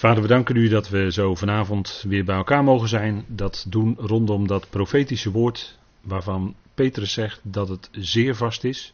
Vader, 0.00 0.22
we 0.22 0.28
danken 0.28 0.56
u 0.56 0.68
dat 0.68 0.88
we 0.88 1.12
zo 1.12 1.34
vanavond 1.34 2.04
weer 2.08 2.24
bij 2.24 2.36
elkaar 2.36 2.64
mogen 2.64 2.88
zijn. 2.88 3.24
Dat 3.28 3.66
doen 3.68 3.96
rondom 3.98 4.46
dat 4.46 4.70
profetische 4.70 5.30
woord 5.30 5.78
waarvan 6.00 6.54
Petrus 6.74 7.12
zegt 7.12 7.40
dat 7.42 7.68
het 7.68 7.88
zeer 7.92 8.36
vast 8.36 8.64
is. 8.64 8.92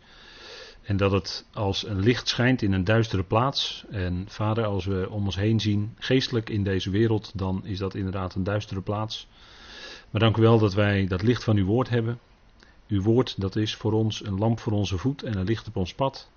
En 0.82 0.96
dat 0.96 1.12
het 1.12 1.46
als 1.52 1.86
een 1.86 2.00
licht 2.00 2.28
schijnt 2.28 2.62
in 2.62 2.72
een 2.72 2.84
duistere 2.84 3.22
plaats. 3.22 3.84
En 3.90 4.24
vader, 4.28 4.64
als 4.64 4.84
we 4.84 5.06
om 5.10 5.24
ons 5.24 5.36
heen 5.36 5.60
zien, 5.60 5.94
geestelijk 5.98 6.50
in 6.50 6.64
deze 6.64 6.90
wereld, 6.90 7.30
dan 7.34 7.60
is 7.64 7.78
dat 7.78 7.94
inderdaad 7.94 8.34
een 8.34 8.44
duistere 8.44 8.80
plaats. 8.80 9.28
Maar 10.10 10.20
dank 10.20 10.36
u 10.36 10.42
wel 10.42 10.58
dat 10.58 10.74
wij 10.74 11.06
dat 11.06 11.22
licht 11.22 11.44
van 11.44 11.56
uw 11.56 11.66
woord 11.66 11.88
hebben. 11.88 12.18
Uw 12.88 13.02
woord, 13.02 13.40
dat 13.40 13.56
is 13.56 13.74
voor 13.74 13.92
ons 13.92 14.24
een 14.24 14.38
lamp 14.38 14.60
voor 14.60 14.72
onze 14.72 14.98
voet 14.98 15.22
en 15.22 15.38
een 15.38 15.46
licht 15.46 15.68
op 15.68 15.76
ons 15.76 15.94
pad. 15.94 16.30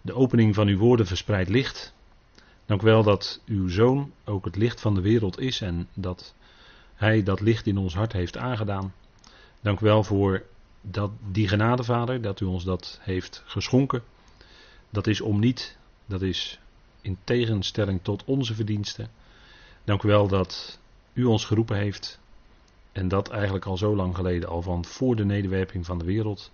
De 0.00 0.14
opening 0.14 0.54
van 0.54 0.68
uw 0.68 0.78
woorden 0.78 1.06
verspreidt 1.06 1.50
licht. 1.50 1.94
Dank 2.66 2.82
wel 2.82 3.02
dat 3.02 3.42
uw 3.46 3.68
zoon 3.68 4.12
ook 4.24 4.44
het 4.44 4.56
licht 4.56 4.80
van 4.80 4.94
de 4.94 5.00
wereld 5.00 5.38
is 5.40 5.60
en 5.60 5.88
dat 5.94 6.34
hij 6.94 7.22
dat 7.22 7.40
licht 7.40 7.66
in 7.66 7.78
ons 7.78 7.94
hart 7.94 8.12
heeft 8.12 8.36
aangedaan. 8.36 8.94
Dank 9.60 9.80
wel 9.80 10.04
voor 10.04 10.42
dat, 10.80 11.10
die 11.30 11.48
genade, 11.48 11.84
Vader, 11.84 12.20
dat 12.20 12.40
u 12.40 12.44
ons 12.44 12.64
dat 12.64 12.98
heeft 13.02 13.42
geschonken. 13.46 14.02
Dat 14.90 15.06
is 15.06 15.20
om 15.20 15.38
niet, 15.38 15.78
dat 16.06 16.22
is 16.22 16.60
in 17.00 17.18
tegenstelling 17.24 18.00
tot 18.02 18.24
onze 18.24 18.54
verdiensten. 18.54 19.10
Dank 19.84 20.02
u 20.02 20.08
wel 20.08 20.28
dat 20.28 20.80
u 21.12 21.24
ons 21.24 21.44
geroepen 21.44 21.76
heeft. 21.76 22.20
En 22.92 23.08
dat 23.08 23.30
eigenlijk 23.30 23.64
al 23.64 23.76
zo 23.76 23.96
lang 23.96 24.14
geleden, 24.14 24.48
al 24.48 24.62
van 24.62 24.84
voor 24.84 25.16
de 25.16 25.24
nederwerping 25.24 25.86
van 25.86 25.98
de 25.98 26.04
wereld. 26.04 26.50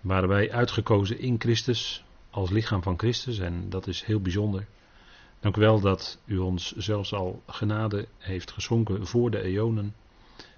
Waren 0.00 0.28
wij 0.28 0.52
uitgekozen 0.52 1.18
in 1.18 1.36
Christus, 1.38 2.04
als 2.30 2.50
lichaam 2.50 2.82
van 2.82 2.98
Christus. 2.98 3.38
En 3.38 3.70
dat 3.70 3.86
is 3.86 4.04
heel 4.04 4.20
bijzonder. 4.20 4.66
Dank 5.44 5.56
u 5.56 5.60
wel 5.60 5.80
dat 5.80 6.18
u 6.24 6.38
ons 6.38 6.72
zelfs 6.72 7.12
al 7.12 7.42
genade 7.46 8.08
heeft 8.18 8.50
geschonken 8.50 9.06
voor 9.06 9.30
de 9.30 9.42
eonen. 9.42 9.94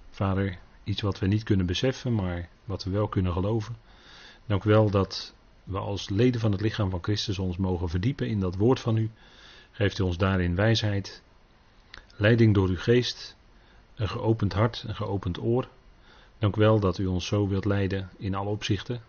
Vader, 0.09 0.57
iets 0.83 1.01
wat 1.01 1.19
we 1.19 1.27
niet 1.27 1.43
kunnen 1.43 1.65
beseffen, 1.65 2.15
maar 2.15 2.49
wat 2.65 2.83
we 2.83 2.89
wel 2.89 3.07
kunnen 3.07 3.33
geloven. 3.33 3.77
Dank 4.45 4.63
u 4.63 4.69
wel 4.69 4.89
dat 4.89 5.35
we 5.63 5.77
als 5.77 6.09
leden 6.09 6.41
van 6.41 6.51
het 6.51 6.61
lichaam 6.61 6.89
van 6.89 7.03
Christus 7.03 7.39
ons 7.39 7.57
mogen 7.57 7.89
verdiepen 7.89 8.27
in 8.27 8.39
dat 8.39 8.55
woord 8.55 8.79
van 8.79 8.97
u. 8.97 9.11
Geeft 9.71 9.99
u 9.99 10.03
ons 10.03 10.17
daarin 10.17 10.55
wijsheid, 10.55 11.23
leiding 12.15 12.53
door 12.53 12.67
uw 12.67 12.77
geest, 12.77 13.35
een 13.95 14.09
geopend 14.09 14.53
hart, 14.53 14.83
een 14.87 14.95
geopend 14.95 15.41
oor. 15.41 15.67
Dank 16.37 16.55
u 16.55 16.59
wel 16.59 16.79
dat 16.79 16.97
u 16.97 17.05
ons 17.05 17.25
zo 17.25 17.47
wilt 17.47 17.65
leiden 17.65 18.09
in 18.17 18.35
alle 18.35 18.49
opzichten. 18.49 19.01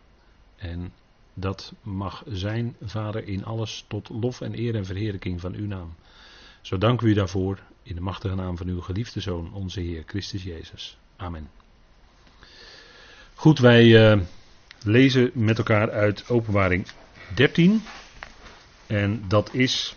En 0.57 0.93
dat 1.41 1.73
mag 1.83 2.23
zijn, 2.27 2.77
Vader, 2.83 3.29
in 3.29 3.45
alles 3.45 3.85
tot 3.89 4.09
lof 4.09 4.41
en 4.41 4.59
eer 4.59 4.75
en 4.75 4.85
verheerlijking 4.85 5.41
van 5.41 5.55
uw 5.55 5.67
naam. 5.67 5.95
Zo 6.61 6.79
dank 6.79 7.01
u 7.01 7.13
daarvoor 7.13 7.59
in 7.83 7.95
de 7.95 8.01
machtige 8.01 8.35
naam 8.35 8.57
van 8.57 8.69
uw 8.69 8.81
geliefde 8.81 9.21
Zoon, 9.21 9.53
onze 9.53 9.81
Heer 9.81 10.03
Christus 10.07 10.43
Jezus. 10.43 10.99
Amen. 11.17 11.51
Goed, 13.35 13.59
wij 13.59 13.85
uh, 13.85 14.23
lezen 14.83 15.31
met 15.35 15.59
elkaar 15.59 15.91
uit 15.91 16.31
Openbaring 16.31 16.87
13. 17.35 17.83
En 18.87 19.25
dat 19.29 19.55
is 19.55 19.97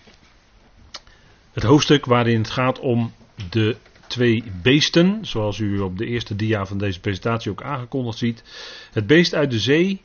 het 1.52 1.64
hoofdstuk 1.64 2.06
waarin 2.06 2.38
het 2.38 2.50
gaat 2.50 2.80
om 2.80 3.14
de 3.50 3.78
twee 4.08 4.44
beesten, 4.62 5.26
zoals 5.26 5.60
u 5.60 5.80
op 5.80 5.98
de 5.98 6.06
eerste 6.06 6.36
dia 6.36 6.66
van 6.66 6.78
deze 6.78 7.00
presentatie 7.00 7.52
ook 7.52 7.64
aangekondigd 7.64 8.18
ziet. 8.18 8.44
Het 8.92 9.08
beest 9.08 9.34
uit 9.34 9.52
de 9.52 9.60
zee 9.60 10.02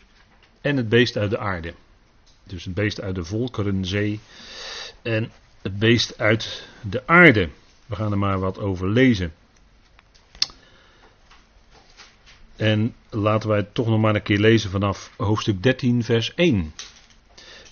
en 0.66 0.76
het 0.76 0.88
beest 0.88 1.16
uit 1.16 1.30
de 1.30 1.38
aarde. 1.38 1.74
Dus 2.44 2.64
het 2.64 2.74
beest 2.74 3.00
uit 3.00 3.14
de 3.14 3.24
volkerenzee 3.24 4.20
en 5.02 5.30
het 5.62 5.78
beest 5.78 6.18
uit 6.18 6.68
de 6.80 7.06
aarde. 7.06 7.48
We 7.86 7.94
gaan 7.94 8.12
er 8.12 8.18
maar 8.18 8.38
wat 8.38 8.58
over 8.58 8.88
lezen. 8.88 9.32
En 12.56 12.94
laten 13.10 13.48
wij 13.48 13.58
het 13.58 13.74
toch 13.74 13.86
nog 13.86 14.00
maar 14.00 14.14
een 14.14 14.22
keer 14.22 14.38
lezen 14.38 14.70
vanaf 14.70 15.12
hoofdstuk 15.16 15.62
13, 15.62 16.04
vers 16.04 16.34
1. 16.34 16.72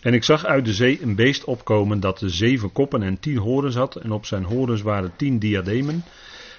En 0.00 0.14
ik 0.14 0.24
zag 0.24 0.44
uit 0.44 0.64
de 0.64 0.74
zee 0.74 1.02
een 1.02 1.14
beest 1.14 1.44
opkomen 1.44 2.00
dat 2.00 2.18
de 2.18 2.28
zeven 2.28 2.72
koppen 2.72 3.02
en 3.02 3.20
tien 3.20 3.38
horens 3.38 3.74
had. 3.74 3.96
En 3.96 4.12
op 4.12 4.26
zijn 4.26 4.44
horens 4.44 4.82
waren 4.82 5.16
tien 5.16 5.38
diademen. 5.38 6.04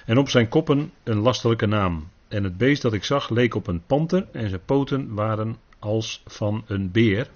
En 0.06 0.18
op 0.18 0.28
zijn 0.28 0.48
koppen 0.48 0.92
een 1.04 1.18
lastelijke 1.18 1.66
naam. 1.66 2.08
En 2.28 2.44
het 2.44 2.56
beest 2.56 2.82
dat 2.82 2.92
ik 2.92 3.04
zag 3.04 3.30
leek 3.30 3.54
op 3.54 3.66
een 3.66 3.82
panter. 3.86 4.26
En 4.32 4.48
zijn 4.48 4.64
poten 4.64 5.14
waren 5.14 5.56
als 5.78 6.22
van 6.26 6.64
een 6.66 6.90
beer. 6.90 7.30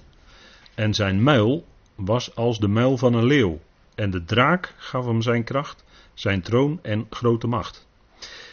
En 0.74 0.94
zijn 0.94 1.22
muil 1.22 1.66
was 1.94 2.34
als 2.34 2.58
de 2.58 2.68
muil 2.68 2.96
van 2.96 3.14
een 3.14 3.24
leeuw. 3.24 3.60
En 3.94 4.10
de 4.10 4.24
draak 4.24 4.74
gaf 4.76 5.04
hem 5.04 5.22
zijn 5.22 5.44
kracht, 5.44 5.84
zijn 6.14 6.42
troon 6.42 6.78
en 6.82 7.06
grote 7.10 7.46
macht. 7.46 7.88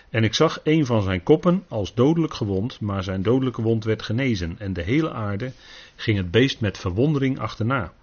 En 0.10 0.24
ik 0.24 0.34
zag 0.34 0.60
een 0.64 0.86
van 0.86 1.02
zijn 1.02 1.24
koppen 1.24 1.66
als 1.68 1.94
dodelijk 1.94 2.34
gewond, 2.34 2.80
maar 2.80 3.04
zijn 3.04 3.22
dodelijke 3.22 3.62
wond 3.62 3.84
werd 3.84 4.02
genezen. 4.02 4.56
En 4.60 4.74
de 4.74 4.82
hele 4.82 5.12
aarde 5.12 5.52
ging 5.96 6.18
het 6.18 6.32
beest 6.32 6.60
met 6.62 6.78
verwondering 6.78 7.40
achterna. 7.40 7.94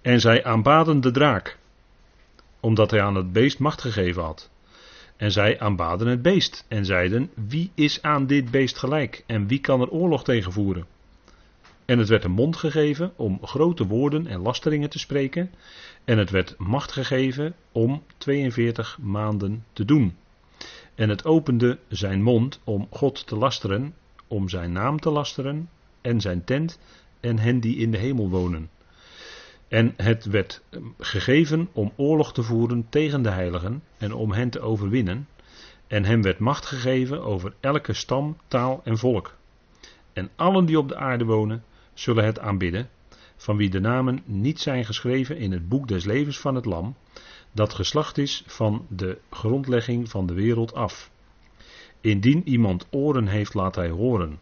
En 0.00 0.20
zij 0.20 0.44
aanbaden 0.44 1.00
de 1.00 1.10
draak, 1.10 1.58
omdat 2.60 2.90
hij 2.90 3.02
aan 3.02 3.14
het 3.14 3.32
beest 3.32 3.58
macht 3.58 3.80
gegeven 3.80 4.22
had. 4.22 4.50
En 5.16 5.32
zij 5.32 5.60
aanbaden 5.60 6.06
het 6.06 6.22
beest 6.22 6.64
en 6.68 6.84
zeiden: 6.84 7.30
Wie 7.34 7.70
is 7.74 8.02
aan 8.02 8.26
dit 8.26 8.50
beest 8.50 8.78
gelijk 8.78 9.24
en 9.26 9.46
wie 9.46 9.60
kan 9.60 9.80
er 9.80 9.90
oorlog 9.90 10.24
tegen 10.24 10.52
voeren? 10.52 10.86
En 11.84 11.98
het 11.98 12.08
werd 12.08 12.24
een 12.24 12.30
mond 12.30 12.56
gegeven 12.56 13.12
om 13.16 13.38
grote 13.46 13.86
woorden 13.86 14.26
en 14.26 14.40
lasteringen 14.40 14.90
te 14.90 14.98
spreken. 14.98 15.50
En 16.04 16.18
het 16.18 16.30
werd 16.30 16.54
macht 16.58 16.92
gegeven 16.92 17.54
om 17.72 18.02
42 18.18 18.98
maanden 19.00 19.64
te 19.72 19.84
doen. 19.84 20.16
En 20.94 21.08
het 21.08 21.24
opende 21.24 21.78
zijn 21.88 22.22
mond 22.22 22.60
om 22.64 22.86
God 22.90 23.26
te 23.26 23.36
lasteren, 23.36 23.94
om 24.28 24.48
zijn 24.48 24.72
naam 24.72 25.00
te 25.00 25.10
lasteren 25.10 25.68
en 26.00 26.20
zijn 26.20 26.44
tent 26.44 26.78
en 27.20 27.38
hen 27.38 27.60
die 27.60 27.76
in 27.76 27.90
de 27.90 27.98
hemel 27.98 28.28
wonen. 28.28 28.70
En 29.68 29.94
het 29.96 30.24
werd 30.24 30.62
gegeven 30.98 31.68
om 31.72 31.92
oorlog 31.96 32.32
te 32.32 32.42
voeren 32.42 32.86
tegen 32.88 33.22
de 33.22 33.30
heiligen 33.30 33.82
en 33.98 34.12
om 34.12 34.32
hen 34.32 34.50
te 34.50 34.60
overwinnen. 34.60 35.28
En 35.86 36.04
hem 36.04 36.22
werd 36.22 36.38
macht 36.38 36.66
gegeven 36.66 37.22
over 37.22 37.54
elke 37.60 37.92
stam, 37.92 38.36
taal 38.48 38.80
en 38.84 38.98
volk. 38.98 39.34
En 40.12 40.30
allen 40.36 40.64
die 40.64 40.78
op 40.78 40.88
de 40.88 40.96
aarde 40.96 41.24
wonen, 41.24 41.64
zullen 41.94 42.24
het 42.24 42.38
aanbidden, 42.38 42.88
van 43.36 43.56
wie 43.56 43.70
de 43.70 43.80
namen 43.80 44.22
niet 44.24 44.60
zijn 44.60 44.84
geschreven 44.84 45.36
in 45.36 45.52
het 45.52 45.68
boek 45.68 45.88
des 45.88 46.04
levens 46.04 46.38
van 46.38 46.54
het 46.54 46.64
Lam, 46.64 46.96
dat 47.52 47.74
geslacht 47.74 48.18
is 48.18 48.44
van 48.46 48.86
de 48.88 49.18
grondlegging 49.30 50.10
van 50.10 50.26
de 50.26 50.34
wereld 50.34 50.74
af. 50.74 51.10
Indien 52.00 52.48
iemand 52.48 52.86
oren 52.90 53.26
heeft, 53.26 53.54
laat 53.54 53.74
hij 53.74 53.90
horen. 53.90 54.38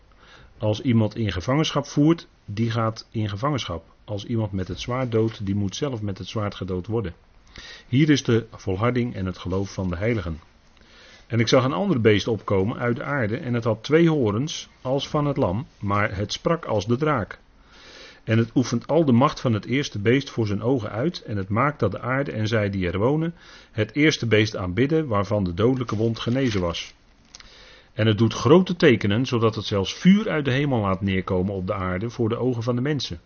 Als 0.58 0.80
iemand 0.80 1.16
in 1.16 1.32
gevangenschap 1.32 1.86
voert, 1.86 2.28
die 2.44 2.70
gaat 2.70 3.08
in 3.10 3.28
gevangenschap. 3.28 3.84
Als 4.04 4.24
iemand 4.24 4.52
met 4.52 4.68
het 4.68 4.80
zwaard 4.80 5.12
doodt, 5.12 5.46
die 5.46 5.54
moet 5.54 5.76
zelf 5.76 6.02
met 6.02 6.18
het 6.18 6.26
zwaard 6.26 6.54
gedood 6.54 6.86
worden. 6.86 7.14
Hier 7.88 8.10
is 8.10 8.22
de 8.24 8.46
volharding 8.50 9.14
en 9.14 9.26
het 9.26 9.38
geloof 9.38 9.72
van 9.72 9.88
de 9.88 9.96
heiligen. 9.96 10.40
En 11.32 11.40
ik 11.40 11.48
zag 11.48 11.64
een 11.64 11.72
ander 11.72 12.00
beest 12.00 12.28
opkomen 12.28 12.78
uit 12.78 12.96
de 12.96 13.02
aarde, 13.02 13.36
en 13.36 13.54
het 13.54 13.64
had 13.64 13.82
twee 13.82 14.08
horens 14.08 14.68
als 14.82 15.08
van 15.08 15.26
het 15.26 15.36
lam, 15.36 15.66
maar 15.80 16.16
het 16.16 16.32
sprak 16.32 16.64
als 16.64 16.86
de 16.86 16.96
draak. 16.96 17.38
En 18.24 18.38
het 18.38 18.50
oefent 18.54 18.86
al 18.86 19.04
de 19.04 19.12
macht 19.12 19.40
van 19.40 19.52
het 19.52 19.64
eerste 19.64 19.98
beest 19.98 20.30
voor 20.30 20.46
zijn 20.46 20.62
ogen 20.62 20.90
uit, 20.90 21.22
en 21.22 21.36
het 21.36 21.48
maakt 21.48 21.80
dat 21.80 21.90
de 21.90 22.00
aarde 22.00 22.32
en 22.32 22.48
zij 22.48 22.70
die 22.70 22.86
er 22.86 22.98
wonen, 22.98 23.34
het 23.70 23.94
eerste 23.94 24.26
beest 24.26 24.56
aanbidden, 24.56 25.06
waarvan 25.06 25.44
de 25.44 25.54
dodelijke 25.54 25.96
wond 25.96 26.18
genezen 26.18 26.60
was. 26.60 26.94
En 27.92 28.06
het 28.06 28.18
doet 28.18 28.34
grote 28.34 28.76
tekenen, 28.76 29.26
zodat 29.26 29.54
het 29.54 29.64
zelfs 29.64 29.94
vuur 29.94 30.30
uit 30.30 30.44
de 30.44 30.52
hemel 30.52 30.80
laat 30.80 31.00
neerkomen 31.00 31.54
op 31.54 31.66
de 31.66 31.74
aarde 31.74 32.10
voor 32.10 32.28
de 32.28 32.36
ogen 32.36 32.62
van 32.62 32.74
de 32.74 32.82
mensen. 32.82 33.20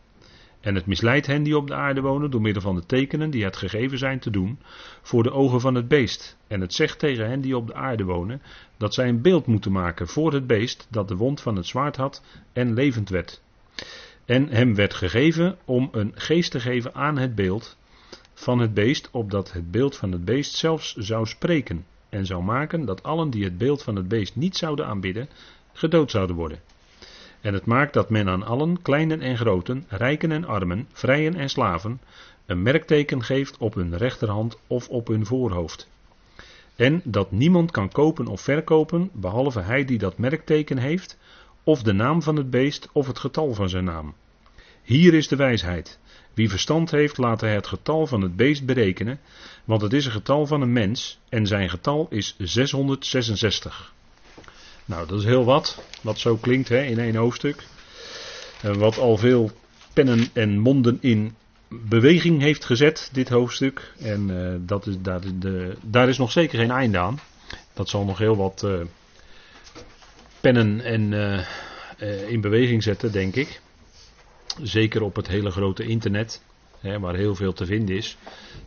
En 0.61 0.75
het 0.75 0.87
misleidt 0.87 1.27
hen 1.27 1.43
die 1.43 1.56
op 1.56 1.67
de 1.67 1.75
aarde 1.75 2.00
wonen 2.00 2.31
door 2.31 2.41
middel 2.41 2.62
van 2.62 2.75
de 2.75 2.87
tekenen 2.87 3.31
die 3.31 3.44
het 3.44 3.56
gegeven 3.56 3.99
zijn 3.99 4.19
te 4.19 4.31
doen 4.31 4.58
voor 5.03 5.23
de 5.23 5.32
ogen 5.32 5.61
van 5.61 5.75
het 5.75 5.88
beest. 5.88 6.37
En 6.47 6.61
het 6.61 6.75
zegt 6.75 6.99
tegen 6.99 7.29
hen 7.29 7.41
die 7.41 7.56
op 7.56 7.67
de 7.67 7.75
aarde 7.75 8.05
wonen 8.05 8.43
dat 8.76 8.94
zij 8.94 9.08
een 9.08 9.23
beeld 9.23 9.47
moeten 9.47 9.73
maken 9.73 10.08
voor 10.08 10.32
het 10.32 10.47
beest 10.47 10.87
dat 10.91 11.08
de 11.08 11.17
wond 11.17 11.41
van 11.41 11.56
het 11.56 11.67
zwaard 11.67 11.97
had 11.97 12.23
en 12.53 12.75
levend 12.75 13.08
werd. 13.08 13.43
En 14.25 14.49
hem 14.49 14.75
werd 14.75 14.94
gegeven 14.94 15.58
om 15.64 15.88
een 15.93 16.12
geest 16.14 16.50
te 16.50 16.61
geven 16.61 16.94
aan 16.94 17.19
het 17.19 17.35
beeld 17.35 17.76
van 18.35 18.58
het 18.58 18.75
beest, 18.75 19.08
opdat 19.11 19.53
het 19.53 19.70
beeld 19.70 19.97
van 19.97 20.12
het 20.12 20.25
beest 20.25 20.55
zelfs 20.55 20.94
zou 20.97 21.26
spreken 21.26 21.87
en 22.08 22.26
zou 22.26 22.43
maken 22.43 22.85
dat 22.85 23.03
allen 23.03 23.31
die 23.31 23.44
het 23.44 23.58
beeld 23.58 23.82
van 23.82 23.97
het 23.97 24.08
beest 24.08 24.37
niet 24.37 24.56
zouden 24.56 24.87
aanbidden, 24.87 25.29
gedood 25.73 26.11
zouden 26.11 26.37
worden. 26.37 26.61
En 27.46 27.54
het 27.54 27.66
maakt 27.66 27.93
dat 27.93 28.10
men 28.10 28.28
aan 28.28 28.43
allen, 28.43 28.82
kleinen 28.82 29.20
en 29.20 29.37
groten, 29.37 29.84
rijken 29.88 30.32
en 30.32 30.44
armen, 30.44 30.88
vrijen 30.93 31.34
en 31.34 31.48
slaven, 31.48 32.00
een 32.46 32.62
merkteken 32.62 33.22
geeft 33.22 33.56
op 33.56 33.75
hun 33.75 33.96
rechterhand 33.96 34.58
of 34.66 34.88
op 34.88 35.06
hun 35.06 35.26
voorhoofd. 35.26 35.88
En 36.76 37.00
dat 37.04 37.31
niemand 37.31 37.70
kan 37.70 37.88
kopen 37.88 38.26
of 38.26 38.40
verkopen, 38.40 39.10
behalve 39.12 39.60
hij 39.60 39.84
die 39.84 39.98
dat 39.98 40.19
merkteken 40.19 40.78
heeft, 40.78 41.19
of 41.64 41.82
de 41.82 41.93
naam 41.93 42.22
van 42.22 42.37
het 42.37 42.50
beest 42.50 42.88
of 42.93 43.06
het 43.06 43.19
getal 43.19 43.54
van 43.54 43.69
zijn 43.69 43.84
naam. 43.84 44.14
Hier 44.82 45.14
is 45.14 45.28
de 45.28 45.37
wijsheid. 45.37 45.98
Wie 46.34 46.50
verstand 46.50 46.90
heeft, 46.90 47.19
laat 47.19 47.40
hij 47.40 47.54
het 47.54 47.66
getal 47.66 48.06
van 48.06 48.20
het 48.20 48.37
beest 48.37 48.64
berekenen, 48.64 49.20
want 49.64 49.82
het 49.82 49.93
is 49.93 50.06
een 50.06 50.12
getal 50.12 50.46
van 50.46 50.60
een 50.60 50.72
mens 50.72 51.19
en 51.28 51.46
zijn 51.46 51.70
getal 51.70 52.06
is 52.10 52.37
666. 52.38 53.94
Nou, 54.87 55.06
dat 55.06 55.19
is 55.19 55.25
heel 55.25 55.44
wat, 55.44 55.83
wat 56.03 56.19
zo 56.19 56.37
klinkt 56.37 56.69
hè, 56.69 56.83
in 56.83 56.99
één 56.99 57.15
hoofdstuk. 57.15 57.65
wat 58.62 58.99
al 58.99 59.17
veel 59.17 59.50
pennen 59.93 60.29
en 60.33 60.59
monden 60.59 60.99
in 61.00 61.35
beweging 61.69 62.41
heeft 62.41 62.65
gezet, 62.65 63.11
dit 63.12 63.29
hoofdstuk. 63.29 63.93
En 63.99 64.29
uh, 64.29 64.55
dat 64.59 64.87
is, 64.87 64.94
daar, 65.00 65.21
de, 65.38 65.77
daar 65.83 66.09
is 66.09 66.19
nog 66.19 66.33
zeker 66.33 66.59
geen 66.59 66.71
einde 66.71 66.99
aan. 66.99 67.19
Dat 67.73 67.88
zal 67.88 68.05
nog 68.05 68.19
heel 68.19 68.37
wat 68.37 68.62
uh, 68.65 68.81
pennen 70.41 70.81
en, 70.81 71.12
uh, 71.12 72.31
in 72.31 72.41
beweging 72.41 72.82
zetten, 72.82 73.12
denk 73.12 73.35
ik. 73.35 73.61
Zeker 74.62 75.03
op 75.03 75.17
het 75.17 75.29
hele 75.29 75.50
grote 75.50 75.82
internet, 75.85 76.43
hè, 76.81 76.99
waar 77.00 77.15
heel 77.15 77.35
veel 77.35 77.53
te 77.53 77.67
vinden 77.67 77.97
is. 77.97 78.17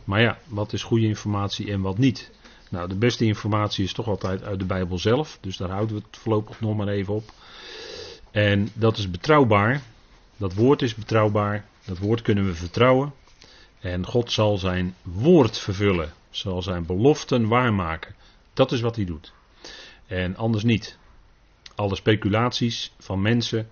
Maar 0.04 0.20
ja, 0.20 0.38
wat 0.46 0.72
is 0.72 0.82
goede 0.82 1.06
informatie 1.06 1.72
en 1.72 1.80
wat 1.80 1.98
niet? 1.98 2.30
Nou, 2.70 2.88
de 2.88 2.94
beste 2.94 3.24
informatie 3.24 3.84
is 3.84 3.92
toch 3.92 4.06
altijd 4.06 4.42
uit 4.42 4.58
de 4.58 4.64
Bijbel 4.64 4.98
zelf. 4.98 5.38
Dus 5.40 5.56
daar 5.56 5.70
houden 5.70 5.96
we 5.96 6.02
het 6.10 6.16
voorlopig 6.16 6.60
nog 6.60 6.76
maar 6.76 6.88
even 6.88 7.14
op. 7.14 7.32
En 8.30 8.68
dat 8.74 8.98
is 8.98 9.10
betrouwbaar. 9.10 9.82
Dat 10.36 10.54
woord 10.54 10.82
is 10.82 10.94
betrouwbaar. 10.94 11.64
Dat 11.84 11.98
woord 11.98 12.22
kunnen 12.22 12.46
we 12.46 12.54
vertrouwen. 12.54 13.12
En 13.80 14.06
God 14.06 14.32
zal 14.32 14.58
zijn 14.58 14.94
woord 15.02 15.58
vervullen. 15.58 16.12
Zal 16.30 16.62
zijn 16.62 16.86
beloften 16.86 17.48
waarmaken. 17.48 18.14
Dat 18.52 18.72
is 18.72 18.80
wat 18.80 18.96
hij 18.96 19.04
doet. 19.04 19.32
En 20.06 20.36
anders 20.36 20.64
niet. 20.64 20.98
Alle 21.74 21.96
speculaties 21.96 22.92
van 22.98 23.22
mensen, 23.22 23.68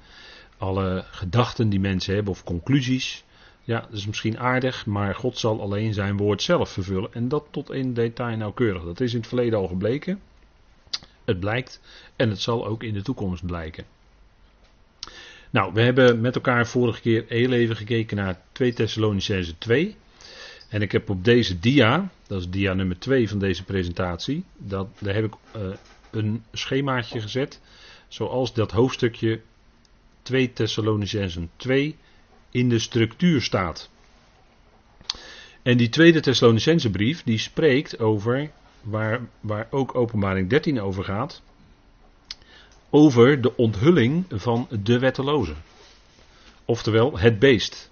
alle 0.59 1.05
gedachten 1.11 1.69
die 1.69 1.81
mensen 1.81 2.15
hebben 2.15 2.33
of 2.33 2.45
conclusies. 2.45 3.25
Ja, 3.69 3.81
dat 3.81 3.93
is 3.99 4.07
misschien 4.07 4.39
aardig, 4.39 4.87
maar 4.87 5.15
God 5.15 5.39
zal 5.39 5.61
alleen 5.61 5.95
zijn 5.95 6.17
woord 6.17 6.43
zelf 6.43 6.71
vervullen. 6.71 7.15
En 7.15 7.29
dat 7.29 7.47
tot 7.51 7.73
in 7.73 7.95
detail 7.95 8.37
nauwkeurig. 8.37 8.85
Dat 8.85 9.01
is 9.01 9.13
in 9.13 9.19
het 9.19 9.29
verleden 9.29 9.59
al 9.59 9.67
gebleken. 9.67 10.21
Het 11.25 11.41
blijkt 11.41 11.81
en 12.17 12.29
het 12.29 12.41
zal 12.41 12.67
ook 12.67 12.83
in 12.83 12.95
de 12.95 13.03
toekomst 13.03 13.47
blijken. 13.47 13.85
Nou, 15.51 15.73
we 15.73 15.81
hebben 15.81 16.21
met 16.21 16.35
elkaar 16.35 16.67
vorige 16.67 17.01
keer 17.01 17.25
heel 17.29 17.53
even 17.53 17.77
gekeken 17.77 18.17
naar 18.17 18.41
2 18.53 18.73
Thessalonicense 18.73 19.59
2. 19.59 19.97
En 20.69 20.83
ik 20.83 20.93
heb 20.93 21.11
op 21.11 21.25
deze 21.25 21.59
dia, 21.59 22.11
dat 22.27 22.41
is 22.41 22.51
dia 22.51 22.75
nummer 22.75 22.99
2 22.99 23.29
van 23.29 23.39
deze 23.39 23.65
presentatie, 23.65 24.45
dat, 24.57 24.89
daar 24.99 25.15
heb 25.15 25.25
ik 25.25 25.35
uh, 25.57 25.63
een 26.11 26.45
schemaatje 26.53 27.21
gezet. 27.21 27.61
Zoals 28.09 28.55
dat 28.55 28.71
hoofdstukje 28.71 29.41
2 30.23 30.53
Thessalonicense 30.53 31.49
2 31.57 31.97
in 32.51 32.69
de 32.69 32.79
structuur 32.79 33.43
staat. 33.43 33.91
En 35.63 35.77
die 35.77 35.89
tweede 35.89 36.21
Thessalonicense 36.21 36.91
brief, 36.91 37.23
die 37.23 37.39
spreekt 37.39 37.99
over, 37.99 38.51
waar, 38.81 39.21
waar 39.41 39.67
ook 39.71 39.95
openbaring 39.95 40.49
13 40.49 40.81
over 40.81 41.05
gaat, 41.05 41.43
over 42.91 43.41
de 43.41 43.57
onthulling 43.57 44.25
van 44.29 44.69
de 44.83 44.99
wetteloze. 44.99 45.55
Oftewel 46.65 47.19
het 47.19 47.39
beest. 47.39 47.91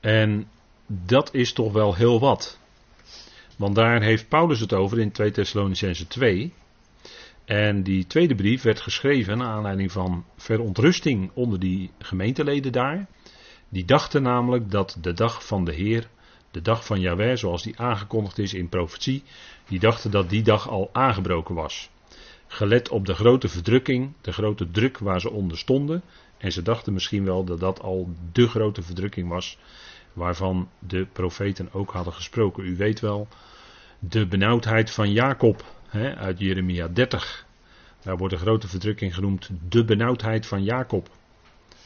En 0.00 0.48
dat 0.86 1.34
is 1.34 1.52
toch 1.52 1.72
wel 1.72 1.94
heel 1.94 2.20
wat. 2.20 2.58
Want 3.56 3.74
daar 3.74 4.02
heeft 4.02 4.28
Paulus 4.28 4.60
het 4.60 4.72
over 4.72 4.98
in 4.98 5.12
2 5.12 5.30
Thessalonicense 5.30 6.06
2. 6.06 6.52
En 7.44 7.82
die 7.82 8.06
tweede 8.06 8.34
brief 8.34 8.62
werd 8.62 8.80
geschreven 8.80 9.38
naar 9.38 9.48
aanleiding 9.48 9.92
van 9.92 10.24
verontrusting 10.36 11.30
onder 11.34 11.58
die 11.58 11.90
gemeenteleden 11.98 12.72
daar. 12.72 13.06
Die 13.68 13.84
dachten 13.84 14.22
namelijk 14.22 14.70
dat 14.70 14.96
de 15.00 15.12
dag 15.12 15.46
van 15.46 15.64
de 15.64 15.72
Heer, 15.72 16.08
de 16.50 16.62
dag 16.62 16.86
van 16.86 17.00
Yahweh, 17.00 17.36
zoals 17.36 17.62
die 17.62 17.78
aangekondigd 17.78 18.38
is 18.38 18.54
in 18.54 18.68
profetie, 18.68 19.22
die 19.68 19.78
dachten 19.78 20.10
dat 20.10 20.30
die 20.30 20.42
dag 20.42 20.68
al 20.68 20.90
aangebroken 20.92 21.54
was. 21.54 21.90
Gelet 22.46 22.88
op 22.88 23.06
de 23.06 23.14
grote 23.14 23.48
verdrukking, 23.48 24.12
de 24.20 24.32
grote 24.32 24.70
druk 24.70 24.98
waar 24.98 25.20
ze 25.20 25.30
onder 25.30 25.58
stonden. 25.58 26.02
En 26.38 26.52
ze 26.52 26.62
dachten 26.62 26.92
misschien 26.92 27.24
wel 27.24 27.44
dat 27.44 27.60
dat 27.60 27.80
al 27.80 28.14
de 28.32 28.48
grote 28.48 28.82
verdrukking 28.82 29.28
was, 29.28 29.58
waarvan 30.12 30.68
de 30.78 31.06
profeten 31.12 31.72
ook 31.72 31.92
hadden 31.92 32.12
gesproken. 32.12 32.64
U 32.64 32.76
weet 32.76 33.00
wel, 33.00 33.28
de 33.98 34.26
benauwdheid 34.26 34.90
van 34.90 35.12
Jacob 35.12 35.64
uit 35.94 36.38
Jeremia 36.38 36.88
30. 36.88 37.46
Daar 38.02 38.16
wordt 38.16 38.34
de 38.34 38.40
grote 38.40 38.68
verdrukking 38.68 39.14
genoemd 39.14 39.50
de 39.68 39.84
benauwdheid 39.84 40.46
van 40.46 40.64
Jacob. 40.64 41.08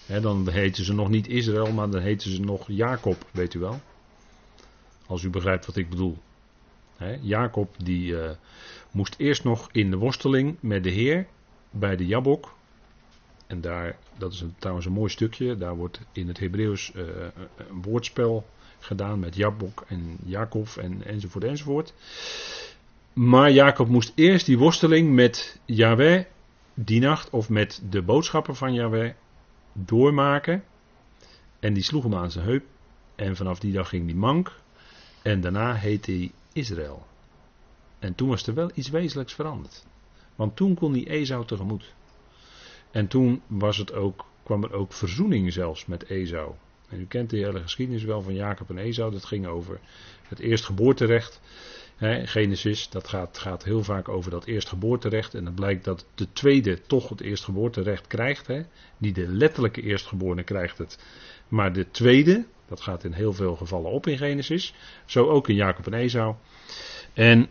Dan 0.06 0.48
heten 0.48 0.84
ze 0.84 0.94
nog 0.94 1.08
niet 1.08 1.28
Israël, 1.28 1.72
maar 1.72 1.90
dan 1.90 2.00
heten 2.00 2.30
ze 2.30 2.40
nog 2.40 2.64
Jacob, 2.66 3.26
weet 3.30 3.54
u 3.54 3.58
wel. 3.58 3.80
Als 5.06 5.22
u 5.22 5.30
begrijpt 5.30 5.66
wat 5.66 5.76
ik 5.76 5.90
bedoel. 5.90 6.18
Jacob 7.20 7.74
die 7.84 8.12
uh, 8.12 8.30
moest 8.90 9.14
eerst 9.18 9.44
nog 9.44 9.68
in 9.72 9.90
de 9.90 9.96
worsteling 9.96 10.56
met 10.60 10.82
de 10.82 10.90
Heer 10.90 11.26
bij 11.70 11.96
de 11.96 12.06
Jabok. 12.06 12.56
En 13.46 13.60
daar, 13.60 13.96
dat 14.18 14.32
is 14.32 14.40
een, 14.40 14.54
trouwens 14.58 14.86
een 14.86 14.92
mooi 14.92 15.10
stukje, 15.10 15.56
daar 15.56 15.76
wordt 15.76 16.00
in 16.12 16.28
het 16.28 16.38
Hebreeuws 16.38 16.92
uh, 16.94 17.02
een 17.56 17.82
woordspel 17.82 18.46
gedaan 18.78 19.18
met 19.18 19.34
Jabok 19.34 19.84
en 19.88 20.16
Jacob 20.24 20.68
en, 20.76 21.04
enzovoort 21.04 21.44
enzovoort. 21.44 21.94
Maar 23.18 23.50
Jacob 23.50 23.88
moest 23.88 24.12
eerst 24.14 24.46
die 24.46 24.58
worsteling 24.58 25.12
met 25.12 25.60
Yahweh 25.64 26.24
die 26.74 27.00
nacht 27.00 27.30
of 27.30 27.48
met 27.48 27.82
de 27.90 28.02
boodschappen 28.02 28.56
van 28.56 28.74
Yahweh 28.74 29.12
doormaken. 29.72 30.64
En 31.58 31.74
die 31.74 31.82
sloeg 31.82 32.02
hem 32.02 32.14
aan 32.14 32.30
zijn 32.30 32.44
heup. 32.44 32.64
En 33.14 33.36
vanaf 33.36 33.58
die 33.58 33.72
dag 33.72 33.88
ging 33.88 34.06
die 34.06 34.16
mank. 34.16 34.52
En 35.22 35.40
daarna 35.40 35.74
heette 35.74 36.10
hij 36.10 36.30
Israël. 36.52 37.06
En 37.98 38.14
toen 38.14 38.28
was 38.28 38.46
er 38.46 38.54
wel 38.54 38.70
iets 38.74 38.90
wezenlijks 38.90 39.34
veranderd. 39.34 39.86
Want 40.34 40.56
toen 40.56 40.74
kon 40.74 40.92
hij 40.92 41.06
Esau 41.06 41.46
tegemoet. 41.46 41.94
En 42.90 43.08
toen 43.08 43.42
was 43.46 43.76
het 43.76 43.92
ook, 43.92 44.24
kwam 44.42 44.62
er 44.62 44.72
ook 44.72 44.92
verzoening 44.92 45.52
zelfs 45.52 45.86
met 45.86 46.08
Esau. 46.08 46.52
En 46.88 47.00
u 47.00 47.06
kent 47.06 47.30
de 47.30 47.36
hele 47.36 47.62
geschiedenis 47.62 48.04
wel 48.04 48.22
van 48.22 48.34
Jacob 48.34 48.70
en 48.70 48.78
Esau. 48.78 49.10
Dat 49.12 49.24
ging 49.24 49.46
over 49.46 49.80
het 50.28 50.38
eerstgeboorterecht. 50.38 51.40
Genesis, 52.00 52.88
dat 52.88 53.08
gaat, 53.08 53.38
gaat, 53.38 53.64
heel 53.64 53.82
vaak 53.82 54.08
over 54.08 54.30
dat 54.30 54.44
eerstgeboorterecht. 54.44 55.34
En 55.34 55.44
dan 55.44 55.54
blijkt 55.54 55.84
dat 55.84 56.06
de 56.14 56.32
tweede 56.32 56.80
toch 56.80 57.08
het 57.08 57.20
eerstgeboorterecht 57.20 58.06
krijgt. 58.06 58.46
He. 58.46 58.62
Niet 58.98 59.14
de 59.14 59.28
letterlijke 59.28 59.82
eerstgeborene 59.82 60.42
krijgt 60.42 60.78
het. 60.78 60.98
Maar 61.48 61.72
de 61.72 61.90
tweede, 61.90 62.44
dat 62.68 62.80
gaat 62.80 63.04
in 63.04 63.12
heel 63.12 63.32
veel 63.32 63.56
gevallen 63.56 63.90
op 63.90 64.06
in 64.06 64.18
Genesis. 64.18 64.74
Zo 65.04 65.28
ook 65.28 65.48
in 65.48 65.54
Jacob 65.54 65.86
en 65.86 65.94
Esau. 65.94 66.34
En 67.12 67.48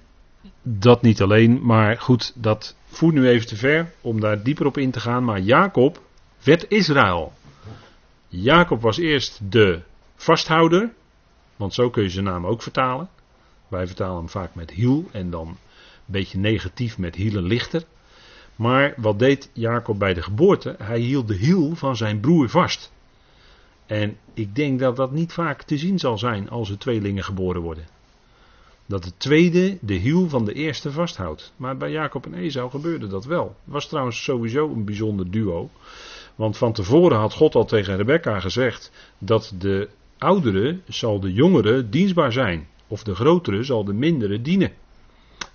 dat 0.62 1.02
niet 1.02 1.22
alleen, 1.22 1.66
maar 1.66 1.98
goed, 1.98 2.34
dat 2.36 2.76
voert 2.86 3.16
nu 3.16 3.28
even 3.28 3.48
te 3.48 3.56
ver 3.56 3.92
om 4.02 4.20
daar 4.20 4.44
dieper 4.44 4.66
op 4.66 4.78
in 4.78 4.92
te 4.92 5.00
gaan. 5.00 5.24
Maar 5.24 5.40
Jacob 5.40 6.02
werd 6.44 6.66
Israël. 6.70 7.34
Jacob 8.28 8.82
was 8.82 8.98
eerst 8.98 9.52
de 9.52 9.82
vasthouder, 10.16 10.94
want 11.56 11.74
zo 11.74 11.90
kun 11.90 12.04
je 12.04 12.10
zijn 12.10 12.26
naam 12.26 12.46
ook 12.46 12.62
vertalen. 12.62 13.10
Wij 13.68 13.88
vertalen 13.88 14.18
hem 14.18 14.30
vaak 14.30 14.56
met 14.56 14.72
hiel 14.72 15.06
en 15.12 15.30
dan 15.30 15.48
een 15.48 15.58
beetje 16.06 16.38
negatief 16.38 16.98
met 16.98 17.16
hielen 17.16 17.44
lichter. 17.44 17.84
Maar 18.56 18.94
wat 18.98 19.20
deed 19.20 19.50
Jacob 19.54 20.00
bij 20.00 20.14
de 20.14 20.22
geboorte? 20.22 20.76
Hij 20.78 21.00
hield 21.00 21.28
de 21.28 21.36
hiel 21.36 21.76
van 21.76 21.96
zijn 21.96 22.20
broer 22.20 22.50
vast. 22.50 22.92
En 23.86 24.18
ik 24.34 24.56
denk 24.56 24.80
dat 24.80 24.96
dat 24.96 25.12
niet 25.12 25.34
vaak 25.34 25.64
te 25.64 25.78
zien 25.78 26.00
zal 26.00 26.18
zijn 26.18 26.50
als 26.50 26.70
er 26.70 26.78
tweelingen 26.78 27.24
geboren 27.24 27.62
worden. 27.62 27.88
Dat 28.86 29.04
de 29.04 29.12
tweede 29.18 29.78
de 29.82 29.94
hiel 29.94 30.30
van 30.30 30.46
de 30.46 30.54
eerste 30.54 30.92
vasthoudt. 30.92 31.54
Maar 31.56 31.78
bij 31.78 31.92
Jacob 31.92 32.26
en 32.26 32.34
Esau 32.34 32.70
gebeurde 32.70 33.08
dat 33.08 33.26
wel. 33.26 33.46
Het 33.46 33.74
was 33.74 33.88
trouwens 33.88 34.24
sowieso 34.24 34.70
een 34.70 34.86
bijzonder 34.86 35.32
duo. 35.32 35.70
Want 36.36 36.58
van 36.58 36.74
tevoren 36.74 37.18
had 37.18 37.34
God 37.34 37.56
al 37.56 37.66
tegen 37.66 37.96
Rebecca 37.96 38.40
gezegd 38.40 38.92
dat 39.18 39.54
de 39.58 39.90
oudere 40.18 40.80
zal 40.88 41.20
de 41.20 41.34
jongere 41.34 41.90
dienstbaar 41.90 42.32
zijn. 42.32 42.68
Of 42.88 43.04
de 43.04 43.16
grotere 43.16 43.64
zal 43.64 43.84
de 43.84 43.94
mindere 43.94 44.42
dienen. 44.42 44.72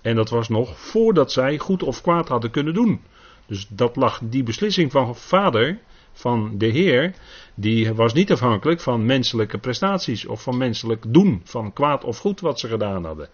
En 0.01 0.15
dat 0.15 0.29
was 0.29 0.49
nog 0.49 0.79
voordat 0.79 1.31
zij 1.31 1.57
goed 1.57 1.83
of 1.83 2.01
kwaad 2.01 2.27
hadden 2.27 2.51
kunnen 2.51 2.73
doen. 2.73 3.01
Dus 3.45 3.67
dat 3.69 3.95
lag, 3.95 4.19
die 4.23 4.43
beslissing 4.43 4.91
van 4.91 5.15
vader, 5.15 5.79
van 6.11 6.57
de 6.57 6.65
Heer, 6.65 7.13
die 7.55 7.93
was 7.93 8.13
niet 8.13 8.31
afhankelijk 8.31 8.79
van 8.79 9.05
menselijke 9.05 9.57
prestaties 9.57 10.25
of 10.25 10.41
van 10.41 10.57
menselijk 10.57 11.03
doen, 11.07 11.41
van 11.43 11.73
kwaad 11.73 12.03
of 12.03 12.17
goed 12.17 12.39
wat 12.39 12.59
ze 12.59 12.67
gedaan 12.67 13.05
hadden. 13.05 13.29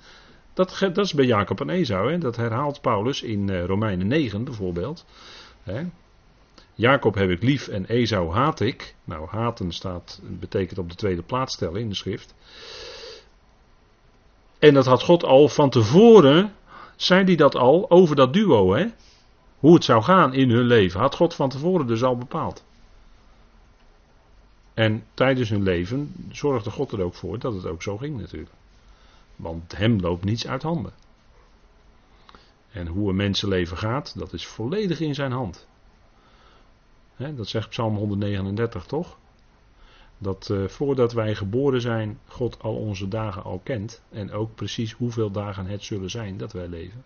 Dat, 0.54 0.80
dat 0.80 1.06
is 1.06 1.14
bij 1.14 1.26
Jacob 1.26 1.62
en 1.62 1.70
Esau, 1.70 2.12
hè? 2.12 2.18
dat 2.18 2.36
herhaalt 2.36 2.82
Paulus 2.82 3.22
in 3.22 3.48
uh, 3.48 3.66
Romeinen 3.66 4.08
9 4.08 4.44
bijvoorbeeld. 4.44 5.06
Hè? 5.64 5.84
Jacob 6.74 7.16
heb 7.16 7.30
ik 7.30 7.44
lief 7.44 7.68
en 7.68 7.86
Esau 7.86 8.32
haat 8.32 8.60
ik. 8.60 8.96
Nou, 9.04 9.28
haten 9.30 9.72
staat, 9.72 10.22
betekent 10.24 10.80
op 10.80 10.90
de 10.90 10.96
tweede 10.96 11.22
plaats 11.22 11.54
stellen 11.54 11.82
in 11.82 11.90
de 11.90 11.96
schrift. 11.96 12.36
En 14.60 14.74
dat 14.74 14.86
had 14.86 15.04
God 15.04 15.24
al 15.24 15.48
van 15.48 15.70
tevoren, 15.70 16.54
zei 16.96 17.24
hij 17.24 17.36
dat 17.36 17.56
al 17.56 17.90
over 17.90 18.16
dat 18.16 18.34
duo, 18.34 18.74
hè? 18.74 18.86
Hoe 19.60 19.74
het 19.74 19.84
zou 19.84 20.04
gaan 20.04 20.34
in 20.34 20.50
hun 20.50 20.66
leven, 20.66 21.00
had 21.00 21.16
God 21.16 21.36
van 21.36 21.50
tevoren 21.50 21.88
dus 21.88 22.04
al 22.04 22.18
bepaald. 22.18 22.64
En 24.74 25.04
tijdens 25.14 25.50
hun 25.50 25.64
leven 25.64 26.14
zorgde 26.32 26.72
God 26.72 26.92
er 26.92 27.02
ook 27.02 27.16
voor 27.16 27.40
dat 27.40 27.54
het 27.54 27.66
ook 27.66 27.82
zo 27.82 27.98
ging 27.98 28.20
natuurlijk. 28.20 28.52
Want 29.36 29.78
hem 29.78 30.00
loopt 30.00 30.24
niets 30.24 30.48
uit 30.48 30.64
handen. 30.64 30.94
En 32.72 32.88
hoe 32.88 33.10
een 33.10 33.16
mensenleven 33.16 33.78
gaat, 33.78 34.18
dat 34.18 34.34
is 34.34 34.48
volledig 34.48 35.00
in 35.00 35.16
zijn 35.16 35.32
hand. 35.32 35.68
dat 37.18 37.48
zegt 37.48 37.70
Psalm 37.70 37.96
139 37.96 38.86
toch? 38.86 39.18
Dat 40.22 40.50
uh, 40.52 40.68
voordat 40.68 41.14
wij 41.14 41.36
geboren 41.36 41.82
zijn, 41.82 42.20
God 42.28 42.62
al 42.62 42.76
onze 42.76 43.08
dagen 43.08 43.44
al 43.44 43.60
kent. 43.64 44.02
En 44.10 44.32
ook 44.32 44.56
precies 44.56 44.92
hoeveel 44.92 45.32
dagen 45.32 45.66
het 45.66 45.84
zullen 45.84 46.10
zijn 46.10 46.38
dat 46.38 46.52
wij 46.52 46.68
leven. 46.68 47.04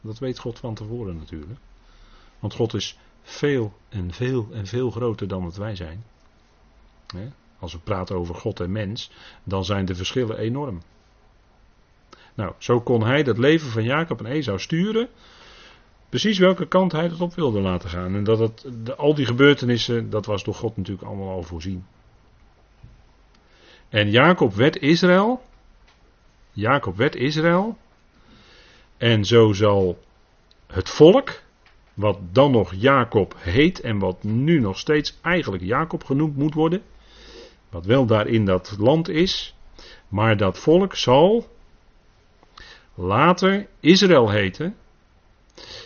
Dat 0.00 0.18
weet 0.18 0.38
God 0.38 0.58
van 0.58 0.74
tevoren 0.74 1.16
natuurlijk. 1.16 1.60
Want 2.38 2.54
God 2.54 2.74
is 2.74 2.98
veel 3.22 3.72
en 3.88 4.12
veel 4.12 4.48
en 4.52 4.66
veel 4.66 4.90
groter 4.90 5.28
dan 5.28 5.42
wat 5.44 5.56
wij 5.56 5.76
zijn. 5.76 6.04
Als 7.58 7.72
we 7.72 7.78
praten 7.78 8.16
over 8.16 8.34
God 8.34 8.60
en 8.60 8.72
mens, 8.72 9.10
dan 9.44 9.64
zijn 9.64 9.84
de 9.84 9.94
verschillen 9.94 10.38
enorm. 10.38 10.82
Nou, 12.34 12.52
zo 12.58 12.80
kon 12.80 13.02
hij 13.02 13.22
dat 13.22 13.38
leven 13.38 13.70
van 13.70 13.84
Jacob 13.84 14.18
en 14.24 14.26
Esau 14.30 14.58
sturen. 14.58 15.08
Precies 16.08 16.38
welke 16.38 16.66
kant 16.66 16.92
hij 16.92 17.04
het 17.04 17.20
op 17.20 17.34
wilde 17.34 17.60
laten 17.60 17.90
gaan. 17.90 18.14
En 18.14 18.24
dat 18.24 18.64
al 18.96 19.14
die 19.14 19.26
gebeurtenissen, 19.26 20.10
dat 20.10 20.26
was 20.26 20.44
door 20.44 20.54
God 20.54 20.76
natuurlijk 20.76 21.06
allemaal 21.06 21.30
al 21.30 21.42
voorzien. 21.42 21.84
En 23.88 24.10
Jacob 24.10 24.54
werd 24.54 24.76
Israël. 24.76 25.42
Jacob 26.52 26.96
werd 26.96 27.14
Israël. 27.14 27.76
En 28.96 29.24
zo 29.24 29.52
zal 29.52 29.98
het 30.66 30.88
volk, 30.88 31.42
wat 31.94 32.18
dan 32.32 32.50
nog 32.50 32.74
Jacob 32.74 33.34
heet 33.38 33.80
en 33.80 33.98
wat 33.98 34.22
nu 34.22 34.60
nog 34.60 34.78
steeds 34.78 35.18
eigenlijk 35.22 35.62
Jacob 35.62 36.04
genoemd 36.04 36.36
moet 36.36 36.54
worden, 36.54 36.82
wat 37.70 37.86
wel 37.86 38.06
daar 38.06 38.26
in 38.26 38.44
dat 38.44 38.76
land 38.78 39.08
is, 39.08 39.54
maar 40.08 40.36
dat 40.36 40.58
volk 40.58 40.94
zal 40.94 41.46
later 42.94 43.66
Israël 43.80 44.30
heten. 44.30 44.76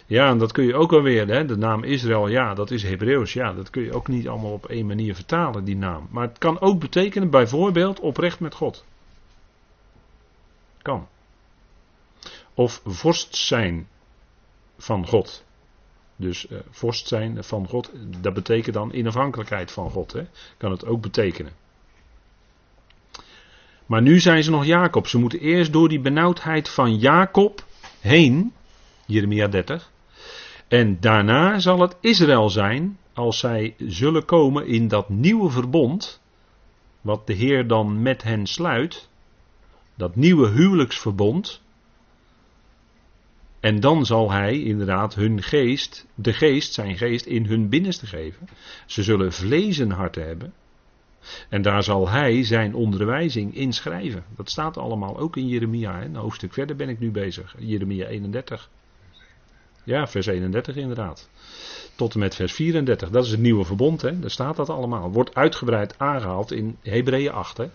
Ja, 0.07 0.29
en 0.29 0.39
dat 0.39 0.53
kun 0.53 0.65
je 0.65 0.75
ook 0.75 0.91
wel 0.91 1.03
weer, 1.03 1.29
hè? 1.29 1.45
de 1.45 1.57
naam 1.57 1.85
Israël, 1.85 2.29
ja, 2.29 2.55
dat 2.55 2.71
is 2.71 2.83
Hebreeuws, 2.83 3.33
ja, 3.33 3.53
dat 3.53 3.71
kun 3.71 3.83
je 3.83 3.93
ook 3.93 4.09
niet 4.09 4.29
allemaal 4.29 4.53
op 4.53 4.67
één 4.67 4.87
manier 4.87 5.15
vertalen, 5.15 5.65
die 5.65 5.77
naam. 5.77 6.09
Maar 6.11 6.29
het 6.29 6.39
kan 6.39 6.61
ook 6.61 6.81
betekenen, 6.81 7.31
bijvoorbeeld, 7.31 8.01
oprecht 8.01 8.41
met 8.41 8.55
God. 8.55 8.85
Kan. 10.83 11.09
Of 12.55 12.81
vorst 12.85 13.37
zijn 13.37 13.89
van 14.79 15.07
God. 15.07 15.45
Dus 16.17 16.47
uh, 16.51 16.59
vorst 16.71 17.09
zijn 17.09 17.45
van 17.45 17.69
God, 17.69 17.91
dat 18.21 18.35
betekent 18.35 18.75
dan 18.75 18.95
inafhankelijkheid 18.95 19.73
van 19.73 19.91
God. 19.91 20.13
Hè? 20.13 20.23
Kan 20.57 20.71
het 20.71 20.87
ook 20.87 21.01
betekenen. 21.01 21.53
Maar 23.87 24.03
nu 24.03 24.21
zijn 24.21 24.43
ze 24.43 24.51
nog 24.51 24.65
Jacob. 24.65 25.07
Ze 25.07 25.19
moeten 25.19 25.41
eerst 25.41 25.73
door 25.73 25.89
die 25.89 26.01
benauwdheid 26.01 26.69
van 26.69 26.97
Jacob 26.99 27.65
heen. 28.01 28.53
Jeremia 29.07 29.49
30. 29.49 29.91
En 30.69 31.01
daarna 31.01 31.59
zal 31.59 31.81
het 31.81 31.97
Israël 32.01 32.51
zijn 32.51 32.99
als 33.13 33.39
zij 33.39 33.75
zullen 33.79 34.25
komen 34.25 34.67
in 34.67 34.89
dat 34.89 35.09
nieuwe 35.09 35.51
verbond. 35.51 36.21
Wat 37.01 37.27
de 37.27 37.33
Heer 37.33 37.67
dan 37.67 38.03
met 38.03 38.23
hen 38.23 38.47
sluit. 38.47 39.09
Dat 39.95 40.17
nieuwe 40.17 40.49
huwelijksverbond. 40.49 41.63
En 43.61 43.81
dan 43.81 44.07
zal 44.07 44.31
hij 44.31 44.61
inderdaad 44.63 45.15
hun 45.15 45.43
geest, 45.43 46.07
de 46.15 46.33
geest, 46.33 46.73
zijn 46.73 46.97
geest, 46.97 47.27
in 47.27 47.47
hun 47.47 47.69
binnenste 47.69 48.07
geven. 48.07 48.49
Ze 48.87 49.03
zullen 49.03 49.33
vlees 49.33 49.79
en 49.79 49.91
harten 49.91 50.27
hebben. 50.27 50.53
En 51.49 51.63
daar 51.63 51.83
zal 51.83 52.09
hij 52.09 52.45
zijn 52.45 52.75
onderwijzing 52.75 53.55
inschrijven. 53.55 54.25
Dat 54.37 54.51
staat 54.51 54.77
allemaal 54.77 55.19
ook 55.19 55.37
in 55.37 55.49
Jeremia. 55.49 56.03
Een 56.03 56.17
hoofdstuk 56.17 56.53
verder 56.53 56.77
ben 56.77 56.89
ik 56.89 56.99
nu 56.99 57.11
bezig. 57.11 57.55
Jeremia 57.59 58.07
31. 58.07 58.71
Ja, 59.85 60.07
vers 60.07 60.27
31 60.27 60.77
inderdaad. 60.77 61.29
Tot 61.95 62.15
en 62.15 62.21
met 62.21 62.35
vers 62.35 62.53
34. 62.53 63.11
Dat 63.11 63.25
is 63.25 63.31
het 63.31 63.41
nieuwe 63.41 63.65
verbond. 63.65 64.03
Hè? 64.03 64.19
Daar 64.19 64.31
staat 64.31 64.57
dat 64.57 64.71
allemaal. 64.71 65.11
Wordt 65.11 65.35
uitgebreid 65.35 65.99
aangehaald 65.99 66.53
in 66.53 66.77
Hebreeën 66.83 67.33
8. 67.33 67.57
Hè? 67.57 67.67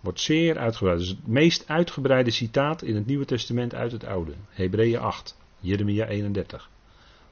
Wordt 0.00 0.20
zeer 0.20 0.58
uitgebreid. 0.58 0.98
Dus 0.98 1.08
het 1.08 1.26
meest 1.26 1.68
uitgebreide 1.68 2.30
citaat 2.30 2.82
in 2.82 2.94
het 2.94 3.06
Nieuwe 3.06 3.24
Testament 3.24 3.74
uit 3.74 3.92
het 3.92 4.04
Oude. 4.04 4.32
Hebreeën 4.48 4.98
8. 4.98 5.36
Jeremia 5.60 6.06
31. 6.06 6.68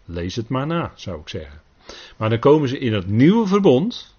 Lees 0.05 0.37
het 0.37 0.49
maar 0.49 0.67
na, 0.67 0.93
zou 0.95 1.21
ik 1.21 1.29
zeggen. 1.29 1.61
Maar 2.17 2.31
dan 2.31 2.39
komen 2.39 2.69
ze 2.69 2.79
in 2.79 2.93
het 2.93 3.07
nieuwe 3.07 3.47
verbond. 3.47 4.14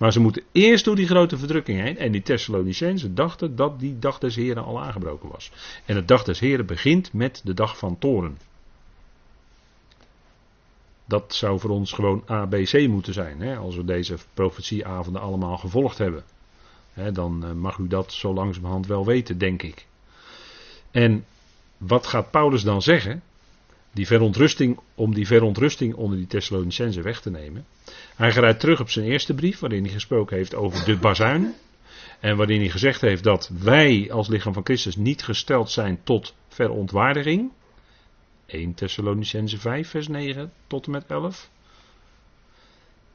Maar 0.00 0.12
ze 0.12 0.20
moeten 0.20 0.42
eerst 0.52 0.84
door 0.84 0.96
die 0.96 1.06
grote 1.06 1.38
verdrukking 1.38 1.80
heen. 1.80 1.98
En 1.98 2.12
die 2.12 2.22
Thessalonicenzen 2.22 3.14
dachten 3.14 3.56
dat 3.56 3.80
die 3.80 3.98
dag 3.98 4.18
des 4.18 4.36
Heren 4.36 4.64
al 4.64 4.80
aangebroken 4.80 5.28
was. 5.28 5.52
En 5.84 5.94
de 5.94 6.04
dag 6.04 6.24
des 6.24 6.40
Heren 6.40 6.66
begint 6.66 7.12
met 7.12 7.40
de 7.44 7.54
dag 7.54 7.78
van 7.78 7.98
toren. 7.98 8.38
Dat 11.04 11.34
zou 11.34 11.60
voor 11.60 11.70
ons 11.70 11.92
gewoon 11.92 12.22
ABC 12.26 12.88
moeten 12.88 13.12
zijn. 13.12 13.40
Hè, 13.40 13.56
als 13.56 13.76
we 13.76 13.84
deze 13.84 14.16
profetieavonden 14.34 15.22
allemaal 15.22 15.56
gevolgd 15.56 15.98
hebben. 15.98 16.24
Hè, 16.92 17.12
dan 17.12 17.44
eh, 17.44 17.52
mag 17.52 17.78
u 17.78 17.88
dat 17.88 18.12
zo 18.12 18.34
langzamerhand 18.34 18.86
wel 18.86 19.06
weten, 19.06 19.38
denk 19.38 19.62
ik. 19.62 19.86
En 20.90 21.24
wat 21.76 22.06
gaat 22.06 22.30
Paulus 22.30 22.62
dan 22.62 22.82
zeggen? 22.82 23.22
Die 23.92 24.06
verontrusting, 24.06 24.80
om 24.94 25.14
die 25.14 25.26
verontrusting 25.26 25.94
onder 25.94 26.18
die 26.18 26.26
Thessalonicenzen 26.26 27.02
weg 27.02 27.20
te 27.20 27.30
nemen. 27.30 27.66
Hij 28.16 28.30
grijpt 28.32 28.60
terug 28.60 28.80
op 28.80 28.90
zijn 28.90 29.06
eerste 29.06 29.34
brief, 29.34 29.58
waarin 29.58 29.82
hij 29.82 29.92
gesproken 29.92 30.36
heeft 30.36 30.54
over 30.54 30.84
de 30.84 30.96
bazuin. 30.96 31.54
En 32.20 32.36
waarin 32.36 32.60
hij 32.60 32.68
gezegd 32.68 33.00
heeft 33.00 33.24
dat 33.24 33.50
wij 33.58 34.08
als 34.12 34.28
lichaam 34.28 34.52
van 34.52 34.64
Christus 34.64 34.96
niet 34.96 35.22
gesteld 35.22 35.70
zijn 35.70 36.00
tot 36.04 36.34
verontwaardiging. 36.48 37.50
1 38.46 38.74
Thessalonicense 38.74 39.58
5, 39.58 39.88
vers 39.88 40.08
9 40.08 40.52
tot 40.66 40.86
en 40.86 40.92
met 40.92 41.04
11. 41.06 41.50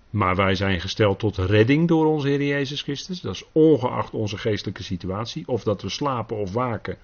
Maar 0.09 0.35
wij 0.35 0.55
zijn 0.55 0.81
gesteld 0.81 1.19
tot 1.19 1.37
redding 1.37 1.87
door 1.87 2.05
onze 2.05 2.27
Heer 2.27 2.43
Jezus 2.43 2.81
Christus. 2.81 3.21
Dat 3.21 3.33
is 3.33 3.43
ongeacht 3.51 4.13
onze 4.13 4.37
geestelijke 4.37 4.83
situatie. 4.83 5.47
Of 5.47 5.63
dat 5.63 5.81
we 5.81 5.89
slapen 5.89 6.37
of 6.37 6.53
waken. 6.53 6.97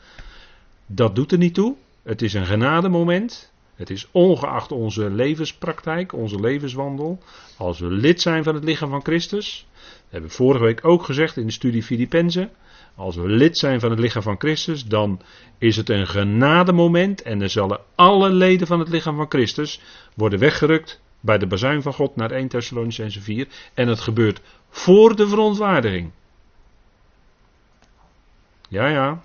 Dat 0.85 1.15
doet 1.15 1.31
er 1.31 1.37
niet 1.37 1.53
toe. 1.53 1.75
Het 2.03 2.21
is 2.21 2.33
een 2.33 2.45
genademoment. 2.45 3.50
Het 3.75 3.89
is 3.89 4.07
ongeacht 4.11 4.71
onze 4.71 5.09
levenspraktijk, 5.09 6.13
onze 6.13 6.39
levenswandel. 6.39 7.19
Als 7.57 7.79
we 7.79 7.87
lid 7.87 8.21
zijn 8.21 8.43
van 8.43 8.55
het 8.55 8.63
lichaam 8.63 8.89
van 8.89 9.03
Christus. 9.03 9.65
Dat 9.73 10.09
hebben 10.09 10.29
we 10.29 10.35
vorige 10.35 10.63
week 10.63 10.85
ook 10.85 11.03
gezegd 11.03 11.37
in 11.37 11.45
de 11.45 11.51
studie 11.51 11.83
Filippenzen. 11.83 12.51
Als 12.95 13.15
we 13.15 13.27
lid 13.27 13.57
zijn 13.57 13.79
van 13.79 13.89
het 13.89 13.99
lichaam 13.99 14.21
van 14.21 14.39
Christus, 14.39 14.85
dan 14.85 15.21
is 15.57 15.75
het 15.75 15.89
een 15.89 16.07
genademoment. 16.07 17.21
En 17.21 17.39
dan 17.39 17.49
zullen 17.49 17.79
alle 17.95 18.29
leden 18.29 18.67
van 18.67 18.79
het 18.79 18.89
lichaam 18.89 19.15
van 19.15 19.29
Christus 19.29 19.81
worden 20.13 20.39
weggerukt 20.39 21.01
bij 21.19 21.37
de 21.37 21.47
bazuin 21.47 21.81
van 21.81 21.93
God 21.93 22.15
naar 22.15 22.31
1 22.31 22.47
Thessalonicense 22.47 23.21
4. 23.21 23.47
En 23.73 23.87
het 23.87 23.99
gebeurt 23.99 24.41
voor 24.69 25.15
de 25.15 25.27
verontwaardiging. 25.27 26.11
Ja, 28.69 28.87
ja. 28.87 29.21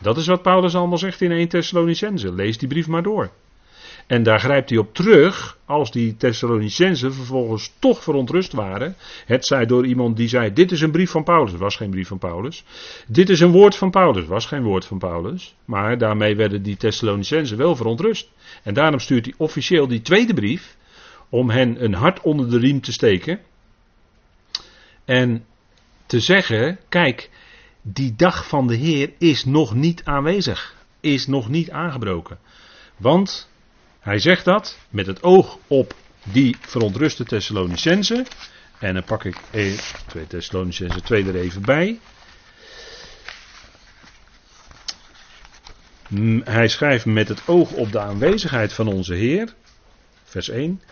Dat 0.00 0.16
is 0.16 0.26
wat 0.26 0.42
Paulus 0.42 0.74
allemaal 0.74 0.98
zegt 0.98 1.20
in 1.20 1.30
1 1.30 1.48
Thessalonicense. 1.48 2.32
Lees 2.32 2.58
die 2.58 2.68
brief 2.68 2.86
maar 2.86 3.02
door. 3.02 3.30
En 4.06 4.22
daar 4.22 4.40
grijpt 4.40 4.70
hij 4.70 4.78
op 4.78 4.94
terug 4.94 5.58
als 5.64 5.90
die 5.90 6.16
Thessalonicenzen 6.16 7.14
vervolgens 7.14 7.72
toch 7.78 8.02
verontrust 8.02 8.52
waren. 8.52 8.96
Het 9.26 9.46
zij 9.46 9.66
door 9.66 9.86
iemand 9.86 10.16
die 10.16 10.28
zei: 10.28 10.52
Dit 10.52 10.72
is 10.72 10.80
een 10.80 10.90
brief 10.90 11.10
van 11.10 11.24
Paulus. 11.24 11.50
Het 11.50 11.60
was 11.60 11.76
geen 11.76 11.90
brief 11.90 12.08
van 12.08 12.18
Paulus. 12.18 12.64
Dit 13.06 13.28
is 13.28 13.40
een 13.40 13.50
woord 13.50 13.76
van 13.76 13.90
Paulus. 13.90 14.20
Het 14.20 14.28
was 14.28 14.46
geen 14.46 14.62
woord 14.62 14.84
van 14.84 14.98
Paulus. 14.98 15.54
Maar 15.64 15.98
daarmee 15.98 16.36
werden 16.36 16.62
die 16.62 16.76
Thessalonicenzen 16.76 17.56
wel 17.56 17.76
verontrust. 17.76 18.30
En 18.62 18.74
daarom 18.74 18.98
stuurt 18.98 19.24
hij 19.24 19.34
officieel 19.36 19.86
die 19.86 20.02
tweede 20.02 20.34
brief. 20.34 20.76
Om 21.28 21.50
hen 21.50 21.84
een 21.84 21.94
hart 21.94 22.20
onder 22.20 22.50
de 22.50 22.58
riem 22.58 22.80
te 22.80 22.92
steken. 22.92 23.40
En 25.04 25.44
te 26.06 26.20
zeggen: 26.20 26.78
Kijk, 26.88 27.30
die 27.82 28.14
dag 28.16 28.48
van 28.48 28.66
de 28.66 28.76
Heer 28.76 29.12
is 29.18 29.44
nog 29.44 29.74
niet 29.74 30.04
aanwezig. 30.04 30.74
Is 31.00 31.26
nog 31.26 31.48
niet 31.48 31.70
aangebroken. 31.70 32.38
Want 32.96 33.54
hij 34.06 34.18
zegt 34.18 34.44
dat 34.44 34.78
met 34.90 35.06
het 35.06 35.22
oog 35.22 35.58
op 35.66 35.94
die 36.22 36.56
verontruste 36.60 37.24
Thessalonicense. 37.24 38.24
En 38.78 38.94
dan 38.94 39.04
pak 39.04 39.24
ik 39.24 39.36
2 40.06 40.26
Thessalonicense 40.26 41.00
2 41.00 41.26
er 41.26 41.34
even 41.34 41.62
bij. 41.62 41.98
Hij 46.44 46.68
schrijft 46.68 47.04
met 47.04 47.28
het 47.28 47.48
oog 47.48 47.72
op 47.72 47.92
de 47.92 48.00
aanwezigheid 48.00 48.72
van 48.72 48.86
onze 48.86 49.14
Heer. 49.14 49.54
Vers 50.24 50.48
1. 50.48 50.82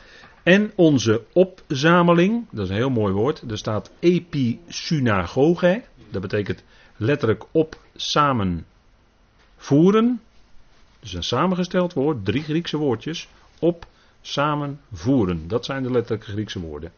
En 0.42 0.72
onze 0.74 1.24
opzameling, 1.32 2.46
dat 2.50 2.64
is 2.64 2.70
een 2.70 2.76
heel 2.76 2.90
mooi 2.90 3.12
woord. 3.12 3.42
Er 3.50 3.58
staat 3.58 3.90
episynagoge. 3.98 5.82
Dat 6.10 6.22
betekent 6.22 6.62
letterlijk 6.96 7.44
op 7.50 7.80
samen 7.96 8.66
voeren. 9.56 10.20
Dus 11.04 11.12
een 11.12 11.22
samengesteld 11.22 11.92
woord, 11.92 12.24
drie 12.24 12.42
Griekse 12.42 12.76
woordjes. 12.76 13.28
Op 13.58 13.86
samen 14.20 14.80
voeren. 14.92 15.48
Dat 15.48 15.64
zijn 15.64 15.82
de 15.82 15.90
letterlijke 15.90 16.30
Griekse 16.30 16.60
woorden. 16.60 16.92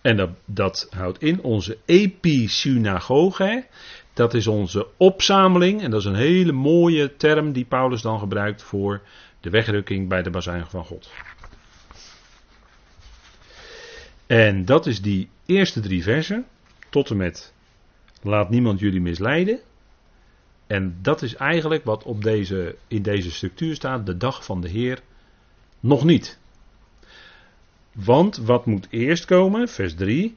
En 0.00 0.16
dat, 0.16 0.30
dat 0.44 0.86
houdt 0.90 1.22
in 1.22 1.42
onze 1.42 1.78
episynagoge. 1.84 3.66
Dat 4.12 4.34
is 4.34 4.46
onze 4.46 4.86
opzameling. 4.96 5.82
En 5.82 5.90
dat 5.90 6.00
is 6.00 6.06
een 6.06 6.14
hele 6.14 6.52
mooie 6.52 7.16
term 7.16 7.52
die 7.52 7.64
Paulus 7.64 8.02
dan 8.02 8.18
gebruikt 8.18 8.62
voor 8.62 9.02
de 9.40 9.50
wegrukking 9.50 10.08
bij 10.08 10.22
de 10.22 10.30
bazijn 10.30 10.66
van 10.66 10.84
God. 10.84 11.10
En 14.26 14.64
dat 14.64 14.86
is 14.86 15.02
die 15.02 15.28
eerste 15.46 15.80
drie 15.80 16.02
versen. 16.02 16.46
Tot 16.90 17.10
en 17.10 17.16
met 17.16 17.52
laat 18.22 18.50
niemand 18.50 18.80
jullie 18.80 19.00
misleiden. 19.00 19.60
En 20.70 20.98
dat 21.02 21.22
is 21.22 21.34
eigenlijk 21.34 21.84
wat 21.84 22.02
op 22.02 22.22
deze, 22.22 22.76
in 22.88 23.02
deze 23.02 23.30
structuur 23.30 23.74
staat. 23.74 24.06
De 24.06 24.16
dag 24.16 24.44
van 24.44 24.60
de 24.60 24.68
Heer 24.68 25.02
nog 25.80 26.04
niet. 26.04 26.38
Want 27.92 28.36
wat 28.36 28.66
moet 28.66 28.86
eerst 28.90 29.24
komen? 29.24 29.68
Vers 29.68 29.94
3. 29.94 30.36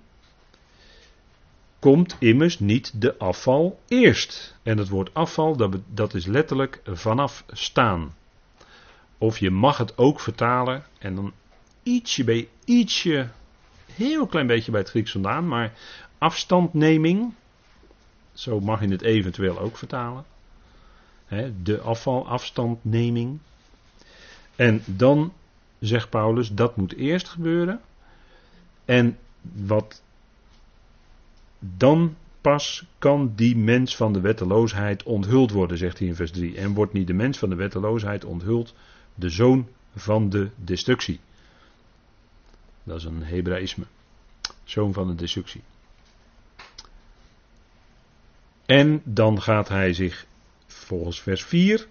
Komt 1.79 2.15
immers 2.19 2.59
niet 2.59 3.01
de 3.01 3.17
afval 3.17 3.79
eerst. 3.87 4.57
En 4.63 4.77
het 4.77 4.89
woord 4.89 5.13
afval, 5.13 5.55
dat, 5.55 5.77
dat 5.87 6.13
is 6.13 6.25
letterlijk 6.25 6.81
vanaf 6.85 7.43
staan. 7.47 8.15
Of 9.17 9.37
je 9.37 9.49
mag 9.49 9.77
het 9.77 9.97
ook 9.97 10.19
vertalen. 10.19 10.83
En 10.99 11.15
dan 11.15 11.33
ietsje 11.83 12.23
bij 12.23 12.47
ietsje, 12.65 13.29
heel 13.85 14.27
klein 14.27 14.47
beetje 14.47 14.71
bij 14.71 14.79
het 14.79 14.89
Grieks 14.89 15.11
vandaan. 15.11 15.47
Maar 15.47 15.73
afstandneming. 16.17 17.33
Zo 18.33 18.59
mag 18.59 18.81
je 18.81 18.87
het 18.87 19.01
eventueel 19.01 19.59
ook 19.59 19.77
vertalen. 19.77 20.25
de 21.63 21.79
afvalafstandneming. 21.79 23.39
En 24.55 24.81
dan 24.85 25.33
zegt 25.79 26.09
Paulus, 26.09 26.53
dat 26.53 26.75
moet 26.75 26.95
eerst 26.95 27.29
gebeuren. 27.29 27.81
En 28.85 29.17
wat 29.41 30.01
dan 31.59 32.15
pas 32.41 32.85
kan 32.97 33.33
die 33.35 33.57
mens 33.57 33.95
van 33.95 34.13
de 34.13 34.21
wetteloosheid 34.21 35.03
onthuld 35.03 35.51
worden, 35.51 35.77
zegt 35.77 35.99
hij 35.99 36.07
in 36.07 36.15
vers 36.15 36.31
3. 36.31 36.57
En 36.57 36.73
wordt 36.73 36.93
niet 36.93 37.07
de 37.07 37.13
mens 37.13 37.37
van 37.37 37.49
de 37.49 37.55
wetteloosheid 37.55 38.25
onthuld, 38.25 38.73
de 39.15 39.29
zoon 39.29 39.67
van 39.95 40.29
de 40.29 40.49
destructie. 40.55 41.19
Dat 42.83 42.97
is 42.97 43.03
een 43.03 43.23
Hebraïsme. 43.23 43.85
Zoon 44.63 44.93
van 44.93 45.07
de 45.07 45.15
destructie. 45.15 45.61
En 48.73 49.01
dan 49.03 49.41
gaat 49.41 49.69
hij 49.69 49.93
zich, 49.93 50.25
volgens 50.67 51.21
vers 51.21 51.43
4, 51.43 51.87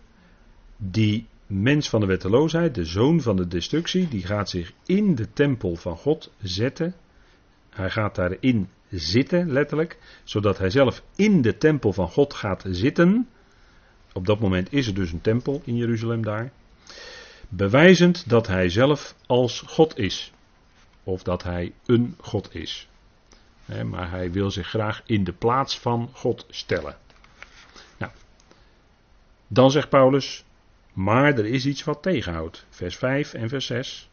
die 0.77 1.27
mens 1.47 1.89
van 1.89 2.01
de 2.01 2.07
wetteloosheid, 2.07 2.75
de 2.75 2.85
zoon 2.85 3.21
van 3.21 3.37
de 3.37 3.49
destructie, 3.49 4.09
die 4.09 4.27
gaat 4.27 4.51
zich 4.51 4.73
in 4.87 5.15
de 5.15 5.33
tempel 5.33 5.77
van 5.77 5.97
God 5.97 6.33
zetten. 6.41 6.95
Hij 7.71 7.91
gaat 7.91 8.15
daarin 8.15 8.69
zitten, 8.91 9.53
letterlijk, 9.53 9.99
zodat 10.25 10.59
hij 10.59 10.71
zelf 10.71 11.03
in 11.17 11.43
de 11.43 11.57
tempel 11.57 11.93
van 11.93 12.09
God 12.09 12.35
gaat 12.35 12.65
zitten. 12.67 13.29
Op 14.13 14.27
dat 14.27 14.41
moment 14.41 14.73
is 14.73 14.87
er 14.87 14.95
dus 14.95 15.13
een 15.13 15.21
tempel 15.21 15.63
in 15.65 15.77
Jeruzalem 15.77 16.23
daar. 16.23 16.53
Bewijzend 17.49 18.29
dat 18.29 18.47
hij 18.47 18.69
zelf 18.69 19.15
als 19.27 19.61
God 19.67 19.99
is. 19.99 20.33
Of 21.05 21.23
dat 21.23 21.43
hij 21.43 21.73
een 21.87 22.15
God 22.21 22.55
is. 22.55 22.89
Maar 23.67 24.11
hij 24.11 24.33
wil 24.33 24.51
zich 24.51 24.69
graag 24.69 25.03
in 25.07 25.25
de 25.25 25.33
plaats 25.33 25.79
van 25.79 26.11
God 26.13 26.47
stellen. 26.51 26.97
Nou, 27.99 28.13
dan 29.47 29.71
zegt 29.71 29.89
Paulus, 29.89 30.45
maar 30.93 31.39
er 31.39 31.47
is 31.47 31.67
iets 31.67 31.85
wat 31.85 32.03
tegenhoudt. 32.03 32.67
Vers 32.71 32.97
5 32.97 33.35
en 33.35 33.49
vers 33.49 33.67
6. 33.67 34.09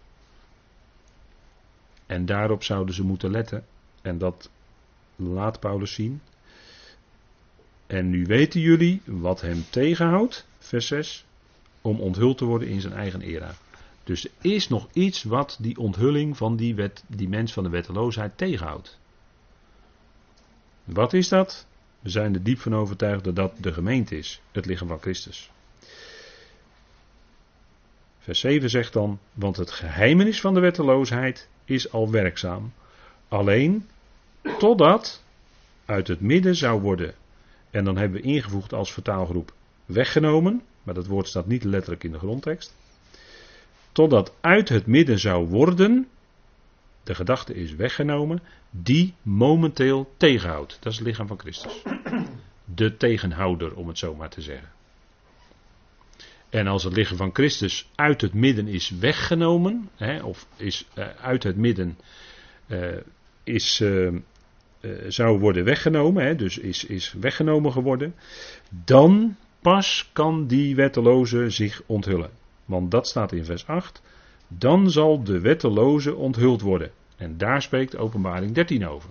En 2.05 2.25
daarop 2.25 2.63
zouden 2.63 2.95
ze 2.95 3.03
moeten 3.03 3.31
letten. 3.31 3.65
En 4.01 4.17
dat 4.17 4.49
laat 5.15 5.59
Paulus 5.59 5.93
zien. 5.93 6.21
En 7.87 8.09
nu 8.09 8.25
weten 8.25 8.59
jullie 8.59 9.01
wat 9.05 9.41
hem 9.41 9.65
tegenhoudt, 9.69 10.47
vers 10.59 10.87
6, 10.87 11.25
om 11.81 11.99
onthuld 11.99 12.37
te 12.37 12.45
worden 12.45 12.67
in 12.67 12.81
zijn 12.81 12.93
eigen 12.93 13.21
era. 13.21 13.55
Dus 14.03 14.25
er 14.25 14.31
is 14.41 14.67
nog 14.67 14.87
iets 14.93 15.23
wat 15.23 15.57
die 15.59 15.77
onthulling 15.77 16.37
van 16.37 16.55
die, 16.55 16.75
wet, 16.75 17.03
die 17.07 17.29
mens 17.29 17.53
van 17.53 17.63
de 17.63 17.69
wetteloosheid 17.69 18.37
tegenhoudt. 18.37 18.99
Wat 20.93 21.13
is 21.13 21.29
dat? 21.29 21.67
We 21.99 22.09
zijn 22.09 22.33
er 22.33 22.43
diep 22.43 22.59
van 22.59 22.75
overtuigd 22.75 23.23
dat 23.23 23.35
dat 23.35 23.53
de 23.59 23.73
gemeente 23.73 24.17
is, 24.17 24.41
het 24.51 24.65
lichaam 24.65 24.87
van 24.87 24.99
Christus. 24.99 25.51
Vers 28.19 28.39
7 28.39 28.69
zegt 28.69 28.93
dan, 28.93 29.19
want 29.33 29.57
het 29.57 29.71
geheimenis 29.71 30.41
van 30.41 30.53
de 30.53 30.59
wetteloosheid 30.59 31.49
is 31.65 31.91
al 31.91 32.11
werkzaam. 32.11 32.73
Alleen 33.27 33.87
totdat 34.57 35.23
uit 35.85 36.07
het 36.07 36.21
midden 36.21 36.55
zou 36.55 36.81
worden, 36.81 37.13
en 37.69 37.83
dan 37.83 37.97
hebben 37.97 38.21
we 38.21 38.27
ingevoegd 38.27 38.73
als 38.73 38.93
vertaalgroep 38.93 39.53
weggenomen, 39.85 40.61
maar 40.83 40.93
dat 40.93 41.07
woord 41.07 41.27
staat 41.27 41.47
niet 41.47 41.63
letterlijk 41.63 42.03
in 42.03 42.11
de 42.11 42.17
grondtekst. 42.17 42.75
Totdat 43.91 44.33
uit 44.41 44.69
het 44.69 44.85
midden 44.85 45.19
zou 45.19 45.47
worden, 45.47 46.07
de 47.03 47.15
gedachte 47.15 47.53
is 47.53 47.75
weggenomen, 47.75 48.41
die 48.69 49.13
momenteel 49.21 50.13
tegenhoudt. 50.17 50.77
Dat 50.81 50.91
is 50.91 50.97
het 50.97 51.07
lichaam 51.07 51.27
van 51.27 51.39
Christus. 51.39 51.83
De 52.65 52.97
tegenhouder, 52.97 53.75
om 53.75 53.87
het 53.87 53.97
zo 53.97 54.15
maar 54.15 54.29
te 54.29 54.41
zeggen. 54.41 54.69
En 56.49 56.67
als 56.67 56.83
het 56.83 56.93
lichaam 56.95 57.17
van 57.17 57.33
Christus 57.33 57.89
uit 57.95 58.21
het 58.21 58.33
midden 58.33 58.67
is 58.67 58.89
weggenomen, 58.89 59.89
hè, 59.95 60.23
of 60.23 60.47
is 60.55 60.87
uh, 60.95 61.07
uit 61.21 61.43
het 61.43 61.55
midden 61.55 61.97
uh, 62.67 62.97
is, 63.43 63.79
uh, 63.79 64.15
zou 65.07 65.39
worden 65.39 65.63
weggenomen, 65.63 66.25
hè, 66.25 66.35
dus 66.35 66.57
is, 66.57 66.85
is 66.85 67.13
weggenomen 67.19 67.71
geworden, 67.71 68.15
dan 68.69 69.35
pas 69.61 70.09
kan 70.13 70.47
die 70.47 70.75
wetteloze 70.75 71.49
zich 71.49 71.81
onthullen. 71.85 72.29
Want 72.65 72.91
dat 72.91 73.07
staat 73.07 73.31
in 73.31 73.45
vers 73.45 73.67
8. 73.67 74.01
Dan 74.51 74.91
zal 74.91 75.23
de 75.23 75.39
wetteloze 75.39 76.15
onthuld 76.15 76.61
worden. 76.61 76.91
En 77.17 77.37
daar 77.37 77.61
spreekt 77.61 77.97
Openbaring 77.97 78.53
13 78.53 78.87
over. 78.87 79.09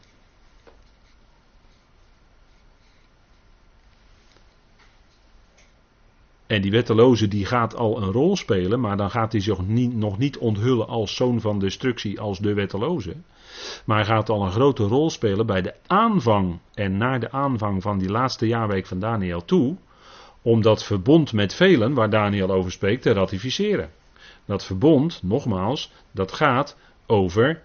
En 6.46 6.62
die 6.62 6.70
wetteloze 6.70 7.28
die 7.28 7.46
gaat 7.46 7.76
al 7.76 8.02
een 8.02 8.12
rol 8.12 8.36
spelen, 8.36 8.80
maar 8.80 8.96
dan 8.96 9.10
gaat 9.10 9.32
hij 9.32 9.40
zich 9.40 9.60
niet, 9.66 9.94
nog 9.94 10.18
niet 10.18 10.38
onthullen 10.38 10.88
als 10.88 11.14
zoon 11.14 11.40
van 11.40 11.58
destructie, 11.58 12.20
als 12.20 12.38
de 12.38 12.54
wetteloze. 12.54 13.14
Maar 13.84 13.96
hij 13.96 14.06
gaat 14.06 14.28
al 14.28 14.44
een 14.44 14.52
grote 14.52 14.82
rol 14.82 15.10
spelen 15.10 15.46
bij 15.46 15.62
de 15.62 15.74
aanvang 15.86 16.58
en 16.74 16.96
naar 16.96 17.20
de 17.20 17.30
aanvang 17.30 17.82
van 17.82 17.98
die 17.98 18.10
laatste 18.10 18.46
jaarweek 18.46 18.86
van 18.86 18.98
Daniel 18.98 19.44
toe, 19.44 19.76
om 20.42 20.62
dat 20.62 20.84
verbond 20.84 21.32
met 21.32 21.54
velen, 21.54 21.94
waar 21.94 22.10
Daniel 22.10 22.50
over 22.50 22.72
spreekt, 22.72 23.02
te 23.02 23.12
ratificeren. 23.12 23.90
Dat 24.48 24.64
verbond, 24.64 25.22
nogmaals, 25.22 25.92
dat 26.10 26.32
gaat 26.32 26.76
over 27.06 27.62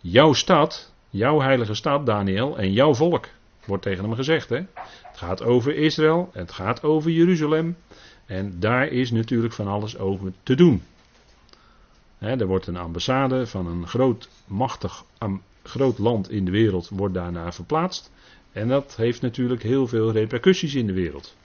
jouw 0.00 0.32
stad, 0.32 0.92
jouw 1.10 1.40
heilige 1.40 1.74
stad, 1.74 2.06
Daniel, 2.06 2.58
en 2.58 2.72
jouw 2.72 2.94
volk. 2.94 3.28
Wordt 3.64 3.82
tegen 3.82 4.04
hem 4.04 4.14
gezegd, 4.14 4.48
hè? 4.48 4.56
Het 5.02 5.16
gaat 5.16 5.42
over 5.42 5.74
Israël, 5.74 6.30
het 6.32 6.52
gaat 6.52 6.82
over 6.82 7.10
Jeruzalem. 7.10 7.76
En 8.26 8.60
daar 8.60 8.88
is 8.88 9.10
natuurlijk 9.10 9.52
van 9.52 9.66
alles 9.66 9.98
over 9.98 10.32
te 10.42 10.54
doen. 10.54 10.82
er 12.18 12.46
wordt 12.46 12.66
een 12.66 12.76
ambassade 12.76 13.46
van 13.46 13.66
een 13.66 13.86
groot, 13.86 14.28
machtig, 14.44 15.04
groot 15.62 15.98
land 15.98 16.30
in 16.30 16.44
de 16.44 16.50
wereld 16.50 16.88
wordt 16.88 17.14
daarna 17.14 17.52
verplaatst. 17.52 18.10
En 18.52 18.68
dat 18.68 18.96
heeft 18.96 19.20
natuurlijk 19.20 19.62
heel 19.62 19.86
veel 19.86 20.12
repercussies 20.12 20.74
in 20.74 20.86
de 20.86 20.92
wereld. 20.92 21.36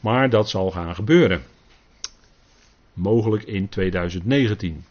Maar 0.00 0.30
dat 0.30 0.48
zal 0.48 0.70
gaan 0.70 0.94
gebeuren. 0.94 1.42
Mogelijk 2.92 3.42
in 3.42 3.68
2019. 3.68 4.84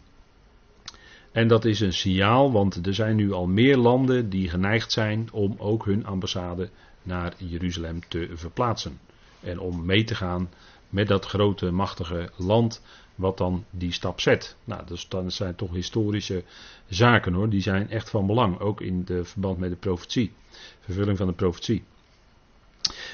En 1.32 1.48
dat 1.48 1.64
is 1.64 1.80
een 1.80 1.92
signaal, 1.92 2.52
want 2.52 2.86
er 2.86 2.94
zijn 2.94 3.16
nu 3.16 3.32
al 3.32 3.46
meer 3.46 3.76
landen 3.76 4.28
die 4.28 4.48
geneigd 4.48 4.92
zijn 4.92 5.28
om 5.32 5.54
ook 5.58 5.84
hun 5.84 6.06
ambassade 6.06 6.70
naar 7.02 7.34
Jeruzalem 7.36 8.08
te 8.08 8.30
verplaatsen. 8.32 8.98
En 9.40 9.58
om 9.58 9.84
mee 9.84 10.04
te 10.04 10.14
gaan 10.14 10.50
met 10.88 11.08
dat 11.08 11.26
grote, 11.26 11.70
machtige 11.70 12.30
land 12.36 12.82
wat 13.14 13.38
dan 13.38 13.64
die 13.70 13.92
stap 13.92 14.20
zet. 14.20 14.56
Nou, 14.64 14.86
dus 14.86 15.08
dan 15.08 15.30
zijn 15.30 15.54
toch 15.54 15.72
historische 15.72 16.44
zaken 16.88 17.32
hoor, 17.32 17.48
die 17.48 17.60
zijn 17.60 17.90
echt 17.90 18.10
van 18.10 18.26
belang, 18.26 18.58
ook 18.58 18.80
in 18.80 19.04
de 19.04 19.24
verband 19.24 19.58
met 19.58 19.70
de 19.70 19.76
profetie, 19.76 20.32
vervulling 20.80 21.18
van 21.18 21.26
de 21.26 21.32
profetie. 21.32 21.84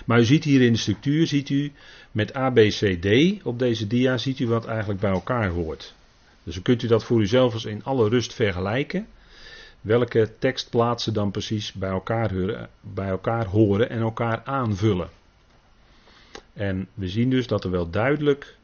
Maar 0.04 0.20
u 0.20 0.24
ziet 0.24 0.44
hier 0.44 0.60
in 0.60 0.72
de 0.72 0.78
structuur, 0.78 1.26
ziet 1.26 1.48
u 1.48 1.72
met 2.10 2.34
ABCD 2.34 3.06
op 3.42 3.58
deze 3.58 3.86
dia, 3.86 4.18
ziet 4.18 4.38
u 4.38 4.46
wat 4.46 4.66
eigenlijk 4.66 5.00
bij 5.00 5.10
elkaar 5.10 5.48
hoort. 5.48 5.94
Dus 6.42 6.54
dan 6.54 6.62
kunt 6.62 6.82
u 6.82 6.86
dat 6.86 7.04
voor 7.04 7.20
uzelf 7.20 7.54
eens 7.54 7.64
in 7.64 7.84
alle 7.84 8.08
rust 8.08 8.34
vergelijken. 8.34 9.06
Welke 9.80 10.32
tekstplaatsen 10.38 11.12
dan 11.12 11.30
precies 11.30 11.72
bij 11.72 11.90
elkaar, 11.90 12.32
bij 12.80 13.08
elkaar 13.08 13.46
horen 13.46 13.90
en 13.90 14.00
elkaar 14.00 14.42
aanvullen. 14.44 15.08
En 16.52 16.88
we 16.94 17.08
zien 17.08 17.30
dus 17.30 17.46
dat 17.46 17.64
er 17.64 17.70
wel 17.70 17.90
duidelijk 17.90 18.56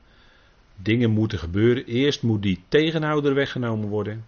dingen 0.77 1.11
moeten 1.11 1.39
gebeuren. 1.39 1.85
Eerst 1.85 2.23
moet 2.23 2.43
die 2.43 2.63
tegenhouder 2.69 3.35
weggenomen 3.35 3.89
worden. 3.89 4.25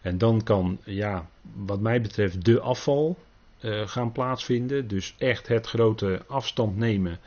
En 0.00 0.18
dan 0.18 0.42
kan, 0.42 0.78
ja, 0.84 1.28
wat 1.54 1.80
mij 1.80 2.00
betreft, 2.00 2.44
de 2.44 2.60
afval 2.60 3.18
uh, 3.60 3.88
gaan 3.88 4.12
plaatsvinden. 4.12 4.88
Dus 4.88 5.14
echt 5.18 5.48
het 5.48 5.66
grote 5.66 6.22
afstand 6.26 6.76
nemen. 6.76 7.18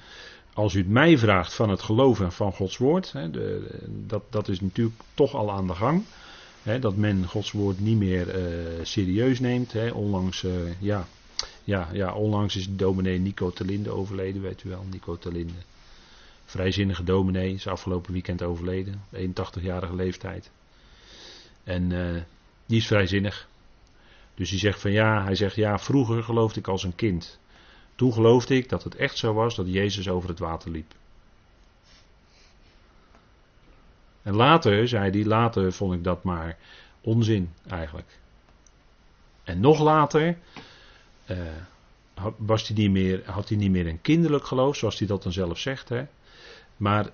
Als 0.54 0.74
u 0.74 0.78
het 0.78 0.90
mij 0.90 1.18
vraagt 1.18 1.54
van 1.54 1.70
het 1.70 1.82
geloven 1.82 2.32
van 2.32 2.54
Gods 2.54 2.78
woord. 2.78 3.12
Hè, 3.12 3.32
de, 3.32 3.80
dat, 4.08 4.24
dat 4.30 4.48
is 4.48 4.62
natuurlijk 4.62 5.02
toch 5.14 5.34
al 5.34 5.52
aan 5.52 5.68
de 5.68 5.74
gang. 5.74 6.04
Hè, 6.64 6.80
dat 6.80 6.96
men 6.96 7.28
Gods 7.28 7.52
woord 7.52 7.80
niet 7.80 7.98
meer 7.98 8.28
uh, 8.28 8.86
serieus 8.86 9.40
neemt. 9.40 9.74
Hè. 9.74 9.90
Onlangs, 9.90 10.44
uh, 10.44 10.52
ja, 10.80 11.08
ja, 11.64 11.90
ja, 11.92 12.14
onlangs 12.14 12.56
is 12.56 12.68
dominee 12.70 13.20
Nico 13.20 13.50
Telinde 13.50 13.90
overleden, 13.90 14.42
weet 14.42 14.64
u 14.64 14.70
wel. 14.70 14.86
Nico 14.92 15.18
Telinde. 15.18 15.54
Vrijzinnige 16.46 17.04
dominee, 17.04 17.54
is 17.54 17.68
afgelopen 17.68 18.14
weekend 18.14 18.42
overleden. 18.42 19.02
81-jarige 19.16 19.96
leeftijd. 19.96 20.52
En 21.64 21.90
die 22.66 22.78
is 22.78 22.88
vrijzinnig. 22.88 23.48
Dus 24.36 24.50
hij 24.50 24.60
zegt 24.60 24.82
van 24.82 24.92
ja, 24.92 25.24
hij 25.24 25.36
zegt 25.36 25.56
ja, 25.56 25.80
vroeger 25.80 26.24
geloofde 26.24 26.60
ik 26.60 26.68
als 26.68 26.84
een 26.84 26.96
kind. 26.96 27.40
Toen 27.96 28.14
geloofde 28.14 28.56
ik 28.56 28.70
dat 28.70 28.84
het 28.84 28.96
echt 28.96 29.18
zo 29.18 29.34
was 29.34 29.56
dat 29.56 29.74
Jezus 29.74 30.10
over 30.10 30.30
het 30.30 30.40
water 30.40 30.72
liep. 30.72 30.94
En 34.22 34.36
later, 34.36 34.88
zei 34.88 35.10
hij, 35.10 35.26
later 35.26 35.74
vond 35.74 35.94
ik 35.94 36.04
dat 36.04 36.24
maar 36.24 36.58
onzin 37.02 37.54
eigenlijk. 37.68 38.20
En 39.44 39.60
nog 39.60 39.80
later 39.80 40.38
uh, 41.28 41.38
was 42.38 42.68
hij 42.68 42.78
niet 42.78 42.92
meer, 42.92 43.22
had 43.26 43.50
hij 43.50 43.58
niet 43.58 43.72
meer 43.72 43.88
een 43.88 44.02
kinderlijk 44.02 44.46
geloof, 44.46 44.76
zoals 44.76 45.00
hij 45.00 45.08
dat 45.08 45.24
dan 45.24 45.32
zelf 45.32 45.60
zegt. 45.60 45.90
Hè? 45.90 46.06
Maar 46.78 47.10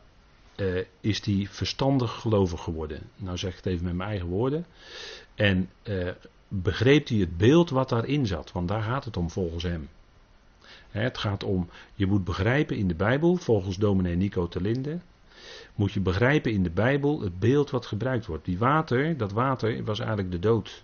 uh, 0.56 0.84
is 1.00 1.26
hij 1.26 1.48
verstandig 1.50 2.12
gelovig 2.12 2.64
geworden. 2.64 3.10
Nou 3.16 3.38
zeg 3.38 3.50
ik 3.52 3.58
het 3.58 3.66
even 3.66 3.86
met 3.86 3.96
mijn 3.96 4.10
eigen 4.10 4.28
woorden. 4.28 4.66
En 5.36 5.70
uh, 5.84 6.10
begreep 6.50 7.08
hij 7.08 7.18
het 7.18 7.38
beeld 7.38 7.70
wat 7.70 7.90
daarin 7.90 8.28
zat, 8.28 8.52
want 8.52 8.68
daar 8.68 8.82
gaat 8.82 9.06
het 9.06 9.18
om 9.18 9.30
volgens 9.30 9.64
hem. 9.64 9.90
Het 10.90 11.18
gaat 11.18 11.44
om, 11.44 11.70
je 11.94 12.06
moet 12.06 12.24
begrijpen 12.24 12.78
in 12.78 12.88
de 12.88 12.96
Bijbel, 12.96 13.36
volgens 13.36 13.78
dominee 13.78 14.16
Nico 14.16 14.48
Telinde, 14.48 15.00
moet 15.76 15.92
je 15.92 16.00
begrijpen 16.00 16.52
in 16.52 16.64
de 16.64 16.70
Bijbel 16.70 17.22
het 17.22 17.40
beeld 17.40 17.70
wat 17.70 17.86
gebruikt 17.86 18.26
wordt. 18.26 18.46
Die 18.46 18.58
water, 18.58 19.18
dat 19.18 19.32
water 19.32 19.84
was 19.84 20.00
eigenlijk 20.00 20.32
de 20.32 20.40
dood. 20.40 20.84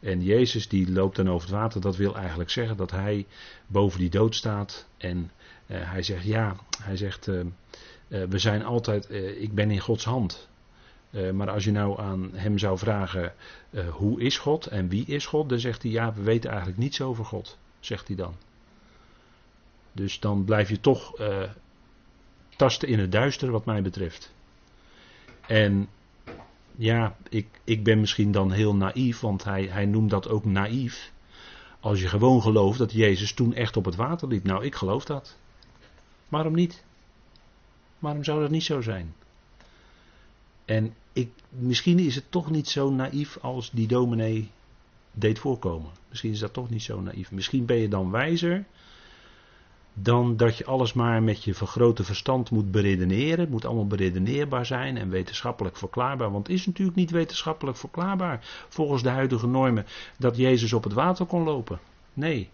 En 0.00 0.22
Jezus 0.22 0.68
die 0.68 0.92
loopt 0.92 1.16
dan 1.16 1.30
over 1.30 1.48
het 1.48 1.56
water, 1.56 1.80
dat 1.80 1.96
wil 1.96 2.16
eigenlijk 2.16 2.50
zeggen 2.50 2.76
dat 2.76 2.90
hij 2.90 3.26
boven 3.66 3.98
die 3.98 4.10
dood 4.10 4.34
staat. 4.34 4.86
En 4.96 5.30
uh, 5.66 5.76
hij 5.90 6.02
zegt 6.02 6.24
ja, 6.24 6.56
hij 6.82 6.96
zegt 6.96 7.26
uh, 7.26 7.40
uh, 8.08 8.24
we 8.28 8.38
zijn 8.38 8.64
altijd, 8.64 9.10
ik 9.38 9.54
ben 9.54 9.70
in 9.70 9.80
Gods 9.80 10.04
hand. 10.04 10.48
Maar 11.32 11.50
als 11.50 11.64
je 11.64 11.72
nou 11.72 12.00
aan 12.00 12.30
hem 12.32 12.58
zou 12.58 12.78
vragen 12.78 13.34
hoe 13.90 14.20
is 14.20 14.38
God 14.38 14.66
en 14.66 14.88
wie 14.88 15.06
is 15.06 15.26
God, 15.26 15.48
dan 15.48 15.58
zegt 15.58 15.82
hij 15.82 15.90
ja, 15.90 16.12
we 16.14 16.22
weten 16.22 16.50
eigenlijk 16.50 16.78
niets 16.78 17.00
over 17.00 17.24
God, 17.24 17.58
zegt 17.80 18.06
hij 18.06 18.16
dan. 18.16 18.34
Dus 19.92 20.20
dan 20.20 20.44
blijf 20.44 20.68
je 20.68 20.80
toch 20.80 21.12
tasten 22.56 22.88
in 22.88 22.98
het 22.98 23.12
duister 23.12 23.50
wat 23.50 23.64
mij 23.64 23.82
betreft. 23.82 24.32
En 25.46 25.88
ja, 26.76 27.16
ik, 27.28 27.46
ik 27.64 27.84
ben 27.84 28.00
misschien 28.00 28.32
dan 28.32 28.52
heel 28.52 28.74
naïef, 28.74 29.20
want 29.20 29.44
hij, 29.44 29.64
hij 29.64 29.86
noemt 29.86 30.10
dat 30.10 30.28
ook 30.28 30.44
naïef. 30.44 31.12
Als 31.80 32.00
je 32.00 32.08
gewoon 32.08 32.42
gelooft 32.42 32.78
dat 32.78 32.92
Jezus 32.92 33.32
toen 33.32 33.54
echt 33.54 33.76
op 33.76 33.84
het 33.84 33.94
water 33.96 34.28
liep. 34.28 34.44
Nou, 34.44 34.64
ik 34.64 34.74
geloof 34.74 35.04
dat. 35.04 35.36
Waarom 36.28 36.54
niet? 36.54 36.84
Waarom 37.98 38.24
zou 38.24 38.40
dat 38.40 38.50
niet 38.50 38.64
zo 38.64 38.80
zijn? 38.80 39.14
En 40.64 40.94
ik, 41.12 41.30
misschien 41.48 41.98
is 41.98 42.14
het 42.14 42.24
toch 42.30 42.50
niet 42.50 42.68
zo 42.68 42.90
naïef 42.90 43.38
als 43.40 43.70
die 43.70 43.86
dominee 43.86 44.50
deed 45.12 45.38
voorkomen. 45.38 45.90
Misschien 46.08 46.32
is 46.32 46.38
dat 46.38 46.52
toch 46.52 46.70
niet 46.70 46.82
zo 46.82 47.00
naïef. 47.00 47.30
Misschien 47.30 47.64
ben 47.66 47.76
je 47.76 47.88
dan 47.88 48.10
wijzer 48.10 48.64
dan 49.92 50.36
dat 50.36 50.56
je 50.56 50.64
alles 50.64 50.92
maar 50.92 51.22
met 51.22 51.44
je 51.44 51.54
vergrote 51.54 52.04
verstand 52.04 52.50
moet 52.50 52.70
beredeneren. 52.70 53.40
Het 53.40 53.50
moet 53.50 53.64
allemaal 53.64 53.86
beredeneerbaar 53.86 54.66
zijn 54.66 54.96
en 54.96 55.10
wetenschappelijk 55.10 55.76
verklaarbaar. 55.76 56.30
Want 56.30 56.46
het 56.46 56.56
is 56.56 56.66
natuurlijk 56.66 56.96
niet 56.96 57.10
wetenschappelijk 57.10 57.76
verklaarbaar 57.76 58.38
volgens 58.68 59.02
de 59.02 59.08
huidige 59.08 59.46
normen 59.46 59.86
dat 60.18 60.36
Jezus 60.36 60.72
op 60.72 60.84
het 60.84 60.92
water 60.92 61.26
kon 61.26 61.42
lopen. 61.42 61.80
Nee. 62.12 62.48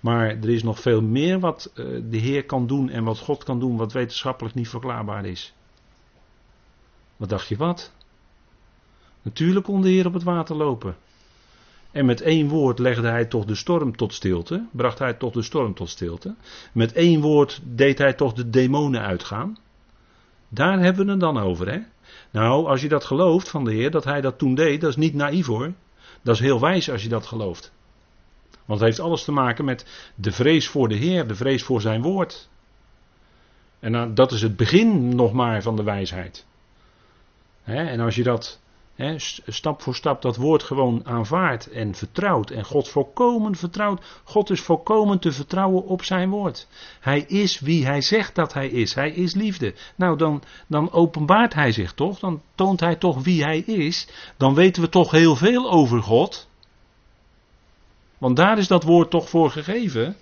Maar 0.00 0.26
er 0.28 0.48
is 0.48 0.62
nog 0.62 0.80
veel 0.80 1.02
meer 1.02 1.40
wat 1.40 1.70
eh, 1.74 1.84
de 2.10 2.16
Heer 2.16 2.44
kan 2.44 2.66
doen 2.66 2.90
en 2.90 3.04
wat 3.04 3.18
God 3.18 3.44
kan 3.44 3.60
doen 3.60 3.76
wat 3.76 3.92
wetenschappelijk 3.92 4.54
niet 4.54 4.68
verklaarbaar 4.68 5.24
is. 5.26 5.54
Wat 7.16 7.28
dacht 7.28 7.48
je 7.48 7.56
wat? 7.56 7.92
Natuurlijk 9.22 9.64
kon 9.64 9.82
de 9.82 9.88
Heer 9.88 10.06
op 10.06 10.12
het 10.12 10.22
water 10.22 10.56
lopen. 10.56 10.96
En 11.90 12.06
met 12.06 12.20
één 12.20 12.48
woord 12.48 12.78
legde 12.78 13.08
hij 13.08 13.24
toch 13.24 13.44
de 13.44 13.54
storm 13.54 13.96
tot 13.96 14.14
stilte. 14.14 14.66
Bracht 14.70 14.98
hij 14.98 15.14
toch 15.14 15.32
de 15.32 15.42
storm 15.42 15.74
tot 15.74 15.88
stilte. 15.88 16.34
Met 16.72 16.92
één 16.92 17.20
woord 17.20 17.60
deed 17.64 17.98
hij 17.98 18.12
toch 18.12 18.32
de 18.32 18.50
demonen 18.50 19.00
uitgaan. 19.00 19.58
Daar 20.48 20.78
hebben 20.80 21.04
we 21.04 21.10
het 21.10 21.20
dan 21.20 21.38
over, 21.38 21.72
hè? 21.72 21.78
Nou, 22.30 22.66
als 22.66 22.80
je 22.80 22.88
dat 22.88 23.04
gelooft 23.04 23.48
van 23.48 23.64
de 23.64 23.72
Heer, 23.72 23.90
dat 23.90 24.04
hij 24.04 24.20
dat 24.20 24.38
toen 24.38 24.54
deed, 24.54 24.80
dat 24.80 24.90
is 24.90 24.96
niet 24.96 25.14
naïef 25.14 25.46
hoor. 25.46 25.72
Dat 26.22 26.34
is 26.34 26.40
heel 26.40 26.60
wijs 26.60 26.90
als 26.90 27.02
je 27.02 27.08
dat 27.08 27.26
gelooft. 27.26 27.72
Want 28.64 28.80
het 28.80 28.88
heeft 28.88 29.00
alles 29.00 29.24
te 29.24 29.32
maken 29.32 29.64
met 29.64 30.12
de 30.14 30.32
vrees 30.32 30.68
voor 30.68 30.88
de 30.88 30.94
Heer, 30.94 31.26
de 31.26 31.34
vrees 31.34 31.62
voor 31.62 31.80
zijn 31.80 32.02
woord. 32.02 32.48
En 33.80 34.14
dat 34.14 34.32
is 34.32 34.42
het 34.42 34.56
begin 34.56 35.14
nog 35.14 35.32
maar 35.32 35.62
van 35.62 35.76
de 35.76 35.82
wijsheid. 35.82 36.46
En 37.64 38.00
als 38.00 38.14
je 38.14 38.22
dat 38.22 38.60
stap 39.46 39.82
voor 39.82 39.94
stap 39.94 40.22
dat 40.22 40.36
woord 40.36 40.62
gewoon 40.62 41.06
aanvaardt 41.06 41.70
en 41.70 41.94
vertrouwt. 41.94 42.50
En 42.50 42.64
God 42.64 42.88
volkomen 42.88 43.56
vertrouwt. 43.56 44.20
God 44.24 44.50
is 44.50 44.60
volkomen 44.60 45.18
te 45.18 45.32
vertrouwen 45.32 45.84
op 45.84 46.02
zijn 46.02 46.30
woord. 46.30 46.68
Hij 47.00 47.20
is 47.20 47.60
wie 47.60 47.86
hij 47.86 48.00
zegt 48.00 48.34
dat 48.34 48.52
hij 48.52 48.68
is. 48.68 48.94
Hij 48.94 49.10
is 49.10 49.34
liefde. 49.34 49.74
Nou, 49.96 50.16
dan, 50.16 50.42
dan 50.66 50.92
openbaart 50.92 51.54
hij 51.54 51.72
zich 51.72 51.92
toch. 51.92 52.18
Dan 52.18 52.42
toont 52.54 52.80
hij 52.80 52.96
toch 52.96 53.22
wie 53.22 53.42
hij 53.42 53.58
is. 53.58 54.08
Dan 54.36 54.54
weten 54.54 54.82
we 54.82 54.88
toch 54.88 55.10
heel 55.10 55.36
veel 55.36 55.70
over 55.70 56.02
God. 56.02 56.48
Want 58.18 58.36
daar 58.36 58.58
is 58.58 58.68
dat 58.68 58.82
woord 58.82 59.10
toch 59.10 59.28
voor 59.28 59.50
gegeven. 59.50 60.16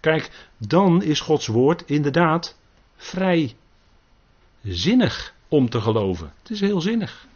Kijk, 0.00 0.48
dan 0.58 1.02
is 1.02 1.20
Gods 1.20 1.46
woord 1.46 1.82
inderdaad 1.86 2.58
vrij 2.96 3.56
zinnig 4.62 5.34
om 5.48 5.68
te 5.68 5.80
geloven. 5.80 6.32
Het 6.42 6.50
is 6.50 6.60
heel 6.60 6.80
zinnig. 6.80 7.26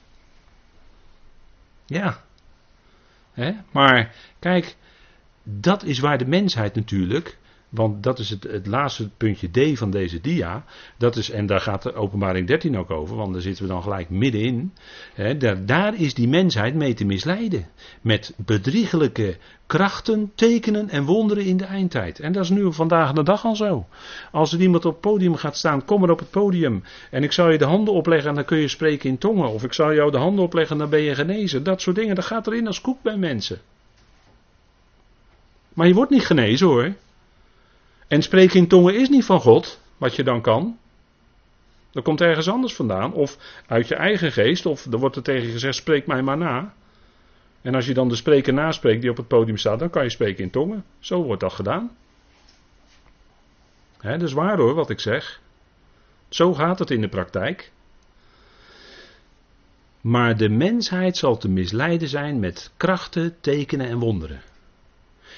Ja. 1.86 2.24
Maar 3.70 4.14
kijk, 4.38 4.76
dat 5.42 5.82
is 5.82 5.98
waar 5.98 6.18
de 6.18 6.26
mensheid 6.26 6.74
natuurlijk 6.74 7.38
want 7.76 8.02
dat 8.02 8.18
is 8.18 8.30
het, 8.30 8.42
het 8.42 8.66
laatste 8.66 9.08
puntje 9.16 9.48
D 9.48 9.78
van 9.78 9.90
deze 9.90 10.20
dia. 10.20 10.64
Dat 10.96 11.16
is, 11.16 11.30
en 11.30 11.46
daar 11.46 11.60
gaat 11.60 11.82
de 11.82 11.94
openbaring 11.94 12.46
13 12.46 12.78
ook 12.78 12.90
over, 12.90 13.16
want 13.16 13.32
daar 13.32 13.42
zitten 13.42 13.64
we 13.64 13.70
dan 13.70 13.82
gelijk 13.82 14.10
middenin. 14.10 14.72
Daar, 15.64 15.94
is 16.00 16.14
die 16.14 16.28
mensheid 16.28 16.74
mee 16.74 16.94
te 16.94 17.04
misleiden. 17.04 17.66
Met 18.00 18.34
bedriegelijke 18.36 19.36
krachten, 19.66 20.32
tekenen 20.34 20.88
en 20.88 21.04
wonderen 21.04 21.44
in 21.44 21.56
de 21.56 21.64
eindtijd. 21.64 22.20
En 22.20 22.32
dat 22.32 22.44
is 22.44 22.50
nu 22.50 22.72
vandaag 22.72 23.12
de 23.12 23.22
dag 23.22 23.44
al 23.44 23.56
zo. 23.56 23.86
Als 24.32 24.52
er 24.52 24.60
iemand 24.60 24.84
op 24.84 24.92
het 24.92 25.00
podium 25.00 25.34
gaat 25.34 25.56
staan, 25.56 25.84
kom 25.84 26.02
er 26.02 26.10
op 26.10 26.18
het 26.18 26.30
podium. 26.30 26.82
En 27.10 27.22
ik 27.22 27.32
zal 27.32 27.50
je 27.50 27.58
de 27.58 27.64
handen 27.64 27.94
opleggen 27.94 28.28
en 28.28 28.34
dan 28.34 28.44
kun 28.44 28.58
je 28.58 28.68
spreken 28.68 29.08
in 29.08 29.18
tongen. 29.18 29.48
Of 29.48 29.64
ik 29.64 29.72
zal 29.72 29.94
jou 29.94 30.10
de 30.10 30.18
handen 30.18 30.44
opleggen 30.44 30.72
en 30.72 30.78
dan 30.78 30.90
ben 30.90 31.00
je 31.00 31.14
genezen. 31.14 31.64
Dat 31.64 31.80
soort 31.80 31.96
dingen, 31.96 32.14
dat 32.14 32.24
gaat 32.24 32.46
erin 32.46 32.66
als 32.66 32.80
koek 32.80 33.02
bij 33.02 33.16
mensen. 33.16 33.58
Maar 35.74 35.86
je 35.86 35.94
wordt 35.94 36.10
niet 36.10 36.26
genezen 36.26 36.66
hoor. 36.66 36.94
En 38.08 38.22
spreken 38.22 38.58
in 38.58 38.68
tongen 38.68 38.94
is 38.94 39.08
niet 39.08 39.24
van 39.24 39.40
God, 39.40 39.80
wat 39.96 40.16
je 40.16 40.22
dan 40.22 40.40
kan. 40.40 40.78
Dat 41.90 42.04
komt 42.04 42.20
ergens 42.20 42.48
anders 42.48 42.74
vandaan. 42.74 43.12
Of 43.12 43.38
uit 43.66 43.88
je 43.88 43.94
eigen 43.94 44.32
geest. 44.32 44.66
Of 44.66 44.84
er 44.84 44.98
wordt 44.98 45.16
er 45.16 45.22
tegen 45.22 45.50
gezegd: 45.50 45.74
spreek 45.74 46.06
mij 46.06 46.22
maar 46.22 46.36
na. 46.36 46.74
En 47.62 47.74
als 47.74 47.86
je 47.86 47.94
dan 47.94 48.08
de 48.08 48.16
spreker 48.16 48.52
naspreekt 48.52 49.00
die 49.00 49.10
op 49.10 49.16
het 49.16 49.28
podium 49.28 49.56
staat, 49.56 49.78
dan 49.78 49.90
kan 49.90 50.02
je 50.02 50.10
spreken 50.10 50.44
in 50.44 50.50
tongen. 50.50 50.84
Zo 50.98 51.22
wordt 51.22 51.40
dat 51.40 51.52
gedaan. 51.52 51.96
He, 53.98 54.10
dat 54.10 54.28
is 54.28 54.32
waar 54.32 54.56
hoor, 54.56 54.74
wat 54.74 54.90
ik 54.90 55.00
zeg. 55.00 55.40
Zo 56.28 56.54
gaat 56.54 56.78
het 56.78 56.90
in 56.90 57.00
de 57.00 57.08
praktijk. 57.08 57.72
Maar 60.00 60.36
de 60.36 60.48
mensheid 60.48 61.16
zal 61.16 61.36
te 61.36 61.48
misleiden 61.48 62.08
zijn 62.08 62.40
met 62.40 62.72
krachten, 62.76 63.40
tekenen 63.40 63.86
en 63.86 63.98
wonderen. 63.98 64.40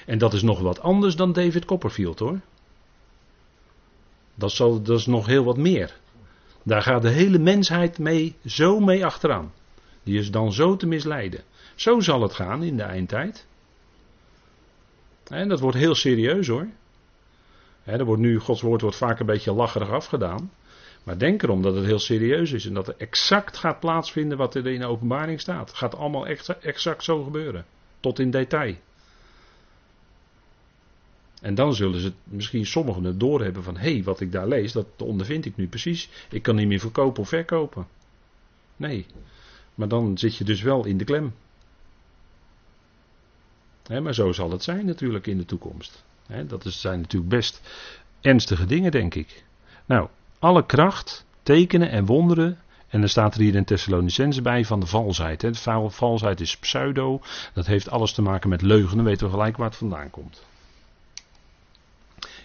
En 0.07 0.18
dat 0.18 0.33
is 0.33 0.42
nog 0.42 0.61
wat 0.61 0.81
anders 0.81 1.16
dan 1.16 1.33
David 1.33 1.64
Copperfield 1.64 2.18
hoor. 2.18 2.40
Dat, 4.38 4.88
is 4.88 5.07
nog 5.07 5.27
heel 5.27 5.44
wat 5.44 5.57
meer. 5.57 5.96
Daar 6.62 6.83
gaat 6.83 7.03
de 7.03 7.09
hele 7.09 7.38
mensheid 7.38 7.98
mee, 7.98 8.37
zo 8.46 8.81
mee 8.81 9.05
achteraan. 9.05 9.53
Die 10.03 10.18
is 10.18 10.31
dan 10.31 10.53
zo 10.53 10.77
te 10.77 10.87
misleiden. 10.87 11.42
Zo 11.74 12.01
zal 12.01 12.22
het 12.22 12.33
gaan 12.33 12.62
in 12.62 12.77
de 12.77 12.83
eindtijd. 12.83 13.46
En 15.29 15.48
dat 15.48 15.61
wordt 15.61 15.77
heel 15.77 15.94
serieus 15.94 16.48
hoor. 16.48 16.66
er 17.85 18.05
wordt 18.05 18.22
nu, 18.22 18.38
Gods 18.38 18.61
woord 18.61 18.81
wordt 18.81 18.96
vaak 18.96 19.20
een 19.20 19.27
beetje 19.27 19.53
lacherig 19.53 19.90
afgedaan. 19.90 20.51
Maar 21.03 21.18
denk 21.18 21.42
erom 21.42 21.62
dat 21.62 21.74
het 21.74 21.85
heel 21.85 21.98
serieus 21.98 22.53
is 22.53 22.66
en 22.66 22.74
dat 22.74 22.88
er 22.88 22.94
exact 22.98 23.57
gaat 23.57 23.81
plaatsvinden 23.81 24.38
wat 24.38 24.55
er 24.55 24.66
in 24.66 24.81
de 24.81 24.87
openbaring 24.87 25.40
staat. 25.40 25.68
Het 25.68 25.79
gaat 25.79 25.96
allemaal 25.96 26.27
exact 26.61 27.05
zo 27.05 27.22
gebeuren. 27.22 27.64
Tot 28.01 28.18
in 28.18 28.31
detail. 28.31 28.74
En 31.40 31.55
dan 31.55 31.74
zullen 31.74 32.01
ze 32.01 32.12
misschien 32.24 32.66
sommigen 32.66 33.05
het 33.05 33.20
doorhebben 33.20 33.62
van 33.62 33.77
hé, 33.77 33.92
hey, 33.92 34.03
wat 34.03 34.20
ik 34.20 34.33
daar 34.33 34.48
lees, 34.48 34.72
dat 34.72 34.87
ondervind 34.96 35.44
ik 35.44 35.57
nu 35.57 35.68
precies. 35.68 36.09
Ik 36.31 36.42
kan 36.42 36.55
niet 36.55 36.68
meer 36.68 36.81
verkopen 36.81 37.22
of 37.22 37.29
verkopen. 37.29 37.87
Nee. 38.77 39.07
Maar 39.74 39.88
dan 39.88 40.18
zit 40.18 40.37
je 40.37 40.44
dus 40.44 40.62
wel 40.62 40.85
in 40.85 40.98
de 40.98 41.05
klem. 41.05 41.35
maar 43.88 44.14
zo 44.14 44.33
zal 44.33 44.51
het 44.51 44.62
zijn 44.62 44.87
natuurlijk 44.87 45.27
in 45.27 45.38
de 45.38 45.44
toekomst. 45.44 46.05
dat 46.46 46.64
zijn 46.66 47.01
natuurlijk 47.01 47.31
best 47.31 47.61
ernstige 48.20 48.66
dingen, 48.66 48.90
denk 48.90 49.14
ik. 49.14 49.44
Nou, 49.87 50.09
alle 50.38 50.66
kracht, 50.66 51.24
tekenen 51.42 51.90
en 51.90 52.07
wonderen. 52.07 52.59
En 52.88 53.03
er 53.03 53.09
staat 53.09 53.35
er 53.35 53.40
hier 53.40 53.55
in 53.55 53.64
Thessalonicense 53.64 54.42
bij 54.42 54.64
van 54.64 54.81
de 54.81 54.87
valsheid. 54.87 55.42
Hè. 55.42 55.51
De 55.51 55.88
valsheid 55.88 56.40
is 56.40 56.57
pseudo. 56.57 57.20
Dat 57.55 57.66
heeft 57.66 57.90
alles 57.90 58.12
te 58.12 58.22
maken 58.22 58.48
met 58.48 58.62
leugen. 58.62 58.96
Dan 58.96 59.05
weten 59.05 59.27
we 59.27 59.33
gelijk 59.33 59.57
waar 59.57 59.68
het 59.68 59.77
vandaan 59.77 60.11
komt. 60.11 60.46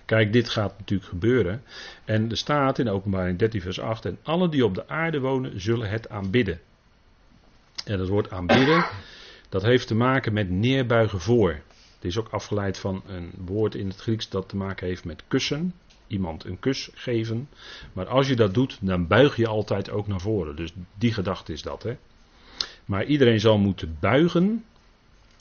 Kijk, 0.05 0.33
dit 0.33 0.49
gaat 0.49 0.77
natuurlijk 0.77 1.09
gebeuren. 1.09 1.63
En 2.05 2.29
er 2.29 2.37
staat 2.37 2.79
in 2.79 2.89
openbaring 2.89 3.39
13 3.39 3.61
vers 3.61 3.79
8. 3.79 4.05
En 4.05 4.17
alle 4.23 4.49
die 4.49 4.65
op 4.65 4.75
de 4.75 4.87
aarde 4.87 5.19
wonen 5.19 5.61
zullen 5.61 5.89
het 5.89 6.09
aanbidden. 6.09 6.59
En 7.85 7.97
dat 7.97 8.07
woord 8.07 8.31
aanbidden, 8.31 8.85
dat 9.49 9.63
heeft 9.63 9.87
te 9.87 9.95
maken 9.95 10.33
met 10.33 10.49
neerbuigen 10.49 11.19
voor. 11.19 11.49
Het 11.95 12.11
is 12.11 12.17
ook 12.17 12.29
afgeleid 12.29 12.77
van 12.77 13.03
een 13.07 13.31
woord 13.45 13.75
in 13.75 13.87
het 13.87 13.99
Grieks 13.99 14.29
dat 14.29 14.49
te 14.49 14.55
maken 14.55 14.87
heeft 14.87 15.05
met 15.05 15.23
kussen 15.27 15.73
iemand 16.13 16.45
een 16.45 16.59
kus 16.59 16.89
geven. 16.93 17.49
Maar 17.93 18.07
als 18.07 18.27
je 18.27 18.35
dat 18.35 18.53
doet, 18.53 18.77
dan 18.81 19.07
buig 19.07 19.35
je 19.35 19.47
altijd 19.47 19.89
ook 19.89 20.07
naar 20.07 20.21
voren. 20.21 20.55
Dus 20.55 20.73
die 20.97 21.13
gedachte 21.13 21.53
is 21.53 21.61
dat. 21.61 21.83
Hè? 21.83 21.97
Maar 22.85 23.05
iedereen 23.05 23.39
zal 23.39 23.57
moeten 23.57 23.97
buigen. 23.99 24.65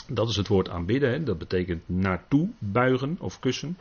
Dat 0.09 0.29
is 0.29 0.37
het 0.37 0.49
woord 0.49 0.69
aanbidden. 0.69 1.11
Hè? 1.11 1.23
Dat 1.23 1.39
betekent 1.39 1.83
naartoe 1.87 2.49
buigen 2.59 3.17
of 3.21 3.39
kussen. 3.39 3.79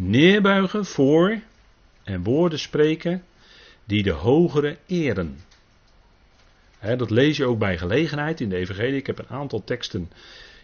Neerbuigen 0.00 0.84
voor 0.84 1.40
en 2.04 2.22
woorden 2.22 2.58
spreken 2.58 3.22
die 3.84 4.02
de 4.02 4.10
hogere 4.10 4.76
eren. 4.86 5.38
dat 6.80 7.10
lees 7.10 7.36
je 7.36 7.44
ook 7.44 7.58
bij 7.58 7.78
gelegenheid 7.78 8.40
in 8.40 8.48
de 8.48 8.56
Evangelie. 8.56 8.96
Ik 8.96 9.06
heb 9.06 9.18
een 9.18 9.28
aantal 9.28 9.64
teksten 9.64 10.10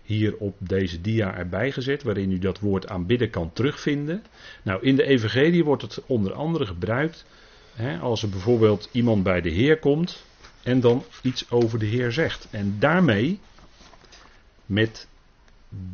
hier 0.03 0.37
op 0.37 0.57
deze 0.59 1.01
dia 1.01 1.37
erbij 1.37 1.73
gezet, 1.73 2.03
waarin 2.03 2.31
u 2.31 2.39
dat 2.39 2.61
woord 2.61 2.89
aanbidden 2.89 3.31
kan 3.31 3.53
terugvinden. 3.53 4.25
Nou, 4.63 4.83
in 4.83 4.97
de 4.97 5.05
Evangelie 5.05 5.65
wordt 5.65 5.83
het 5.83 6.03
onder 6.07 6.33
andere 6.33 6.67
gebruikt 6.67 7.25
als 8.01 8.23
er 8.23 8.29
bijvoorbeeld 8.29 8.89
iemand 8.93 9.23
bij 9.23 9.41
de 9.41 9.51
Heer 9.51 9.79
komt 9.79 10.25
en 10.63 10.81
dan 10.81 11.05
iets 11.23 11.51
over 11.51 11.79
de 11.79 11.87
Heer 11.87 12.13
zegt. 12.13 12.49
En 12.51 12.77
daarmee, 12.79 13.41
met 14.67 15.09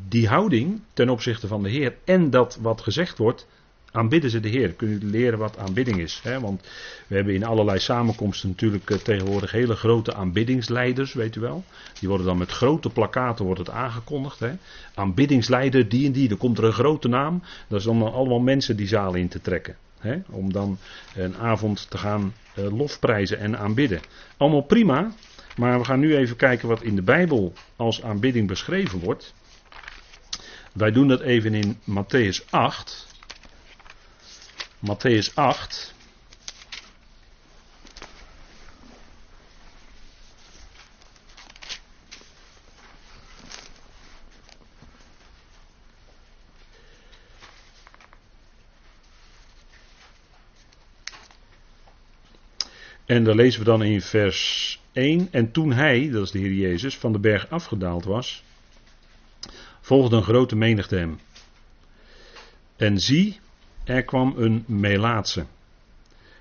die 0.08 0.28
houding 0.28 0.80
ten 0.92 1.08
opzichte 1.08 1.46
van 1.46 1.62
de 1.62 1.70
Heer 1.70 1.94
en 2.04 2.30
dat 2.30 2.58
wat 2.60 2.80
gezegd 2.80 3.18
wordt, 3.18 3.46
aanbidden 3.92 4.30
ze 4.30 4.40
de 4.40 4.48
Heer. 4.48 4.72
Kunnen 4.72 4.98
jullie 4.98 5.18
leren 5.18 5.38
wat 5.38 5.58
aanbidding 5.58 5.98
is. 5.98 6.20
Hè? 6.22 6.40
Want 6.40 6.60
we 7.06 7.14
hebben 7.14 7.34
in 7.34 7.44
allerlei 7.44 7.78
samenkomsten 7.78 8.48
natuurlijk 8.48 8.90
eh, 8.90 8.98
tegenwoordig 8.98 9.50
hele 9.50 9.76
grote 9.76 10.14
aanbiddingsleiders, 10.14 11.12
weet 11.12 11.36
u 11.36 11.40
wel. 11.40 11.64
Die 12.00 12.08
worden 12.08 12.26
dan 12.26 12.38
met 12.38 12.50
grote 12.50 12.90
plakaten 12.90 13.44
wordt 13.44 13.60
het 13.60 13.70
aangekondigd. 13.70 14.38
Hè? 14.38 14.52
Aanbiddingsleider, 14.94 15.88
die 15.88 16.06
en 16.06 16.12
die, 16.12 16.30
er 16.30 16.36
komt 16.36 16.58
er 16.58 16.64
een 16.64 16.72
grote 16.72 17.08
naam. 17.08 17.42
Dat 17.68 17.78
is 17.78 17.84
dan 17.84 18.12
allemaal 18.12 18.40
mensen 18.40 18.76
die 18.76 18.88
zaal 18.88 19.14
in 19.14 19.28
te 19.28 19.40
trekken. 19.40 19.76
Hè? 19.98 20.18
Om 20.30 20.52
dan 20.52 20.78
een 21.14 21.36
avond 21.36 21.90
te 21.90 21.98
gaan 21.98 22.34
uh, 22.58 22.78
lofprijzen 22.78 23.38
en 23.38 23.58
aanbidden. 23.58 24.00
Allemaal 24.36 24.62
prima, 24.62 25.12
maar 25.56 25.78
we 25.78 25.84
gaan 25.84 26.00
nu 26.00 26.16
even 26.16 26.36
kijken 26.36 26.68
wat 26.68 26.82
in 26.82 26.94
de 26.94 27.02
Bijbel 27.02 27.52
als 27.76 28.02
aanbidding 28.02 28.48
beschreven 28.48 28.98
wordt. 28.98 29.34
Wij 30.72 30.90
doen 30.90 31.08
dat 31.08 31.20
even 31.20 31.54
in 31.54 31.78
Matthäus 31.84 32.50
8. 32.50 33.06
Matthäus 34.86 35.34
8. 35.34 35.94
En 53.06 53.24
daar 53.24 53.34
lezen 53.34 53.60
we 53.60 53.66
dan 53.66 53.82
in 53.82 54.02
vers 54.02 54.80
1. 54.92 55.28
En 55.30 55.52
toen 55.52 55.72
hij, 55.72 56.10
dat 56.10 56.22
is 56.22 56.30
de 56.30 56.38
Heer 56.38 56.52
Jezus, 56.52 56.96
van 56.96 57.12
de 57.12 57.18
berg 57.18 57.50
afgedaald 57.50 58.04
was, 58.04 58.42
volgde 59.90 60.16
een 60.16 60.22
grote 60.22 60.56
menigte 60.56 60.96
hem. 60.96 61.18
En 62.76 62.98
zie, 62.98 63.40
er 63.84 64.02
kwam 64.04 64.34
een 64.36 64.64
Melaatse. 64.66 65.44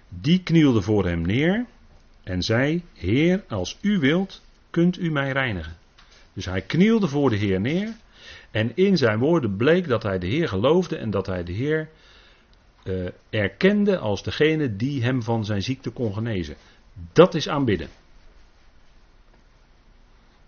Die 0.10 0.44
knielde 0.44 0.82
voor 0.82 1.06
hem 1.06 1.22
neer 1.22 1.66
en 2.24 2.42
zei: 2.42 2.84
Heer, 2.94 3.44
als 3.48 3.78
u 3.82 4.00
wilt, 4.00 4.42
kunt 4.70 4.98
u 4.98 5.12
mij 5.12 5.32
reinigen. 5.32 5.78
Dus 6.34 6.46
hij 6.46 6.62
knielde 6.62 7.08
voor 7.08 7.30
de 7.30 7.36
Heer 7.36 7.60
neer. 7.62 7.96
En 8.52 8.72
in 8.76 8.98
zijn 8.98 9.20
woorden 9.20 9.58
bleek 9.58 9.88
dat 9.88 10.04
hij 10.04 10.20
de 10.20 10.28
Heer 10.28 10.48
geloofde 10.48 10.98
en 10.98 11.10
dat 11.10 11.26
hij 11.26 11.44
de 11.44 11.54
Heer 11.54 11.90
uh, 12.84 13.10
erkende 13.30 13.98
als 13.98 14.24
degene 14.24 14.76
die 14.76 15.04
hem 15.04 15.24
van 15.24 15.46
zijn 15.46 15.62
ziekte 15.62 15.90
kon 15.90 16.14
genezen. 16.14 16.56
Dat 17.14 17.36
is 17.36 17.50
aanbidden. 17.50 17.90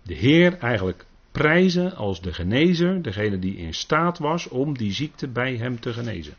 De 0.02 0.14
Heer 0.14 0.58
eigenlijk 0.58 1.04
prijzen 1.32 1.96
als 1.96 2.20
de 2.20 2.32
genezer, 2.32 3.02
degene 3.02 3.38
die 3.38 3.56
in 3.56 3.74
staat 3.74 4.18
was 4.18 4.48
om 4.48 4.78
die 4.78 4.92
ziekte 4.92 5.28
bij 5.28 5.56
hem 5.56 5.80
te 5.80 5.92
genezen. 5.92 6.34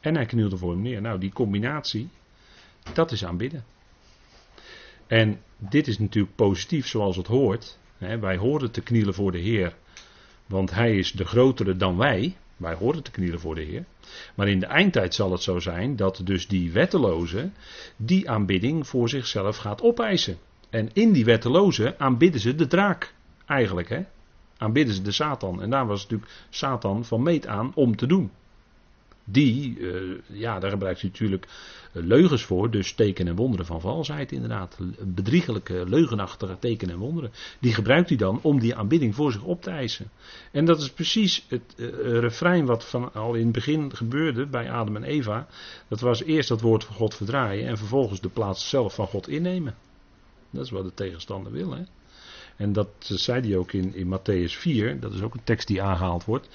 En 0.00 0.14
hij 0.14 0.26
knielde 0.26 0.56
voor 0.56 0.72
hem 0.72 0.82
neer. 0.82 1.00
Nou, 1.00 1.18
die 1.18 1.32
combinatie, 1.32 2.08
dat 2.92 3.12
is 3.12 3.24
aanbidden. 3.24 3.64
En 5.06 5.40
dit 5.58 5.86
is 5.86 5.98
natuurlijk 5.98 6.34
positief 6.34 6.86
zoals 6.86 7.16
het 7.16 7.26
hoort. 7.26 7.78
Wij 7.98 8.36
horen 8.36 8.70
te 8.70 8.80
knielen 8.80 9.14
voor 9.14 9.32
de 9.32 9.38
Heer, 9.38 9.74
want 10.46 10.70
Hij 10.70 10.96
is 10.96 11.12
de 11.12 11.24
grotere 11.24 11.76
dan 11.76 11.96
wij. 11.96 12.36
Wij 12.56 12.74
horen 12.74 13.02
te 13.02 13.10
knielen 13.10 13.40
voor 13.40 13.54
de 13.54 13.62
Heer. 13.62 13.84
Maar 14.34 14.48
in 14.48 14.60
de 14.60 14.66
eindtijd 14.66 15.14
zal 15.14 15.32
het 15.32 15.42
zo 15.42 15.58
zijn 15.58 15.96
dat 15.96 16.20
dus 16.24 16.48
die 16.48 16.72
wetteloze 16.72 17.50
die 17.96 18.30
aanbidding 18.30 18.86
voor 18.86 19.08
zichzelf 19.08 19.56
gaat 19.56 19.82
opeisen. 19.82 20.38
En 20.70 20.90
in 20.92 21.12
die 21.12 21.24
wetteloze 21.24 21.98
aanbidden 21.98 22.40
ze 22.40 22.54
de 22.54 22.66
draak. 22.66 23.14
Eigenlijk, 23.46 23.88
hè? 23.88 24.02
Aanbidden 24.64 24.94
ze 24.94 25.02
de 25.02 25.12
Satan. 25.12 25.62
En 25.62 25.70
daar 25.70 25.86
was 25.86 26.02
natuurlijk 26.02 26.30
Satan 26.50 27.04
van 27.04 27.22
meet 27.22 27.46
aan 27.46 27.72
om 27.74 27.96
te 27.96 28.06
doen. 28.06 28.30
Die, 29.26 29.78
uh, 29.78 30.18
ja, 30.26 30.58
daar 30.58 30.70
gebruikt 30.70 31.00
hij 31.00 31.10
natuurlijk 31.10 31.46
eh, 31.92 32.02
leugens 32.02 32.42
voor, 32.42 32.70
dus 32.70 32.92
tekenen 32.92 33.32
en 33.32 33.38
wonderen 33.38 33.66
van 33.66 33.80
valsheid 33.80 34.32
inderdaad. 34.32 34.78
Bedriegelijke, 35.04 35.84
leugenachtige 35.88 36.58
tekenen 36.58 36.94
en 36.94 37.00
wonderen. 37.00 37.32
Die 37.60 37.74
gebruikt 37.74 38.08
hij 38.08 38.18
dan 38.18 38.38
om 38.42 38.60
die 38.60 38.74
aanbidding 38.74 39.14
voor 39.14 39.32
zich 39.32 39.42
op 39.42 39.62
te 39.62 39.70
eisen. 39.70 40.10
En 40.52 40.64
dat 40.64 40.80
is 40.80 40.90
precies 40.90 41.44
het 41.48 41.74
uh, 41.76 41.88
refrein 42.18 42.66
wat 42.66 42.84
van, 42.84 43.12
al 43.12 43.34
in 43.34 43.44
het 43.44 43.52
begin 43.52 43.96
gebeurde 43.96 44.46
bij 44.46 44.70
Adam 44.70 44.96
en 44.96 45.04
Eva. 45.04 45.46
Dat 45.88 46.00
was 46.00 46.22
eerst 46.22 46.48
dat 46.48 46.60
woord 46.60 46.84
van 46.84 46.94
God 46.94 47.14
verdraaien 47.14 47.68
en 47.68 47.78
vervolgens 47.78 48.20
de 48.20 48.28
plaats 48.28 48.68
zelf 48.68 48.94
van 48.94 49.06
God 49.06 49.28
innemen. 49.28 49.74
Dat 50.50 50.64
is 50.64 50.70
wat 50.70 50.84
de 50.84 50.94
tegenstander 50.94 51.52
wil. 51.52 51.72
Hè? 51.72 51.82
En 52.56 52.72
dat 52.72 52.88
zei 52.98 53.40
hij 53.48 53.56
ook 53.56 53.72
in, 53.72 53.94
in 53.94 54.18
Matthäus 54.18 54.58
4, 54.58 55.00
dat 55.00 55.12
is 55.12 55.20
ook 55.20 55.34
een 55.34 55.44
tekst 55.44 55.66
die 55.66 55.82
aangehaald 55.82 56.24
wordt. 56.24 56.48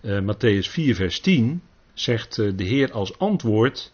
Uh, 0.00 0.20
Matthäus 0.20 0.70
4, 0.70 0.94
vers 0.94 1.20
10 1.20 1.62
zegt 1.94 2.38
eh, 2.38 2.50
de 2.56 2.64
Heer 2.64 2.92
als 2.92 3.18
antwoord 3.18 3.92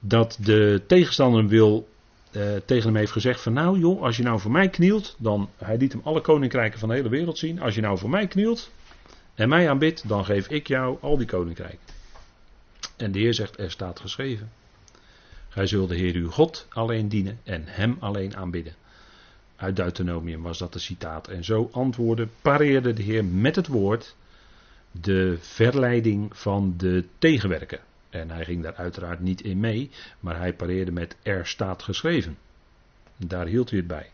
dat 0.00 0.38
de 0.40 0.82
tegenstander 0.86 1.46
wil, 1.46 1.88
tegen 2.64 2.84
hem 2.84 2.96
heeft 2.96 3.12
gezegd 3.12 3.40
van 3.40 3.52
nou 3.52 3.78
joh, 3.78 4.02
als 4.02 4.16
je 4.16 4.22
nou 4.22 4.40
voor 4.40 4.50
mij 4.50 4.68
knielt, 4.68 5.16
dan, 5.18 5.50
hij 5.56 5.76
liet 5.76 5.92
hem 5.92 6.00
alle 6.04 6.20
koninkrijken 6.20 6.78
van 6.78 6.88
de 6.88 6.94
hele 6.94 7.08
wereld 7.08 7.38
zien, 7.38 7.60
als 7.60 7.74
je 7.74 7.80
nou 7.80 7.98
voor 7.98 8.10
mij 8.10 8.26
knielt 8.26 8.70
en 9.34 9.48
mij 9.48 9.70
aanbidt, 9.70 10.08
dan 10.08 10.24
geef 10.24 10.48
ik 10.48 10.66
jou 10.66 10.98
al 11.00 11.16
die 11.16 11.26
koninkrijken. 11.26 11.78
En 12.96 13.12
de 13.12 13.18
Heer 13.18 13.34
zegt, 13.34 13.58
er 13.58 13.70
staat 13.70 14.00
geschreven, 14.00 14.50
gij 15.48 15.66
zult 15.66 15.88
de 15.88 15.96
Heer 15.96 16.14
uw 16.14 16.30
God 16.30 16.66
alleen 16.68 17.08
dienen 17.08 17.40
en 17.44 17.62
hem 17.66 17.96
alleen 18.00 18.36
aanbidden. 18.36 18.74
Uit 19.58 19.76
Deuteronomium 19.76 20.42
was 20.42 20.58
dat 20.58 20.72
de 20.72 20.78
citaat. 20.78 21.28
En 21.28 21.44
zo 21.44 21.68
antwoordde, 21.72 22.28
pareerde 22.42 22.92
de 22.92 23.02
Heer 23.02 23.24
met 23.24 23.56
het 23.56 23.66
woord 23.66 24.16
de 24.90 25.38
verleiding 25.40 26.36
van 26.36 26.74
de 26.76 27.04
tegenwerker. 27.18 27.80
En 28.10 28.30
hij 28.30 28.44
ging 28.44 28.62
daar 28.62 28.74
uiteraard 28.74 29.20
niet 29.20 29.40
in 29.40 29.60
mee, 29.60 29.90
maar 30.20 30.38
hij 30.38 30.54
pareerde 30.54 30.92
met 30.92 31.16
er 31.22 31.46
staat 31.46 31.82
geschreven. 31.82 32.38
Daar 33.16 33.46
hield 33.46 33.70
hij 33.70 33.78
het 33.78 33.88
bij. 33.88 34.10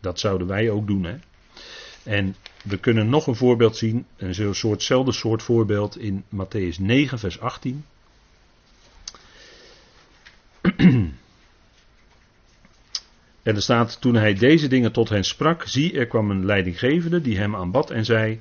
Dat 0.00 0.18
zouden 0.18 0.46
wij 0.46 0.70
ook 0.70 0.86
doen. 0.86 1.04
Hè? 1.04 1.16
En 2.02 2.34
we 2.64 2.78
kunnen 2.78 3.08
nog 3.08 3.26
een 3.26 3.36
voorbeeld 3.36 3.76
zien, 3.76 4.06
een 4.16 4.54
soortzelfde 4.54 5.12
soort 5.12 5.42
voorbeeld 5.42 5.98
in 5.98 6.24
Matthäus 6.34 6.80
9, 6.80 7.18
vers 7.18 7.40
18. 7.40 7.84
En 13.42 13.54
er 13.54 13.62
staat, 13.62 14.00
toen 14.00 14.14
hij 14.14 14.34
deze 14.34 14.68
dingen 14.68 14.92
tot 14.92 15.08
hen 15.08 15.24
sprak, 15.24 15.62
zie, 15.66 15.98
er 15.98 16.06
kwam 16.06 16.30
een 16.30 16.44
leidinggevende 16.44 17.20
die 17.20 17.38
hem 17.38 17.56
aanbad 17.56 17.90
en 17.90 18.04
zei, 18.04 18.40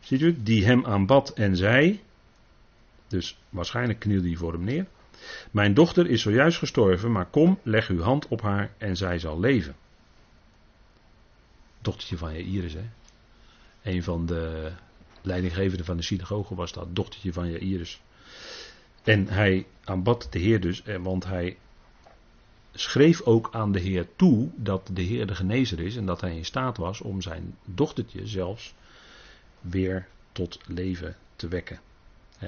ziet 0.00 0.20
u, 0.20 0.36
die 0.42 0.64
hem 0.64 0.86
aanbad 0.86 1.30
en 1.30 1.56
zei, 1.56 2.00
dus 3.08 3.38
waarschijnlijk 3.48 3.98
knielde 3.98 4.28
hij 4.28 4.36
voor 4.36 4.52
hem 4.52 4.64
neer, 4.64 4.86
mijn 5.50 5.74
dochter 5.74 6.06
is 6.06 6.22
zojuist 6.22 6.58
gestorven, 6.58 7.12
maar 7.12 7.26
kom, 7.26 7.58
leg 7.62 7.88
uw 7.88 8.00
hand 8.00 8.28
op 8.28 8.42
haar 8.42 8.70
en 8.78 8.96
zij 8.96 9.18
zal 9.18 9.40
leven. 9.40 9.76
Dochtertje 11.80 12.16
van 12.16 12.32
Jairus, 12.32 12.72
hè. 12.72 12.84
Een 13.82 14.02
van 14.02 14.26
de 14.26 14.72
leidinggevenden 15.22 15.86
van 15.86 15.96
de 15.96 16.02
synagoge 16.02 16.54
was 16.54 16.72
dat, 16.72 16.96
dochtertje 16.96 17.32
van 17.32 17.50
Jairus. 17.50 18.00
En 19.02 19.28
hij 19.28 19.66
aanbad 19.84 20.26
de 20.30 20.38
Heer 20.38 20.60
dus, 20.60 20.82
eh, 20.82 20.96
want 20.96 21.24
hij 21.24 21.56
schreef 22.80 23.22
ook 23.22 23.48
aan 23.52 23.72
de 23.72 23.80
Heer 23.80 24.06
toe 24.16 24.48
dat 24.54 24.90
de 24.92 25.02
Heer 25.02 25.26
de 25.26 25.34
genezer 25.34 25.80
is 25.80 25.96
en 25.96 26.06
dat 26.06 26.20
hij 26.20 26.36
in 26.36 26.44
staat 26.44 26.76
was 26.76 27.00
om 27.00 27.22
zijn 27.22 27.56
dochtertje 27.64 28.26
zelfs 28.26 28.74
weer 29.60 30.06
tot 30.32 30.58
leven 30.66 31.16
te 31.36 31.48
wekken. 31.48 31.80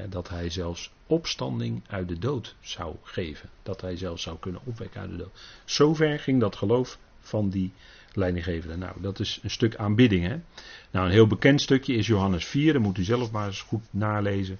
Dat 0.09 0.29
hij 0.29 0.51
zelfs 0.51 0.91
opstanding 1.07 1.83
uit 1.87 2.09
de 2.09 2.19
dood 2.19 2.55
zou 2.61 2.97
geven. 3.03 3.51
Dat 3.63 3.81
hij 3.81 3.97
zelfs 3.97 4.23
zou 4.23 4.39
kunnen 4.39 4.61
opwekken 4.65 5.01
uit 5.01 5.11
de 5.11 5.17
dood. 5.17 5.61
Zover 5.65 6.19
ging 6.19 6.41
dat 6.41 6.57
geloof 6.57 6.99
van 7.21 7.49
die 7.49 7.73
leidinggevende. 8.13 8.77
Nou, 8.77 9.01
dat 9.01 9.21
is 9.21 9.41
een 9.43 9.51
stuk 9.51 9.77
aanbidding. 9.77 10.27
Hè? 10.27 10.37
Nou, 10.91 11.07
een 11.07 11.13
heel 11.13 11.27
bekend 11.27 11.61
stukje 11.61 11.95
is 11.95 12.07
Johannes 12.07 12.47
4. 12.47 12.73
Dat 12.73 12.83
moet 12.83 12.99
u 12.99 13.05
zelf 13.05 13.31
maar 13.31 13.47
eens 13.47 13.63
goed 13.63 13.85
nalezen. 13.91 14.59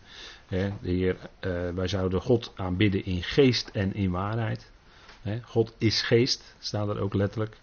De 0.49 0.73
Heer, 0.83 1.17
uh, 1.41 1.71
wij 1.71 1.89
zouden 1.89 2.21
God 2.21 2.53
aanbidden 2.57 3.05
in 3.05 3.23
geest 3.23 3.69
en 3.69 3.95
in 3.95 4.11
waarheid. 4.11 4.71
God 5.43 5.75
is 5.79 6.03
geest, 6.03 6.55
staat 6.59 6.89
er 6.89 7.01
ook 7.01 7.15
letterlijk. 7.15 7.57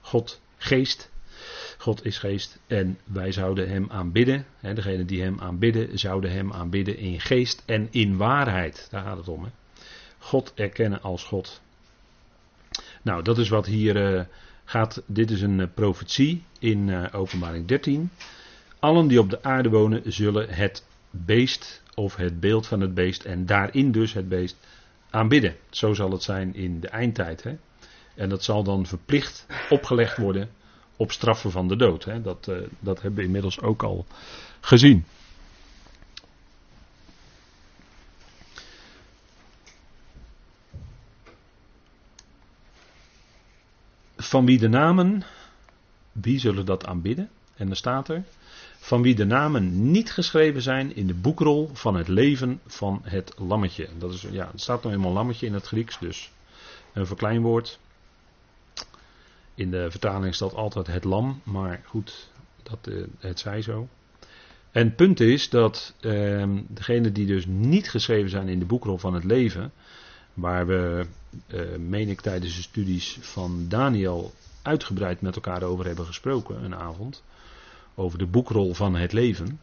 God 0.00 0.40
geest. 0.56 1.10
God 1.78 2.04
is 2.04 2.18
geest 2.18 2.58
en 2.66 2.98
wij 3.04 3.32
zouden 3.32 3.68
hem 3.68 3.86
aanbidden. 3.90 4.46
Hè, 4.60 4.74
degene 4.74 5.04
die 5.04 5.22
hem 5.22 5.40
aanbidden, 5.40 5.98
zouden 5.98 6.30
hem 6.30 6.52
aanbidden 6.52 6.96
in 6.96 7.20
geest 7.20 7.62
en 7.66 7.88
in 7.90 8.16
waarheid. 8.16 8.88
Daar 8.90 9.02
gaat 9.02 9.16
het 9.16 9.28
om. 9.28 9.44
Hè. 9.44 9.50
God 10.18 10.52
erkennen 10.54 11.02
als 11.02 11.24
God. 11.24 11.60
Nou, 13.02 13.22
dat 13.22 13.38
is 13.38 13.48
wat 13.48 13.66
hier 13.66 14.14
uh, 14.14 14.24
gaat. 14.64 15.02
Dit 15.06 15.30
is 15.30 15.42
een 15.42 15.58
uh, 15.58 15.66
profetie 15.74 16.42
in 16.58 16.88
uh, 16.88 17.04
Openbaring 17.12 17.66
13. 17.66 18.10
Allen 18.78 19.08
die 19.08 19.20
op 19.20 19.30
de 19.30 19.42
aarde 19.42 19.68
wonen, 19.68 20.12
zullen 20.12 20.48
het 20.48 20.84
beest 21.10 21.82
of 21.94 22.16
het 22.16 22.40
beeld 22.40 22.66
van 22.66 22.80
het 22.80 22.94
beest 22.94 23.24
en 23.24 23.46
daarin 23.46 23.92
dus 23.92 24.12
het 24.12 24.28
beest 24.28 24.56
aanbidden. 25.12 25.56
Zo 25.70 25.94
zal 25.94 26.10
het 26.10 26.22
zijn 26.22 26.54
in 26.54 26.80
de 26.80 26.88
eindtijd. 26.88 27.42
Hè. 27.42 27.56
En 28.14 28.28
dat 28.28 28.44
zal 28.44 28.62
dan 28.62 28.86
verplicht 28.86 29.46
opgelegd 29.70 30.16
worden 30.16 30.50
op 30.96 31.12
straffen 31.12 31.50
van 31.50 31.68
de 31.68 31.76
dood. 31.76 32.04
Hè. 32.04 32.22
Dat, 32.22 32.46
uh, 32.48 32.56
dat 32.78 33.02
hebben 33.02 33.20
we 33.20 33.26
inmiddels 33.26 33.60
ook 33.60 33.82
al 33.82 34.06
gezien. 34.60 35.04
Van 44.16 44.46
wie 44.46 44.58
de 44.58 44.68
namen, 44.68 45.22
wie 46.12 46.38
zullen 46.38 46.66
dat 46.66 46.86
aanbidden? 46.86 47.30
En 47.56 47.66
dan 47.66 47.76
staat 47.76 48.08
er, 48.08 48.24
van 48.82 49.02
wie 49.02 49.14
de 49.14 49.24
namen 49.24 49.90
niet 49.90 50.12
geschreven 50.12 50.62
zijn 50.62 50.96
in 50.96 51.06
de 51.06 51.14
boekrol 51.14 51.70
van 51.72 51.94
het 51.94 52.08
leven 52.08 52.60
van 52.66 53.00
het 53.02 53.34
lammetje. 53.38 53.88
Dat 53.98 54.12
is, 54.12 54.26
ja, 54.30 54.48
het 54.50 54.60
staat 54.60 54.82
nou 54.82 54.94
eenmaal 54.94 55.12
lammetje 55.12 55.46
in 55.46 55.54
het 55.54 55.66
Grieks, 55.66 55.98
dus 55.98 56.32
een 56.92 57.06
verkleinwoord. 57.06 57.78
In 59.54 59.70
de 59.70 59.90
vertaling 59.90 60.34
staat 60.34 60.54
altijd 60.54 60.86
het 60.86 61.04
lam, 61.04 61.40
maar 61.44 61.82
goed, 61.86 62.30
dat, 62.62 62.86
uh, 62.88 63.06
het 63.18 63.40
zij 63.40 63.62
zo. 63.62 63.88
En 64.70 64.86
het 64.86 64.96
punt 64.96 65.20
is 65.20 65.48
dat 65.48 65.94
uh, 66.00 66.48
degenen 66.68 67.12
die 67.12 67.26
dus 67.26 67.46
niet 67.46 67.90
geschreven 67.90 68.30
zijn 68.30 68.48
in 68.48 68.58
de 68.58 68.66
boekrol 68.66 68.98
van 68.98 69.14
het 69.14 69.24
leven, 69.24 69.72
waar 70.34 70.66
we, 70.66 71.06
uh, 71.46 71.76
meen 71.76 72.08
ik 72.08 72.20
tijdens 72.20 72.56
de 72.56 72.62
studies 72.62 73.18
van 73.20 73.66
Daniel 73.68 74.32
uitgebreid 74.62 75.20
met 75.20 75.34
elkaar 75.34 75.62
over 75.62 75.86
hebben 75.86 76.06
gesproken, 76.06 76.64
een 76.64 76.74
avond, 76.74 77.22
over 77.94 78.18
de 78.18 78.26
boekrol 78.26 78.74
van 78.74 78.94
het 78.94 79.12
leven. 79.12 79.60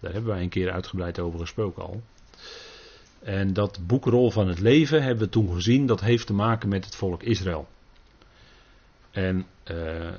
Daar 0.00 0.12
hebben 0.12 0.32
wij 0.32 0.42
een 0.42 0.48
keer 0.48 0.70
uitgebreid 0.70 1.18
over 1.18 1.38
gesproken 1.38 1.82
al. 1.82 2.02
En 3.22 3.52
dat 3.52 3.78
boekrol 3.86 4.30
van 4.30 4.48
het 4.48 4.60
leven 4.60 5.02
hebben 5.02 5.24
we 5.24 5.30
toen 5.30 5.52
gezien, 5.54 5.86
dat 5.86 6.00
heeft 6.00 6.26
te 6.26 6.32
maken 6.32 6.68
met 6.68 6.84
het 6.84 6.96
volk 6.96 7.22
Israël. 7.22 7.68
En 9.10 9.46
uh, 9.70 10.12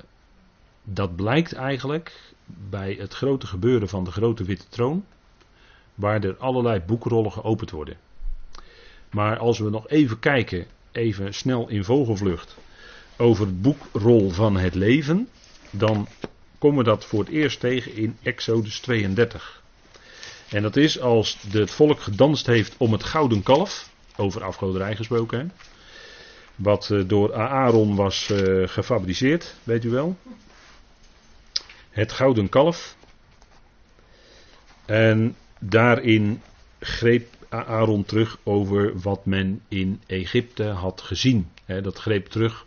dat 0.84 1.16
blijkt 1.16 1.54
eigenlijk 1.54 2.34
bij 2.70 2.96
het 3.00 3.14
grote 3.14 3.48
gebeuren 3.48 3.90
van 3.90 4.04
de 4.04 4.12
grote 4.12 4.44
witte 4.44 4.68
troon, 4.70 5.06
waar 5.96 6.24
er 6.24 6.38
allerlei 6.38 6.80
boekrollen 6.80 7.32
geopend 7.32 7.72
worden. 7.72 7.98
Maar 9.12 9.38
als 9.38 9.60
we 9.60 9.70
nog 9.70 9.90
even 9.90 10.20
kijken, 10.20 10.66
even 10.92 11.34
snel 11.34 11.70
in 11.70 11.84
vogelvlucht, 11.84 12.58
over 13.18 13.46
het 13.46 13.62
boekrol 13.62 14.30
van 14.30 14.58
het 14.58 14.76
leven, 14.76 15.30
dan 15.72 16.08
komen 16.58 16.78
we 16.78 16.84
dat 16.84 17.06
voor 17.06 17.20
het 17.20 17.30
eerst 17.30 17.60
tegen 17.60 17.96
in 17.96 18.18
Exodus 18.24 18.80
32. 18.80 19.64
En 20.50 20.62
dat 20.62 20.76
is 20.76 21.00
als 21.00 21.38
het 21.52 21.72
volk 21.72 22.00
gedanst 22.00 22.46
heeft 22.46 22.76
om 22.78 22.92
het 22.92 23.04
gouden 23.04 23.44
kalf, 23.44 23.90
over 24.16 24.44
afgoderij 24.44 24.96
gesproken. 24.96 25.52
Wat 26.56 26.90
eh, 26.92 27.02
door 27.08 27.36
Aaron 27.36 27.96
was 27.96 28.30
uh, 28.30 28.68
gefabriceerd, 28.68 29.56
weet 29.64 29.84
u 29.84 29.90
wel. 29.90 30.18
Het 31.90 32.12
gouden 32.12 32.50
kalf. 32.50 32.96
En 34.86 35.36
daarin 35.60 36.42
greep 36.80 37.28
Aaron 37.50 38.06
terug 38.06 38.38
over 38.44 39.00
wat 39.00 39.26
men 39.26 39.62
in 39.68 40.02
Egypte 40.08 40.64
had 40.64 41.02
gezien. 41.02 41.52
dat 41.66 41.98
greep 41.98 42.28
terug 42.28 42.66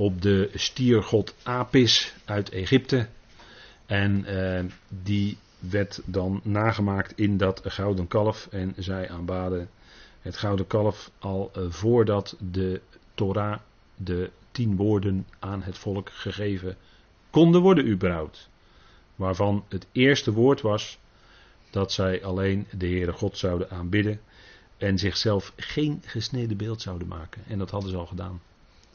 op 0.00 0.22
de 0.22 0.50
stiergod 0.54 1.34
Apis 1.42 2.14
uit 2.24 2.50
Egypte. 2.50 3.08
En 3.86 4.24
uh, 4.28 4.64
die 4.88 5.38
werd 5.58 6.00
dan 6.04 6.40
nagemaakt 6.42 7.12
in 7.18 7.36
dat 7.36 7.60
gouden 7.64 8.08
kalf. 8.08 8.48
En 8.50 8.74
zij 8.76 9.10
aanbaden 9.10 9.70
het 10.20 10.36
gouden 10.36 10.66
kalf 10.66 11.10
al 11.18 11.50
uh, 11.56 11.64
voordat 11.68 12.36
de 12.50 12.80
Torah 13.14 13.58
de 13.96 14.30
tien 14.50 14.76
woorden 14.76 15.26
aan 15.38 15.62
het 15.62 15.78
volk 15.78 16.10
gegeven 16.12 16.76
konden 17.30 17.60
worden 17.60 17.88
überhaupt. 17.88 18.48
Waarvan 19.16 19.64
het 19.68 19.86
eerste 19.92 20.32
woord 20.32 20.60
was 20.60 20.98
dat 21.70 21.92
zij 21.92 22.24
alleen 22.24 22.66
de 22.76 22.86
Heere 22.86 23.12
God 23.12 23.38
zouden 23.38 23.70
aanbidden 23.70 24.20
en 24.76 24.98
zichzelf 24.98 25.52
geen 25.56 26.02
gesneden 26.06 26.56
beeld 26.56 26.82
zouden 26.82 27.08
maken. 27.08 27.42
En 27.48 27.58
dat 27.58 27.70
hadden 27.70 27.90
ze 27.90 27.96
al 27.96 28.06
gedaan. 28.06 28.40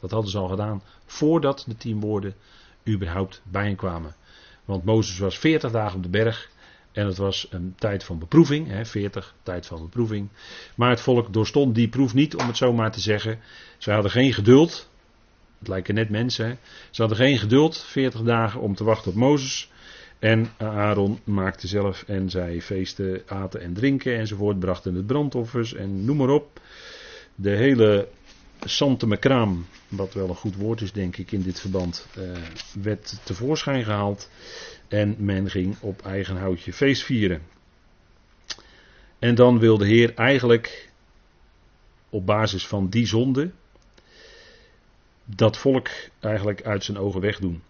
Dat 0.06 0.14
hadden 0.14 0.30
ze 0.30 0.38
al 0.38 0.48
gedaan 0.48 0.82
voordat 1.06 1.64
de 1.66 1.76
tien 1.76 2.00
woorden 2.00 2.34
überhaupt 2.88 3.42
bij 3.44 3.64
hen 3.64 3.76
kwamen. 3.76 4.14
Want 4.64 4.84
Mozes 4.84 5.18
was 5.18 5.38
veertig 5.38 5.70
dagen 5.70 5.96
op 5.96 6.02
de 6.02 6.08
berg 6.08 6.50
en 6.92 7.06
het 7.06 7.16
was 7.16 7.46
een 7.50 7.74
tijd 7.78 8.04
van 8.04 8.18
beproeving, 8.18 8.88
40, 8.88 9.34
tijd 9.42 9.66
van 9.66 9.80
beproeving. 9.80 10.28
Maar 10.76 10.90
het 10.90 11.00
volk 11.00 11.32
doorstond 11.32 11.74
die 11.74 11.88
proef 11.88 12.14
niet, 12.14 12.36
om 12.36 12.46
het 12.46 12.56
zo 12.56 12.72
maar 12.72 12.92
te 12.92 13.00
zeggen. 13.00 13.38
Ze 13.78 13.90
hadden 13.90 14.10
geen 14.10 14.32
geduld. 14.32 14.88
Het 15.58 15.68
lijken 15.68 15.94
net 15.94 16.10
mensen. 16.10 16.46
Hè. 16.46 16.54
Ze 16.90 17.00
hadden 17.00 17.18
geen 17.18 17.38
geduld, 17.38 17.78
40 17.78 18.22
dagen, 18.22 18.60
om 18.60 18.74
te 18.74 18.84
wachten 18.84 19.10
op 19.10 19.16
Mozes. 19.16 19.70
En 20.18 20.48
Aaron 20.56 21.20
maakte 21.24 21.66
zelf 21.66 22.02
en 22.06 22.30
zij 22.30 22.60
feesten, 22.60 23.22
aten 23.26 23.60
en 23.60 23.72
drinken 23.72 24.18
enzovoort. 24.18 24.58
Brachten 24.58 24.94
het 24.94 25.06
brandoffers 25.06 25.74
en 25.74 26.04
noem 26.04 26.16
maar 26.16 26.28
op. 26.28 26.60
De 27.34 27.50
hele 27.50 28.08
Santemekraam, 28.64 29.66
wat 29.88 30.14
wel 30.14 30.28
een 30.28 30.34
goed 30.34 30.56
woord 30.56 30.80
is 30.80 30.92
denk 30.92 31.16
ik 31.16 31.32
in 31.32 31.42
dit 31.42 31.60
verband, 31.60 32.06
uh, 32.18 32.36
werd 32.82 33.20
tevoorschijn 33.22 33.84
gehaald. 33.84 34.30
En 34.88 35.16
men 35.18 35.50
ging 35.50 35.76
op 35.80 36.02
eigen 36.02 36.36
houtje 36.36 36.72
feest 36.72 37.02
vieren. 37.02 37.42
En 39.18 39.34
dan 39.34 39.58
wil 39.58 39.78
de 39.78 39.86
Heer 39.86 40.14
eigenlijk 40.14 40.90
op 42.10 42.26
basis 42.26 42.66
van 42.66 42.88
die 42.88 43.06
zonde 43.06 43.50
dat 45.24 45.56
volk 45.56 45.88
eigenlijk 46.20 46.62
uit 46.62 46.84
zijn 46.84 46.98
ogen 46.98 47.20
wegdoen. 47.20 47.62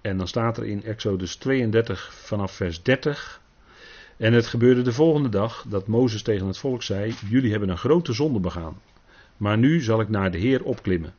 En 0.00 0.16
dan 0.16 0.28
staat 0.28 0.56
er 0.56 0.66
in 0.66 0.84
Exodus 0.84 1.36
32 1.36 2.14
vanaf 2.14 2.52
vers 2.52 2.82
30. 2.82 3.40
En 4.16 4.32
het 4.32 4.46
gebeurde 4.46 4.82
de 4.82 4.92
volgende 4.92 5.28
dag 5.28 5.64
dat 5.68 5.86
Mozes 5.86 6.22
tegen 6.22 6.46
het 6.46 6.58
volk 6.58 6.82
zei: 6.82 7.14
Jullie 7.28 7.50
hebben 7.50 7.68
een 7.68 7.78
grote 7.78 8.12
zonde 8.12 8.40
begaan. 8.40 8.80
Maar 9.38 9.58
nu 9.58 9.80
zal 9.80 10.00
ik 10.00 10.08
naar 10.08 10.30
de 10.30 10.38
Heer 10.38 10.64
opklimmen. 10.64 11.14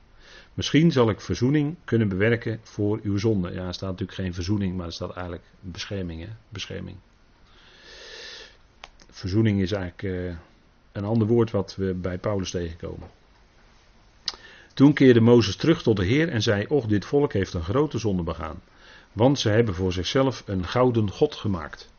Misschien 0.54 0.92
zal 0.92 1.10
ik 1.10 1.22
verzoening 1.22 1.76
kunnen 1.86 2.10
bewerken 2.10 2.60
voor 2.64 3.00
uw 3.04 3.18
zonde. 3.18 3.52
Ja, 3.52 3.68
er 3.68 3.74
staat 3.74 3.90
natuurlijk 3.90 4.20
geen 4.20 4.34
verzoening, 4.34 4.76
maar 4.76 4.86
er 4.86 4.94
staat 4.94 5.14
eigenlijk 5.14 5.46
bescherming. 5.60 6.28
Bescherming. 6.50 6.98
Verzoening 9.10 9.62
is 9.62 9.72
eigenlijk 9.72 10.04
uh, 10.04 10.36
een 10.92 11.04
ander 11.04 11.28
woord 11.28 11.52
wat 11.52 11.76
we 11.76 11.94
bij 11.94 12.18
Paulus 12.18 12.52
tegenkomen. 12.52 13.08
Toen 14.74 14.94
keerde 14.94 15.20
Mozes 15.20 15.56
terug 15.56 15.82
tot 15.82 15.96
de 15.96 16.06
Heer 16.06 16.30
en 16.30 16.42
zei: 16.42 16.66
Och, 16.68 16.86
dit 16.86 17.06
volk 17.06 17.34
heeft 17.34 17.54
een 17.54 17.64
grote 17.64 17.98
zonde 17.98 18.24
begaan. 18.24 18.62
Want 19.14 19.40
ze 19.40 19.50
hebben 19.50 19.76
voor 19.76 19.94
zichzelf 19.94 20.44
een 20.46 20.66
gouden 20.66 21.12
God 21.12 21.36
gemaakt. 21.36 21.90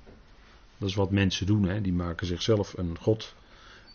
Dat 0.78 0.88
is 0.88 0.94
wat 0.94 1.10
mensen 1.10 1.46
doen, 1.46 1.64
hè? 1.64 1.80
die 1.80 1.92
maken 1.92 2.26
zichzelf 2.26 2.78
een 2.78 2.96
God 3.00 3.34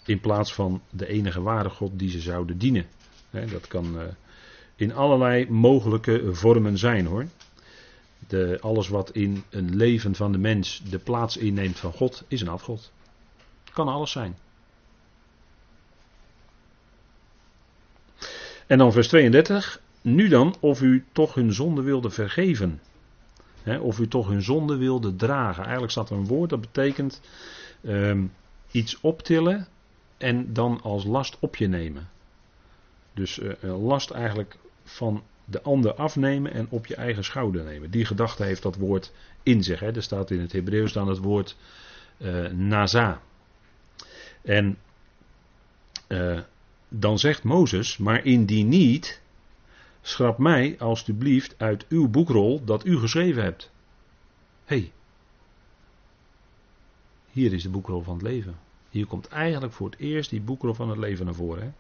in 0.05 0.19
plaats 0.19 0.53
van 0.53 0.81
de 0.89 1.07
enige 1.07 1.41
ware 1.41 1.69
God 1.69 1.99
die 1.99 2.09
ze 2.09 2.19
zouden 2.19 2.57
dienen. 2.57 2.85
Dat 3.31 3.67
kan 3.67 3.99
eh, 3.99 4.07
in 4.75 4.93
allerlei 4.93 5.49
mogelijke 5.49 6.33
vormen 6.33 6.77
zijn 6.77 7.05
hoor. 7.05 7.25
De, 8.27 8.57
alles 8.61 8.87
wat 8.87 9.11
in 9.11 9.43
een 9.49 9.75
leven 9.75 10.15
van 10.15 10.31
de 10.31 10.37
mens 10.37 10.81
de 10.89 10.99
plaats 10.99 11.37
inneemt 11.37 11.79
van 11.79 11.91
God, 11.91 12.23
is 12.27 12.41
een 12.41 12.47
afgod. 12.47 12.91
Kan 13.73 13.87
alles 13.87 14.11
zijn. 14.11 14.37
En 18.67 18.77
dan 18.77 18.91
vers 18.91 19.07
32. 19.07 19.81
Nu 20.01 20.27
dan, 20.27 20.55
of 20.59 20.81
u 20.81 21.05
toch 21.11 21.33
hun 21.33 21.53
zonde 21.53 21.81
wilde 21.81 22.09
vergeven. 22.09 22.81
of 23.81 23.99
u 23.99 24.07
toch 24.07 24.27
hun 24.27 24.41
zonde 24.41 24.77
wilde 24.77 25.15
dragen. 25.15 25.63
Eigenlijk 25.63 25.91
staat 25.91 26.09
er 26.09 26.17
een 26.17 26.27
woord 26.27 26.49
dat 26.49 26.61
betekent 26.61 27.21
um, 27.83 28.31
iets 28.71 28.99
optillen 29.01 29.67
en 30.18 30.53
dan 30.53 30.82
als 30.82 31.03
last 31.03 31.38
op 31.39 31.55
je 31.55 31.68
nemen. 31.68 32.09
Dus 33.13 33.39
uh, 33.39 33.53
last 33.88 34.11
eigenlijk 34.11 34.57
van 34.84 35.24
de 35.45 35.61
ander 35.61 35.93
afnemen 35.93 36.53
en 36.53 36.68
op 36.70 36.86
je 36.86 36.95
eigen 36.95 37.24
schouder 37.24 37.63
nemen. 37.63 37.91
Die 37.91 38.05
gedachte 38.05 38.43
heeft 38.43 38.61
dat 38.61 38.76
woord 38.76 39.11
in 39.43 39.63
zich. 39.63 39.80
Hè. 39.80 39.95
Er 39.95 40.03
staat 40.03 40.32
in 40.32 40.39
het 40.39 40.51
Hebreeuws 40.51 40.93
dan 40.93 41.07
het 41.07 41.18
woord 41.18 41.57
uh, 42.18 42.47
naza. 42.47 43.22
En 44.41 44.78
dan 46.89 47.20
zegt 47.20 47.43
Mozes, 47.43 47.97
maar 47.97 48.26
indien 48.26 48.70
niet, 48.70 49.22
schrap 50.01 50.38
mij 50.38 50.76
alstublieft 50.80 51.55
uit 51.57 51.86
uw 51.88 52.09
boekrol 52.09 52.63
dat 52.63 52.86
u 52.86 52.97
geschreven 52.97 53.43
hebt. 53.43 53.72
Hé, 54.66 54.78
hey, 54.78 54.91
hier 57.32 57.53
is 57.53 57.63
de 57.63 57.70
boekrol 57.70 58.01
van 58.01 58.13
het 58.13 58.24
leven. 58.24 58.55
Hier 58.95 59.05
komt 59.05 59.27
eigenlijk 59.27 59.73
voor 59.73 59.89
het 59.89 59.99
eerst 59.99 60.29
die 60.29 60.41
boekrol 60.41 60.73
van 60.73 60.89
het 60.89 60.97
leven 60.97 61.25
naar 61.25 61.33
voren. 61.33 61.63
Hè? 61.63 61.71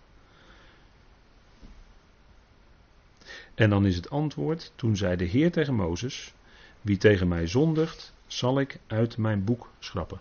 En 3.53 3.69
dan 3.69 3.85
is 3.85 3.95
het 3.95 4.09
antwoord, 4.09 4.71
toen 4.75 4.97
zei 4.97 5.15
de 5.15 5.23
Heer 5.25 5.51
tegen 5.51 5.73
Mozes, 5.73 6.33
wie 6.81 6.97
tegen 6.97 7.27
mij 7.27 7.47
zondigt, 7.47 8.13
zal 8.27 8.59
ik 8.59 8.79
uit 8.87 9.17
mijn 9.17 9.43
boek 9.43 9.69
schrappen. 9.79 10.19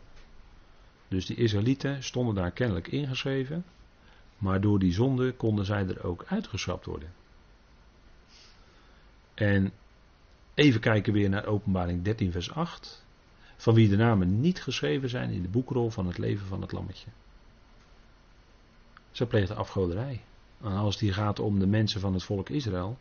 Dus 1.08 1.26
die 1.26 1.36
Israëlieten 1.36 2.02
stonden 2.02 2.34
daar 2.34 2.50
kennelijk 2.50 2.88
ingeschreven, 2.88 3.64
maar 4.38 4.60
door 4.60 4.78
die 4.78 4.92
zonde 4.92 5.32
konden 5.32 5.64
zij 5.64 5.86
er 5.86 6.04
ook 6.04 6.24
uitgeschrapt 6.26 6.86
worden. 6.86 7.12
En 9.34 9.72
even 10.54 10.80
kijken 10.80 11.12
weer 11.12 11.28
naar 11.28 11.46
Openbaring 11.46 12.02
13, 12.02 12.32
vers 12.32 12.50
8. 12.50 13.03
Van 13.56 13.74
wie 13.74 13.88
de 13.88 13.96
namen 13.96 14.40
niet 14.40 14.62
geschreven 14.62 15.08
zijn 15.08 15.30
in 15.30 15.42
de 15.42 15.48
boekrol 15.48 15.90
van 15.90 16.06
het 16.06 16.18
leven 16.18 16.46
van 16.46 16.60
het 16.60 16.72
lammetje. 16.72 17.10
Ze 19.10 19.26
pleegden 19.26 19.56
afgoderij. 19.56 20.20
En 20.62 20.72
als 20.72 20.96
die 20.96 21.12
gaat 21.12 21.38
om 21.38 21.58
de 21.58 21.66
mensen 21.66 22.00
van 22.00 22.14
het 22.14 22.22
volk 22.22 22.48
Israël, 22.48 22.98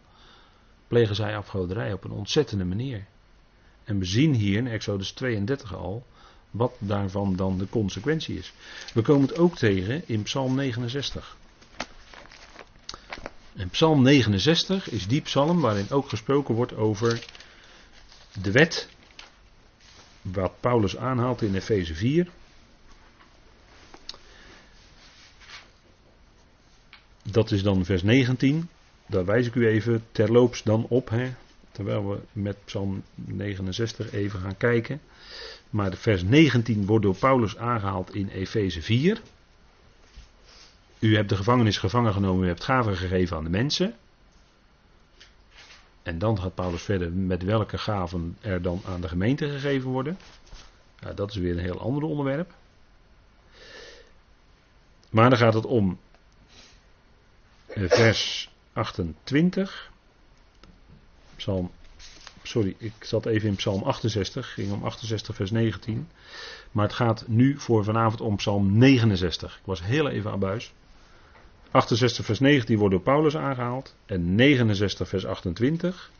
plegen 0.87 1.15
zij 1.15 1.37
afgoderij 1.37 1.93
op 1.93 2.03
een 2.03 2.11
ontzettende 2.11 2.65
manier. 2.65 3.05
En 3.83 3.99
we 3.99 4.05
zien 4.05 4.33
hier 4.33 4.57
in 4.57 4.67
Exodus 4.67 5.11
32 5.11 5.75
al 5.75 6.05
wat 6.51 6.73
daarvan 6.79 7.35
dan 7.35 7.57
de 7.57 7.69
consequentie 7.69 8.37
is. 8.37 8.53
We 8.93 9.01
komen 9.01 9.27
het 9.27 9.37
ook 9.37 9.57
tegen 9.57 10.07
in 10.07 10.23
Psalm 10.23 10.55
69. 10.55 11.37
En 13.55 13.69
Psalm 13.69 14.01
69 14.01 14.89
is 14.89 15.07
die 15.07 15.21
psalm 15.21 15.61
waarin 15.61 15.89
ook 15.89 16.09
gesproken 16.09 16.55
wordt 16.55 16.75
over 16.75 17.25
de 18.41 18.51
wet, 18.51 18.89
wat 20.23 20.59
Paulus 20.59 20.97
aanhaalt 20.97 21.41
in 21.41 21.55
Efeze 21.55 21.95
4. 21.95 22.27
Dat 27.23 27.51
is 27.51 27.63
dan 27.63 27.85
vers 27.85 28.03
19. 28.03 28.69
Daar 29.05 29.25
wijs 29.25 29.47
ik 29.47 29.55
u 29.55 29.67
even 29.67 30.03
terloops 30.11 30.63
dan 30.63 30.85
op, 30.89 31.09
hè, 31.09 31.31
terwijl 31.71 32.09
we 32.09 32.19
met 32.31 32.57
Psalm 32.65 33.03
69 33.15 34.11
even 34.11 34.39
gaan 34.39 34.57
kijken. 34.57 35.01
Maar 35.69 35.93
vers 35.93 36.23
19 36.23 36.85
wordt 36.85 37.03
door 37.03 37.15
Paulus 37.15 37.57
aangehaald 37.57 38.15
in 38.15 38.27
Efeze 38.27 38.81
4. 38.81 39.21
U 40.99 41.15
hebt 41.15 41.29
de 41.29 41.35
gevangenis 41.35 41.77
gevangen 41.77 42.13
genomen, 42.13 42.43
u 42.43 42.47
hebt 42.47 42.63
gaven 42.63 42.97
gegeven 42.97 43.37
aan 43.37 43.43
de 43.43 43.49
mensen. 43.49 43.95
En 46.03 46.19
dan 46.19 46.39
gaat 46.39 46.55
Paulus 46.55 46.81
verder 46.81 47.11
met 47.11 47.43
welke 47.43 47.77
gaven 47.77 48.37
er 48.41 48.61
dan 48.61 48.81
aan 48.85 49.01
de 49.01 49.07
gemeente 49.07 49.49
gegeven 49.49 49.89
worden. 49.89 50.17
Ja, 50.99 51.13
dat 51.13 51.29
is 51.29 51.35
weer 51.35 51.51
een 51.51 51.63
heel 51.63 51.79
ander 51.79 52.03
onderwerp. 52.03 52.53
Maar 55.09 55.29
dan 55.29 55.39
gaat 55.39 55.53
het 55.53 55.65
om 55.65 55.99
vers 57.75 58.51
28. 58.73 59.91
Psalm, 61.35 61.71
sorry, 62.43 62.75
ik 62.77 62.93
zat 62.99 63.25
even 63.25 63.49
in 63.49 63.55
Psalm 63.55 63.83
68, 63.83 64.53
ging 64.53 64.71
om 64.71 64.83
68 64.83 65.35
vers 65.35 65.51
19. 65.51 66.07
Maar 66.71 66.85
het 66.85 66.95
gaat 66.95 67.27
nu 67.27 67.59
voor 67.59 67.83
vanavond 67.83 68.21
om 68.21 68.35
Psalm 68.35 68.77
69. 68.77 69.57
Ik 69.57 69.65
was 69.65 69.83
heel 69.83 70.09
even 70.09 70.31
aan 70.31 70.39
buis. 70.39 70.73
68 71.73 72.25
vers 72.25 72.39
19 72.39 72.77
wordt 72.77 72.93
door 72.93 73.03
Paulus 73.03 73.37
aangehaald. 73.37 73.95
En 74.05 74.35
69 74.35 75.07
vers 75.07 75.25
28. 75.25 76.11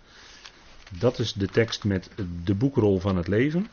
Dat 0.99 1.19
is 1.19 1.33
de 1.33 1.47
tekst 1.47 1.83
met 1.83 2.09
de 2.43 2.55
boekrol 2.55 2.99
van 2.99 3.17
het 3.17 3.27
leven. 3.27 3.67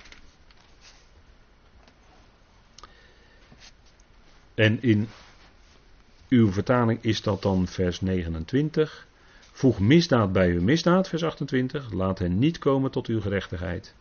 En 4.55 4.83
in 4.83 5.09
uw 6.29 6.53
vertaling 6.53 7.03
is 7.03 7.23
dat 7.23 7.43
dan 7.43 7.67
vers 7.67 8.01
29. 8.01 9.07
Voeg 9.53 9.79
misdaad 9.81 10.33
bij 10.33 10.51
uw 10.51 10.63
misdaad, 10.63 11.09
vers 11.09 11.25
28. 11.25 11.93
Laat 11.93 12.19
hen 12.19 12.39
niet 12.39 12.59
komen 12.59 12.91
tot 12.91 13.07
uw 13.07 13.21
gerechtigheid. 13.21 13.95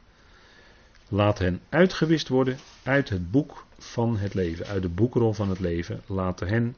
Laat 1.09 1.39
hen 1.39 1.61
uitgewist 1.69 2.27
worden 2.27 2.57
uit 2.83 3.09
het 3.09 3.31
boek 3.31 3.65
van 3.77 4.17
het 4.17 4.33
leven, 4.33 4.65
uit 4.65 4.81
de 4.81 4.89
boekrol 4.89 5.33
van 5.33 5.49
het 5.49 5.59
leven. 5.59 6.01
Laat 6.05 6.39
hen 6.39 6.75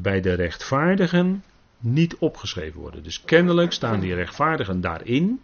bij 0.00 0.20
de 0.20 0.32
rechtvaardigen 0.32 1.44
niet 1.78 2.16
opgeschreven 2.16 2.80
worden. 2.80 3.02
Dus 3.02 3.24
kennelijk 3.24 3.72
staan 3.72 4.00
die 4.00 4.14
rechtvaardigen 4.14 4.80
daarin. 4.80 5.40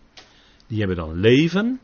Die 0.67 0.79
hebben 0.79 0.97
dan 0.97 1.15
leven. 1.15 1.81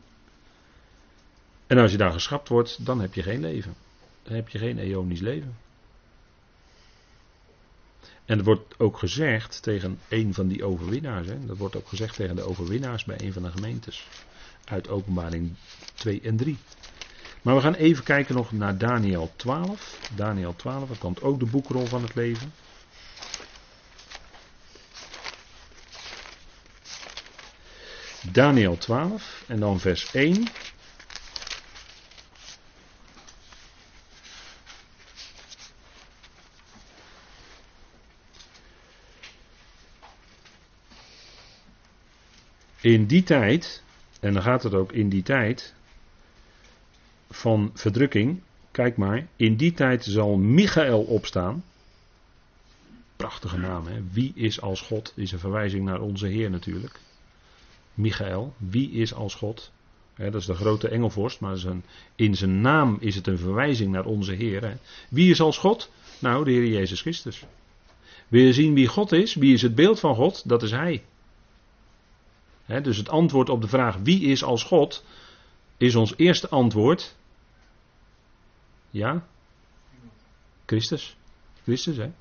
En 1.67 1.77
als 1.77 1.91
je 1.91 1.97
daar 1.97 2.11
geschrapt 2.11 2.49
wordt, 2.49 2.85
dan 2.85 3.01
heb 3.01 3.13
je 3.13 3.23
geen 3.23 3.39
leven. 3.39 3.73
Dan 4.23 4.35
heb 4.35 4.49
je 4.49 4.57
geen 4.57 4.77
eonisch 4.77 5.19
leven. 5.19 5.55
En 8.25 8.37
er 8.37 8.43
wordt 8.43 8.79
ook 8.79 8.97
gezegd 8.97 9.63
tegen 9.63 9.99
een 10.09 10.33
van 10.33 10.47
die 10.47 10.63
overwinnaars. 10.63 11.27
Hè, 11.27 11.45
dat 11.45 11.57
wordt 11.57 11.75
ook 11.75 11.87
gezegd 11.87 12.15
tegen 12.15 12.35
de 12.35 12.47
overwinnaars 12.47 13.03
bij 13.03 13.21
een 13.21 13.33
van 13.33 13.43
de 13.43 13.51
gemeentes. 13.51 14.07
Uit 14.65 14.89
openbaring 14.89 15.53
2 15.93 16.21
en 16.21 16.37
3. 16.37 16.57
Maar 17.41 17.55
we 17.55 17.61
gaan 17.61 17.73
even 17.73 18.03
kijken 18.03 18.35
nog 18.35 18.51
naar 18.51 18.77
Daniel 18.77 19.31
12. 19.35 19.99
Daniel 20.15 20.55
12, 20.55 20.87
daar 20.87 20.97
komt 20.97 21.21
ook 21.21 21.39
de 21.39 21.45
boekrol 21.45 21.85
van 21.85 22.01
het 22.01 22.15
leven. 22.15 22.51
Daniel 28.29 28.77
12 28.77 29.43
en 29.47 29.59
dan 29.59 29.79
vers 29.79 30.13
1. 30.13 30.47
In 42.81 43.05
die 43.05 43.23
tijd, 43.23 43.83
en 44.19 44.33
dan 44.33 44.41
gaat 44.41 44.63
het 44.63 44.73
ook 44.73 44.91
in 44.91 45.09
die 45.09 45.23
tijd 45.23 45.73
van 47.29 47.71
verdrukking, 47.73 48.41
kijk 48.71 48.97
maar, 48.97 49.27
in 49.35 49.55
die 49.55 49.73
tijd 49.73 50.03
zal 50.03 50.37
Michael 50.37 51.01
opstaan. 51.01 51.63
Prachtige 53.15 53.57
naam, 53.57 53.87
hè? 53.87 54.01
Wie 54.11 54.31
is 54.35 54.61
als 54.61 54.81
God? 54.81 55.13
Is 55.15 55.31
een 55.31 55.39
verwijzing 55.39 55.85
naar 55.85 56.01
onze 56.01 56.27
Heer 56.27 56.49
natuurlijk. 56.49 56.99
Michael, 57.93 58.53
wie 58.57 58.91
is 58.91 59.13
als 59.13 59.35
God? 59.35 59.71
dat 60.15 60.35
is 60.35 60.45
de 60.45 60.53
grote 60.53 60.87
engelvorst, 60.87 61.39
maar 61.39 61.57
in 62.15 62.35
zijn 62.35 62.61
naam 62.61 62.97
is 62.99 63.15
het 63.15 63.27
een 63.27 63.37
verwijzing 63.37 63.91
naar 63.91 64.05
onze 64.05 64.31
Heer. 64.31 64.77
Wie 65.09 65.31
is 65.31 65.41
als 65.41 65.57
God? 65.57 65.91
Nou, 66.19 66.43
de 66.43 66.51
Heer 66.51 66.67
Jezus 66.67 67.01
Christus. 67.01 67.43
Wil 68.27 68.41
je 68.41 68.53
zien 68.53 68.73
wie 68.73 68.87
God 68.87 69.11
is? 69.11 69.35
Wie 69.35 69.53
is 69.53 69.61
het 69.61 69.75
beeld 69.75 69.99
van 69.99 70.15
God? 70.15 70.49
Dat 70.49 70.63
is 70.63 70.71
Hij 70.71 71.03
dus 72.79 72.97
het 72.97 73.09
antwoord 73.09 73.49
op 73.49 73.61
de 73.61 73.67
vraag 73.67 73.97
wie 73.97 74.21
is 74.21 74.43
als 74.43 74.63
God, 74.63 75.03
is 75.77 75.95
ons 75.95 76.13
eerste 76.17 76.49
antwoord. 76.49 77.15
Ja? 78.89 79.27
Christus. 80.65 81.15
Christus, 81.63 81.97
hè? 81.97 82.11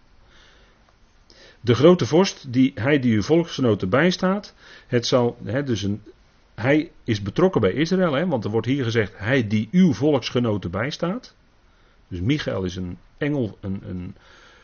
De 1.61 1.75
grote 1.75 2.07
vorst, 2.07 2.53
die, 2.53 2.73
hij 2.75 2.99
die 2.99 3.15
uw 3.15 3.23
volksgenoten 3.23 3.89
bijstaat, 3.89 4.55
het 4.87 5.07
zal, 5.07 5.39
hè, 5.45 5.63
dus 5.63 5.83
een, 5.83 6.03
hij 6.55 6.91
is 7.05 7.23
betrokken 7.23 7.61
bij 7.61 7.73
Israël, 7.73 8.13
hè, 8.13 8.27
want 8.27 8.45
er 8.45 8.51
wordt 8.51 8.67
hier 8.67 8.85
gezegd, 8.85 9.19
hij 9.19 9.47
die 9.47 9.69
uw 9.71 9.93
volksgenoten 9.93 10.71
bijstaat. 10.71 11.35
Dus 12.09 12.21
Michael 12.21 12.65
is 12.65 12.77
een 12.77 12.99
engel, 13.19 13.59
een, 13.61 13.83
een 13.87 14.17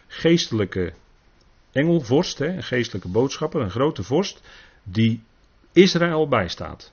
geestelijke 0.06 0.92
engelvorst, 1.72 2.38
hè, 2.38 2.46
een 2.46 2.62
geestelijke 2.62 3.08
boodschapper, 3.08 3.60
een 3.60 3.70
grote 3.70 4.02
vorst, 4.02 4.40
die 4.82 5.22
Israël 5.72 6.28
bijstaat. 6.28 6.92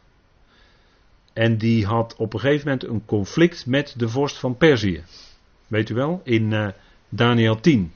En 1.33 1.57
die 1.57 1.85
had 1.85 2.15
op 2.15 2.33
een 2.33 2.39
gegeven 2.39 2.67
moment 2.67 2.87
een 2.87 3.05
conflict 3.05 3.65
met 3.65 3.93
de 3.97 4.09
vorst 4.09 4.37
van 4.39 4.57
Perzië. 4.57 5.03
Weet 5.67 5.89
u 5.89 5.93
wel, 5.93 6.21
in 6.23 6.51
uh, 6.51 6.67
Daniel 7.09 7.59
10. 7.59 7.93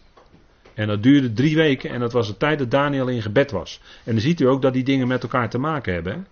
En 0.78 0.88
dat 0.88 1.04
duurde 1.04 1.34
drie 1.34 1.56
weken 1.56 1.90
en 1.90 2.00
dat 2.00 2.12
was 2.12 2.28
de 2.28 2.38
tijd 2.38 2.60
dat 2.60 2.72
Daniel 2.72 3.08
in 3.08 3.22
gebed 3.22 3.52
was. 3.52 3.82
En 4.04 4.12
dan 4.12 4.22
ziet 4.22 4.40
u 4.40 4.46
ook 4.46 4.62
dat 4.62 4.74
die 4.74 4.84
dingen 4.84 5.08
met 5.08 5.24
elkaar 5.24 5.50
te 5.50 5.58
maken 5.58 5.94
hebben. 5.94 6.28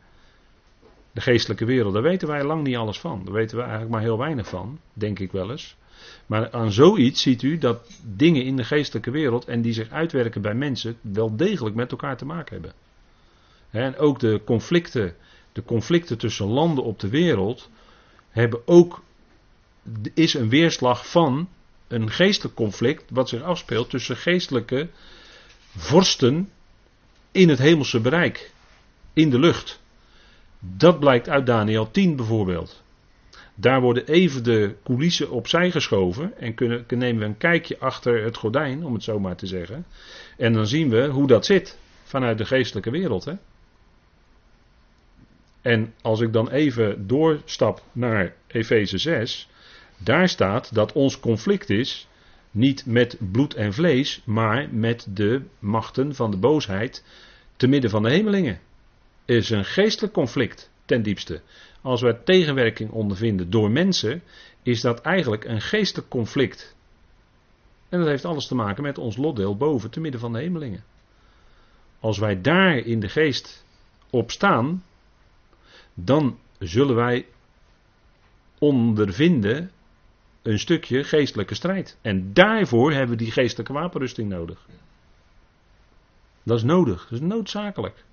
De 1.11 1.21
geestelijke 1.21 1.65
wereld, 1.65 1.93
daar 1.93 2.01
weten 2.01 2.27
wij 2.27 2.43
lang 2.43 2.63
niet 2.63 2.75
alles 2.75 2.99
van. 2.99 3.21
Daar 3.23 3.33
weten 3.33 3.55
we 3.55 3.61
eigenlijk 3.61 3.91
maar 3.91 4.01
heel 4.01 4.17
weinig 4.17 4.47
van, 4.47 4.79
denk 4.93 5.19
ik 5.19 5.31
wel 5.31 5.51
eens. 5.51 5.75
Maar 6.25 6.51
aan 6.51 6.71
zoiets 6.71 7.21
ziet 7.21 7.41
u 7.41 7.57
dat 7.57 7.89
dingen 8.15 8.43
in 8.43 8.55
de 8.55 8.63
geestelijke 8.63 9.11
wereld 9.11 9.45
en 9.45 9.61
die 9.61 9.73
zich 9.73 9.89
uitwerken 9.89 10.41
bij 10.41 10.55
mensen 10.55 10.97
wel 11.01 11.35
degelijk 11.35 11.75
met 11.75 11.91
elkaar 11.91 12.17
te 12.17 12.25
maken 12.25 12.53
hebben. 12.53 12.73
En 13.69 13.97
ook 13.97 14.19
de 14.19 14.41
conflicten, 14.45 15.15
de 15.51 15.63
conflicten 15.63 16.17
tussen 16.17 16.47
landen 16.47 16.83
op 16.83 16.99
de 16.99 17.09
wereld 17.09 17.69
hebben 18.29 18.67
ook, 18.67 19.03
is 20.13 20.33
een 20.33 20.49
weerslag 20.49 21.09
van 21.09 21.47
een 21.87 22.11
geestelijk 22.11 22.55
conflict 22.55 23.03
wat 23.09 23.29
zich 23.29 23.41
afspeelt 23.41 23.89
tussen 23.89 24.17
geestelijke 24.17 24.89
vorsten 25.75 26.49
in 27.31 27.49
het 27.49 27.59
hemelse 27.59 27.99
bereik, 27.99 28.51
in 29.13 29.29
de 29.29 29.39
lucht. 29.39 29.81
Dat 30.59 30.99
blijkt 30.99 31.29
uit 31.29 31.45
Daniel 31.45 31.91
10 31.91 32.15
bijvoorbeeld. 32.15 32.83
Daar 33.55 33.81
worden 33.81 34.07
even 34.07 34.43
de 34.43 34.75
coulissen 34.83 35.31
opzij 35.31 35.71
geschoven 35.71 36.37
en 36.37 36.53
kunnen, 36.53 36.85
nemen 36.87 37.19
we 37.19 37.25
een 37.25 37.37
kijkje 37.37 37.79
achter 37.79 38.23
het 38.23 38.37
gordijn, 38.37 38.85
om 38.85 38.93
het 38.93 39.03
zo 39.03 39.19
maar 39.19 39.35
te 39.35 39.47
zeggen. 39.47 39.85
En 40.37 40.53
dan 40.53 40.67
zien 40.67 40.89
we 40.89 41.07
hoe 41.07 41.27
dat 41.27 41.45
zit 41.45 41.77
vanuit 42.03 42.37
de 42.37 42.45
geestelijke 42.45 42.91
wereld. 42.91 43.25
Hè? 43.25 43.33
En 45.61 45.93
als 46.01 46.19
ik 46.19 46.33
dan 46.33 46.49
even 46.49 47.07
doorstap 47.07 47.83
naar 47.91 48.33
Efeze 48.47 48.97
6, 48.97 49.49
daar 49.97 50.29
staat 50.29 50.73
dat 50.73 50.91
ons 50.91 51.19
conflict 51.19 51.69
is 51.69 52.07
niet 52.51 52.85
met 52.85 53.17
bloed 53.31 53.53
en 53.53 53.73
vlees, 53.73 54.21
maar 54.25 54.69
met 54.71 55.07
de 55.09 55.41
machten 55.59 56.15
van 56.15 56.31
de 56.31 56.37
boosheid 56.37 57.03
te 57.55 57.67
midden 57.67 57.89
van 57.89 58.03
de 58.03 58.09
hemelingen. 58.09 58.59
Er 59.25 59.35
is 59.35 59.49
een 59.49 59.65
geestelijk 59.65 60.13
conflict 60.13 60.71
ten 60.85 61.03
diepste. 61.03 61.41
Als 61.81 62.01
we 62.01 62.23
tegenwerking 62.23 62.91
ondervinden 62.91 63.49
door 63.49 63.71
mensen, 63.71 64.21
is 64.63 64.81
dat 64.81 65.01
eigenlijk 65.01 65.45
een 65.45 65.61
geestelijk 65.61 66.09
conflict. 66.09 66.75
En 67.89 67.99
dat 67.99 68.07
heeft 68.07 68.25
alles 68.25 68.47
te 68.47 68.55
maken 68.55 68.83
met 68.83 68.97
ons 68.97 69.17
lotdeel 69.17 69.57
boven 69.57 69.89
te 69.89 69.99
midden 69.99 70.19
van 70.19 70.33
de 70.33 70.39
hemelingen. 70.39 70.83
Als 71.99 72.17
wij 72.17 72.41
daar 72.41 72.77
in 72.77 72.99
de 72.99 73.09
geest 73.09 73.65
op 74.09 74.31
staan, 74.31 74.83
dan 75.93 76.39
zullen 76.59 76.95
wij 76.95 77.25
ondervinden 78.59 79.71
een 80.45 80.59
stukje 80.59 81.03
geestelijke 81.03 81.55
strijd. 81.55 81.97
En 82.01 82.33
daarvoor 82.33 82.91
hebben 82.91 83.17
we 83.17 83.23
die 83.23 83.31
geestelijke 83.31 83.73
wapenrusting 83.73 84.29
nodig. 84.29 84.67
Dat 86.43 86.57
is 86.57 86.63
nodig, 86.63 87.01
dat 87.03 87.11
is 87.11 87.27
noodzakelijk. 87.27 88.03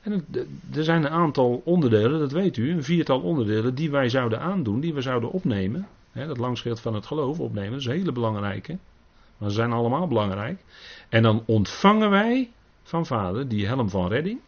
En 0.00 0.26
er 0.74 0.84
zijn 0.84 1.04
een 1.04 1.10
aantal 1.10 1.62
onderdelen, 1.64 2.18
dat 2.18 2.32
weet 2.32 2.56
u, 2.56 2.70
een 2.70 2.84
viertal 2.84 3.20
onderdelen 3.20 3.74
die 3.74 3.90
wij 3.90 4.08
zouden 4.08 4.40
aandoen, 4.40 4.80
die 4.80 4.94
we 4.94 5.00
zouden 5.00 5.30
opnemen. 5.30 5.88
Hè, 6.12 6.26
dat 6.26 6.38
langschild 6.38 6.80
van 6.80 6.94
het 6.94 7.06
geloof 7.06 7.40
opnemen, 7.40 7.70
dat 7.70 7.80
is 7.80 7.86
een 7.86 7.92
hele 7.92 8.12
belangrijke. 8.12 8.78
Maar 9.38 9.48
ze 9.48 9.54
zijn 9.54 9.72
allemaal 9.72 10.08
belangrijk. 10.08 10.64
En 11.08 11.22
dan 11.22 11.42
ontvangen 11.46 12.10
wij 12.10 12.50
van 12.82 13.06
vader 13.06 13.48
die 13.48 13.66
helm 13.66 13.88
van 13.88 14.08
redding. 14.08 14.40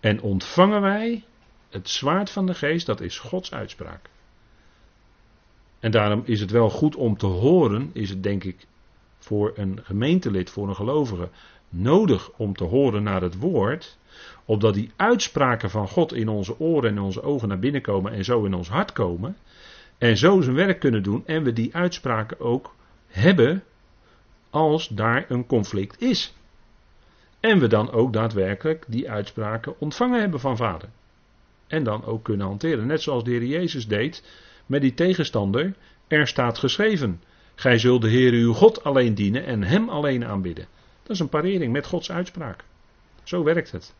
En 0.00 0.20
ontvangen 0.20 0.80
wij 0.80 1.24
het 1.70 1.88
zwaard 1.88 2.30
van 2.30 2.46
de 2.46 2.54
geest, 2.54 2.86
dat 2.86 3.00
is 3.00 3.18
Gods 3.18 3.52
uitspraak. 3.52 4.12
En 5.84 5.90
daarom 5.90 6.22
is 6.24 6.40
het 6.40 6.50
wel 6.50 6.70
goed 6.70 6.96
om 6.96 7.16
te 7.16 7.26
horen, 7.26 7.90
is 7.92 8.10
het 8.10 8.22
denk 8.22 8.44
ik 8.44 8.66
voor 9.18 9.52
een 9.54 9.80
gemeentelid, 9.82 10.50
voor 10.50 10.68
een 10.68 10.74
gelovige, 10.74 11.28
nodig 11.68 12.30
om 12.36 12.54
te 12.54 12.64
horen 12.64 13.02
naar 13.02 13.22
het 13.22 13.38
woord, 13.38 13.98
opdat 14.44 14.74
die 14.74 14.90
uitspraken 14.96 15.70
van 15.70 15.88
God 15.88 16.12
in 16.12 16.28
onze 16.28 16.60
oren 16.60 16.90
en 16.90 16.96
in 16.96 17.02
onze 17.02 17.22
ogen 17.22 17.48
naar 17.48 17.58
binnen 17.58 17.82
komen 17.82 18.12
en 18.12 18.24
zo 18.24 18.44
in 18.44 18.54
ons 18.54 18.68
hart 18.68 18.92
komen, 18.92 19.36
en 19.98 20.16
zo 20.16 20.40
zijn 20.40 20.56
werk 20.56 20.80
kunnen 20.80 21.02
doen 21.02 21.26
en 21.26 21.42
we 21.42 21.52
die 21.52 21.74
uitspraken 21.74 22.40
ook 22.40 22.74
hebben 23.06 23.62
als 24.50 24.88
daar 24.88 25.24
een 25.28 25.46
conflict 25.46 26.02
is. 26.02 26.34
En 27.40 27.58
we 27.58 27.66
dan 27.66 27.90
ook 27.90 28.12
daadwerkelijk 28.12 28.84
die 28.88 29.10
uitspraken 29.10 29.80
ontvangen 29.80 30.20
hebben 30.20 30.40
van 30.40 30.56
Vader. 30.56 30.88
En 31.66 31.84
dan 31.84 32.04
ook 32.04 32.24
kunnen 32.24 32.46
hanteren. 32.46 32.86
Net 32.86 33.02
zoals 33.02 33.24
de 33.24 33.30
Heer 33.30 33.44
Jezus 33.44 33.88
deed 33.88 34.22
met 34.66 34.80
die 34.80 34.94
tegenstander. 34.94 35.74
Er 36.06 36.26
staat 36.26 36.58
geschreven: 36.58 37.22
Gij 37.54 37.78
zult 37.78 38.02
de 38.02 38.08
Heer 38.08 38.32
uw 38.32 38.52
God 38.52 38.84
alleen 38.84 39.14
dienen 39.14 39.44
en 39.44 39.62
Hem 39.62 39.88
alleen 39.88 40.24
aanbidden. 40.24 40.66
Dat 41.02 41.12
is 41.12 41.18
een 41.18 41.28
parering 41.28 41.72
met 41.72 41.86
Gods 41.86 42.10
uitspraak. 42.10 42.64
Zo 43.22 43.42
werkt 43.42 43.70
het. 43.70 43.94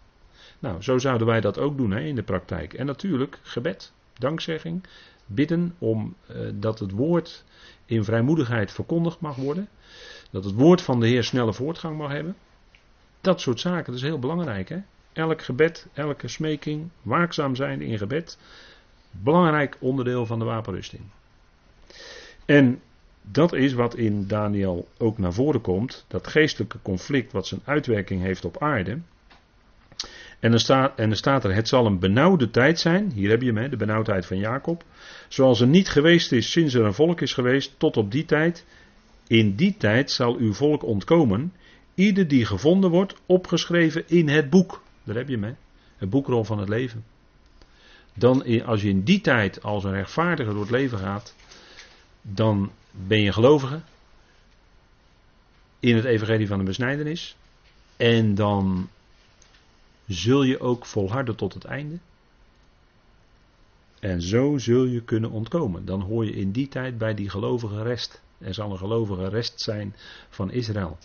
Nou, 0.58 0.82
zo 0.82 0.98
zouden 0.98 1.26
wij 1.26 1.40
dat 1.40 1.58
ook 1.58 1.76
doen 1.76 1.90
hè, 1.90 2.00
in 2.00 2.14
de 2.14 2.22
praktijk. 2.22 2.74
En 2.74 2.86
natuurlijk 2.86 3.38
gebed, 3.42 3.92
dankzegging, 4.18 4.84
bidden 5.26 5.74
om 5.78 6.14
uh, 6.30 6.36
dat 6.54 6.78
het 6.78 6.90
woord 6.90 7.44
in 7.84 8.04
vrijmoedigheid 8.04 8.72
verkondigd 8.72 9.20
mag 9.20 9.36
worden. 9.36 9.68
Dat 10.30 10.44
het 10.44 10.54
woord 10.54 10.82
van 10.82 11.00
de 11.00 11.06
Heer 11.06 11.24
snelle 11.24 11.52
voortgang 11.52 11.98
mag 11.98 12.10
hebben. 12.10 12.36
Dat 13.20 13.40
soort 13.40 13.60
zaken, 13.60 13.84
dat 13.84 13.94
is 13.94 14.02
heel 14.02 14.18
belangrijk. 14.18 14.68
Hè? 14.68 14.78
Elk 15.12 15.42
gebed, 15.42 15.86
elke 15.92 16.28
smeking, 16.28 16.90
waakzaam 17.02 17.56
zijn 17.56 17.82
in 17.82 17.98
gebed. 17.98 18.38
Belangrijk 19.22 19.76
onderdeel 19.80 20.26
van 20.26 20.38
de 20.38 20.44
wapenrusting. 20.44 21.02
En 22.44 22.80
dat 23.22 23.52
is 23.52 23.72
wat 23.72 23.96
in 23.96 24.26
Daniel 24.26 24.88
ook 24.98 25.18
naar 25.18 25.32
voren 25.32 25.60
komt. 25.60 26.04
Dat 26.08 26.26
geestelijke 26.26 26.78
conflict 26.82 27.32
wat 27.32 27.46
zijn 27.46 27.60
uitwerking 27.64 28.22
heeft 28.22 28.44
op 28.44 28.62
aarde. 28.62 28.98
En 30.40 30.52
er, 30.52 30.60
staat, 30.60 30.98
en 30.98 31.10
er 31.10 31.16
staat 31.16 31.44
er, 31.44 31.54
het 31.54 31.68
zal 31.68 31.86
een 31.86 31.98
benauwde 31.98 32.50
tijd 32.50 32.80
zijn. 32.80 33.10
Hier 33.14 33.30
heb 33.30 33.42
je 33.42 33.52
hem, 33.52 33.70
de 33.70 33.76
benauwdheid 33.76 34.26
van 34.26 34.38
Jacob. 34.38 34.84
Zoals 35.28 35.60
er 35.60 35.66
niet 35.66 35.88
geweest 35.88 36.32
is 36.32 36.50
sinds 36.50 36.74
er 36.74 36.84
een 36.84 36.94
volk 36.94 37.20
is 37.20 37.32
geweest, 37.32 37.74
tot 37.78 37.96
op 37.96 38.10
die 38.10 38.24
tijd. 38.24 38.64
In 39.26 39.54
die 39.54 39.76
tijd 39.76 40.10
zal 40.10 40.36
uw 40.36 40.52
volk 40.52 40.82
ontkomen. 40.82 41.52
Ieder 41.94 42.28
die 42.28 42.44
gevonden 42.44 42.90
wordt, 42.90 43.14
opgeschreven 43.26 44.08
in 44.08 44.28
het 44.28 44.50
boek. 44.50 44.82
Daar 45.04 45.16
heb 45.16 45.28
je 45.28 45.38
hem, 45.38 45.56
het 45.96 46.10
boekrol 46.10 46.44
van 46.44 46.58
het 46.58 46.68
leven. 46.68 47.04
Dan, 48.14 48.64
als 48.64 48.82
je 48.82 48.88
in 48.88 49.02
die 49.02 49.20
tijd 49.20 49.62
als 49.62 49.84
een 49.84 49.92
rechtvaardige 49.92 50.50
door 50.50 50.60
het 50.60 50.70
leven 50.70 50.98
gaat, 50.98 51.34
dan 52.22 52.70
ben 52.90 53.20
je 53.20 53.32
gelovige 53.32 53.80
in 55.80 55.96
het 55.96 56.04
evangelie 56.04 56.46
van 56.46 56.58
de 56.58 56.64
besnijdenis. 56.64 57.36
En 57.96 58.34
dan 58.34 58.88
zul 60.06 60.42
je 60.42 60.60
ook 60.60 60.86
volharden 60.86 61.36
tot 61.36 61.54
het 61.54 61.64
einde. 61.64 61.98
En 64.00 64.22
zo 64.22 64.58
zul 64.58 64.84
je 64.84 65.02
kunnen 65.02 65.30
ontkomen. 65.30 65.84
Dan 65.84 66.00
hoor 66.00 66.24
je 66.24 66.32
in 66.32 66.52
die 66.52 66.68
tijd 66.68 66.98
bij 66.98 67.14
die 67.14 67.30
gelovige 67.30 67.82
rest. 67.82 68.22
Er 68.38 68.54
zal 68.54 68.70
een 68.70 68.78
gelovige 68.78 69.28
rest 69.28 69.60
zijn 69.60 69.94
van 70.28 70.50
Israël. 70.50 70.98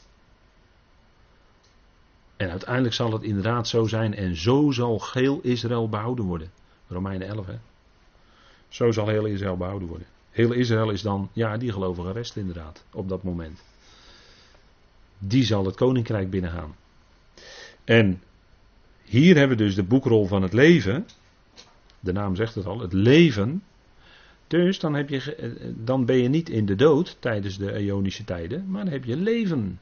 En 2.38 2.49
uiteindelijk 2.49 2.93
zal 2.93 3.12
het 3.12 3.24
inderdaad 3.24 3.68
zo 3.68 3.88
zijn. 3.88 4.14
En 4.16 4.36
zo 4.36 4.72
zal 4.72 4.99
geheel 4.99 5.39
Israël 5.41 5.89
behouden 5.89 6.26
worden. 6.26 6.51
Romeinen 6.90 7.28
11, 7.28 7.46
hè. 7.46 7.58
Zo 8.68 8.92
zal 8.92 9.08
heel 9.08 9.26
Israël 9.26 9.58
behouden 9.58 9.88
worden. 9.88 10.08
Heel 10.32 10.52
Israël 10.52 10.90
is 10.90 11.02
dan, 11.02 11.30
ja, 11.34 11.58
die 11.58 11.72
gelovige 11.72 12.12
rest 12.12 12.36
inderdaad, 12.36 12.84
op 12.92 13.10
dat 13.10 13.24
moment. 13.24 13.64
Die 15.18 15.44
zal 15.44 15.66
het 15.66 15.76
koninkrijk 15.76 16.30
binnengaan. 16.30 16.76
En 17.84 18.22
hier 19.04 19.36
hebben 19.38 19.58
we 19.58 19.64
dus 19.64 19.76
de 19.76 19.84
boekrol 19.84 20.26
van 20.26 20.42
het 20.42 20.54
leven. 20.54 21.08
De 22.00 22.12
naam 22.12 22.36
zegt 22.36 22.56
het 22.56 22.66
al, 22.66 22.80
het 22.80 22.94
leven. 22.94 23.64
Dus 24.48 24.80
dan, 24.80 24.94
heb 24.94 25.10
je, 25.10 25.36
eh, 25.36 25.50
dan 25.76 26.06
ben 26.06 26.18
je 26.18 26.30
niet 26.30 26.50
in 26.50 26.66
de 26.66 26.76
dood 26.76 27.18
tijdens 27.20 27.58
de 27.58 27.84
Ionische 27.84 28.24
tijden, 28.24 28.66
maar 28.68 28.84
dan 28.84 28.94
heb 28.94 29.04
je 29.04 29.16
leven. 29.16 29.80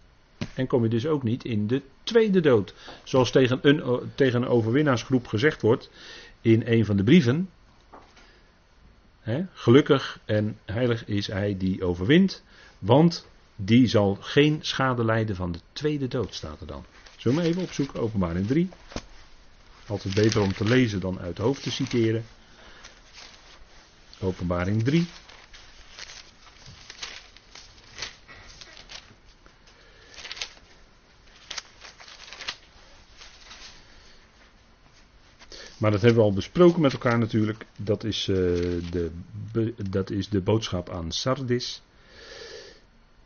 En 0.56 0.68
kom 0.68 0.84
je 0.84 0.90
dus 0.90 1.08
ook 1.08 1.24
niet 1.24 1.46
in 1.46 1.68
de 1.68 1.82
tweede 2.04 2.40
dood. 2.40 2.74
Zoals 3.04 3.32
tegen 3.32 3.60
een, 3.62 4.02
tegen 4.16 4.42
een 4.42 4.48
overwinnaarsgroep 4.48 5.28
gezegd 5.28 5.62
wordt 5.62 5.90
in 6.42 6.64
een 6.66 6.86
van 6.86 6.98
de 6.98 7.04
brieven. 7.04 7.50
gelukkig 9.54 10.20
en 10.26 10.58
heilig 10.66 11.06
is 11.06 11.28
hij 11.28 11.58
die 11.58 11.84
overwint, 11.84 12.44
want 12.80 13.28
die 13.56 13.88
zal 13.88 14.16
geen 14.16 14.60
schade 14.62 15.06
lijden 15.06 15.36
van 15.36 15.52
de 15.52 15.60
tweede 15.74 16.08
dood, 16.08 16.34
staat 16.34 16.62
er 16.62 16.68
dan. 16.68 16.86
Zullen 17.18 17.42
we 17.42 17.48
even 17.48 17.62
opzoeken, 17.62 18.00
openbaring 18.00 18.48
3. 18.48 18.70
Altijd 19.88 20.14
beter 20.14 20.42
om 20.42 20.54
te 20.54 20.64
lezen 20.64 21.00
dan 21.00 21.20
uit 21.20 21.38
hoofd 21.38 21.64
te 21.64 21.72
citeren. 21.72 22.24
Openbaring 24.20 24.84
3. 24.84 25.06
Maar 35.78 35.92
dat 35.92 36.02
hebben 36.02 36.20
we 36.20 36.28
al 36.28 36.34
besproken 36.34 36.82
met 36.82 36.94
elkaar 36.94 37.20
natuurlijk. 37.20 37.66
Dat 37.78 38.04
is, 38.04 38.28
uh, 38.28 38.36
de, 38.92 39.12
dat 39.90 40.10
is 40.10 40.30
de 40.30 40.42
boodschap 40.42 40.90
aan 40.90 41.12
Sardis. 41.12 41.82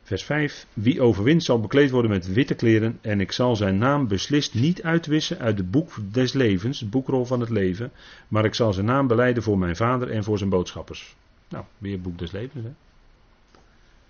Vers 0.03 0.23
5. 0.23 0.65
Wie 0.73 1.01
overwint 1.01 1.43
zal 1.43 1.59
bekleed 1.59 1.89
worden 1.89 2.11
met 2.11 2.33
witte 2.33 2.53
kleren. 2.53 2.99
En 3.01 3.19
ik 3.19 3.31
zal 3.31 3.55
zijn 3.55 3.77
naam 3.77 4.07
beslist 4.07 4.53
niet 4.53 4.83
uitwissen 4.83 5.39
uit 5.39 5.57
het 5.57 5.71
boek 5.71 5.93
des 6.11 6.33
levens, 6.33 6.79
het 6.79 6.89
boekrol 6.89 7.25
van 7.25 7.39
het 7.39 7.49
leven. 7.49 7.91
Maar 8.27 8.45
ik 8.45 8.53
zal 8.53 8.73
zijn 8.73 8.85
naam 8.85 9.07
beleiden 9.07 9.43
voor 9.43 9.57
mijn 9.57 9.75
vader 9.75 10.11
en 10.11 10.23
voor 10.23 10.37
zijn 10.37 10.49
boodschappers. 10.49 11.15
Nou, 11.49 11.65
weer 11.77 12.01
boek 12.01 12.17
des 12.17 12.31
levens. 12.31 12.65
Hè? 12.65 12.71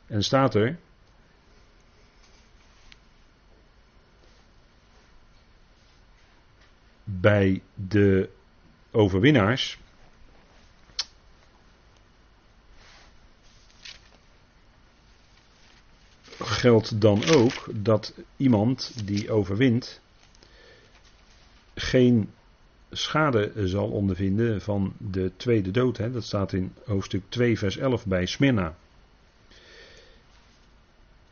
En 0.08 0.24
staat 0.24 0.56
er. 0.56 0.78
Bij 7.20 7.62
de 7.76 8.30
overwinnaars 8.92 9.80
geldt 16.40 17.02
dan 17.02 17.26
ook 17.26 17.68
dat 17.74 18.14
iemand 18.38 18.94
die 19.06 19.32
overwint 19.32 20.02
geen 21.76 22.30
schade 22.92 23.52
zal 23.68 23.90
ondervinden 23.90 24.62
van 24.62 24.94
de 24.98 25.32
tweede 25.38 25.72
dood. 25.72 25.98
Hè. 25.98 26.12
Dat 26.12 26.24
staat 26.24 26.54
in 26.54 26.74
hoofdstuk 26.86 27.24
2, 27.30 27.58
vers 27.58 27.78
11 27.78 28.06
bij 28.06 28.26
Smyrna. 28.26 28.76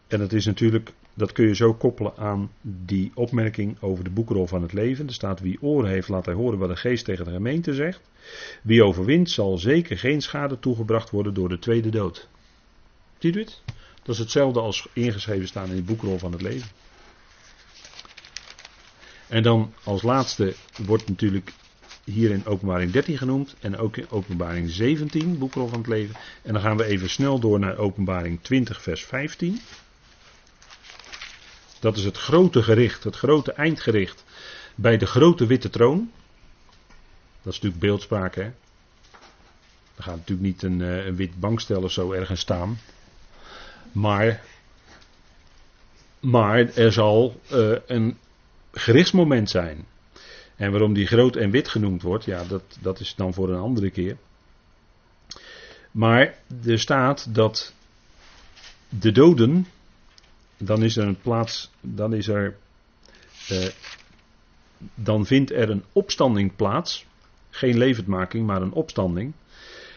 En 0.08 0.20
dat 0.20 0.34
is 0.34 0.46
natuurlijk, 0.46 0.92
dat 1.20 1.32
kun 1.32 1.48
je 1.48 1.56
zo 1.56 1.74
koppelen 1.74 2.14
aan 2.18 2.52
die 2.62 3.12
opmerking 3.14 3.78
over 3.82 4.04
de 4.04 4.10
boekrol 4.10 4.48
van 4.48 4.62
het 4.62 4.74
leven. 4.74 5.08
Er 5.08 5.14
staat 5.14 5.40
wie 5.40 5.62
oren 5.62 5.90
heeft, 5.90 6.08
laat 6.08 6.26
hij 6.26 6.34
horen 6.34 6.60
wat 6.60 6.70
de 6.70 6.76
geest 6.76 7.06
tegen 7.06 7.26
de 7.26 7.32
gemeente 7.32 7.74
zegt. 7.74 8.02
Wie 8.62 8.84
overwint 8.84 9.30
zal 9.30 9.58
zeker 9.58 9.98
geen 9.98 10.22
schade 10.22 10.60
toegebracht 10.60 11.10
worden 11.10 11.34
door 11.34 11.50
de 11.50 11.60
tweede 11.60 11.90
dood. 11.90 12.28
Ziet 13.18 13.36
u 13.36 13.40
het? 13.40 13.62
Dat 14.04 14.16
is 14.16 14.18
hetzelfde 14.18 14.60
als 14.60 14.88
ingeschreven 14.94 15.48
staan 15.48 15.68
in 15.68 15.74
die 15.74 15.84
boekrol 15.84 16.18
van 16.18 16.32
het 16.32 16.42
leven. 16.42 16.70
En 19.28 19.44
dan 19.44 19.74
als 19.84 20.02
laatste 20.02 20.54
wordt 20.86 21.08
natuurlijk 21.08 21.54
hier 22.04 22.32
in 22.32 22.46
openbaring 22.46 22.92
13 22.92 23.18
genoemd 23.18 23.56
en 23.60 23.78
ook 23.78 23.98
in 23.98 24.10
openbaring 24.10 24.70
17, 24.70 25.38
boekrol 25.38 25.68
van 25.68 25.78
het 25.78 25.88
leven. 25.88 26.16
En 26.42 26.54
dan 26.54 26.62
gaan 26.62 26.78
we 26.78 26.86
even 26.86 27.10
snel 27.10 27.40
door 27.40 27.60
naar 27.60 27.78
openbaring 27.78 28.40
20, 28.42 28.82
vers 28.82 29.06
15. 29.06 29.60
Dat 31.80 31.98
is 31.98 32.04
het 32.04 32.18
grote 32.18 32.64
gericht, 32.64 33.04
het 33.04 33.16
grote 33.16 33.52
eindgericht 33.54 34.24
bij 34.76 34.98
de 34.98 35.06
grote 35.06 35.46
witte 35.46 35.70
troon. 35.70 36.12
Dat 37.42 37.54
is 37.54 37.60
natuurlijk 37.62 37.82
beeldspraak, 37.82 38.36
hè. 38.36 38.52
Er 39.96 40.04
gaat 40.06 40.16
natuurlijk 40.16 40.48
niet 40.48 40.64
een, 40.64 40.82
eh, 40.82 41.06
een 41.06 41.16
wit 41.16 41.40
bankstel 41.40 41.84
of 41.84 41.92
zo 41.92 42.12
ergens 42.12 42.40
staan. 42.40 42.80
Maar, 43.92 44.42
maar 46.20 46.74
er 46.74 46.92
zal 46.92 47.42
uh, 47.52 47.78
een 47.86 48.18
gerichtsmoment 48.72 49.50
zijn. 49.50 49.86
En 50.56 50.72
waarom 50.72 50.94
die 50.94 51.08
groot 51.08 51.36
en 51.36 51.52
wit 51.52 51.68
genoemd 51.68 52.02
wordt, 52.02 52.26
ja, 52.26 52.44
dat, 52.44 52.64
dat 52.80 53.00
is 53.00 53.16
dan 53.16 53.34
voor 53.34 53.50
een 53.50 53.60
andere 53.60 53.90
keer. 53.90 54.18
Maar 55.92 56.36
er 56.66 56.80
staat 56.80 57.36
dat 57.36 57.74
de 58.90 59.12
doden, 59.12 59.68
dan 60.60 60.84
is 60.84 60.98
er 60.98 61.08
een 61.08 61.20
plaats, 61.22 61.72
dan 61.82 62.14
is 62.14 62.28
er, 62.28 62.58
uh, 63.52 63.66
dan 64.96 65.26
vindt 65.26 65.52
er 65.52 65.70
een 65.70 65.84
opstanding 65.94 66.56
plaats. 66.56 67.06
Geen 67.50 67.78
levendmaking, 67.78 68.48
maar 68.48 68.62
een 68.62 68.72
opstanding. 68.72 69.34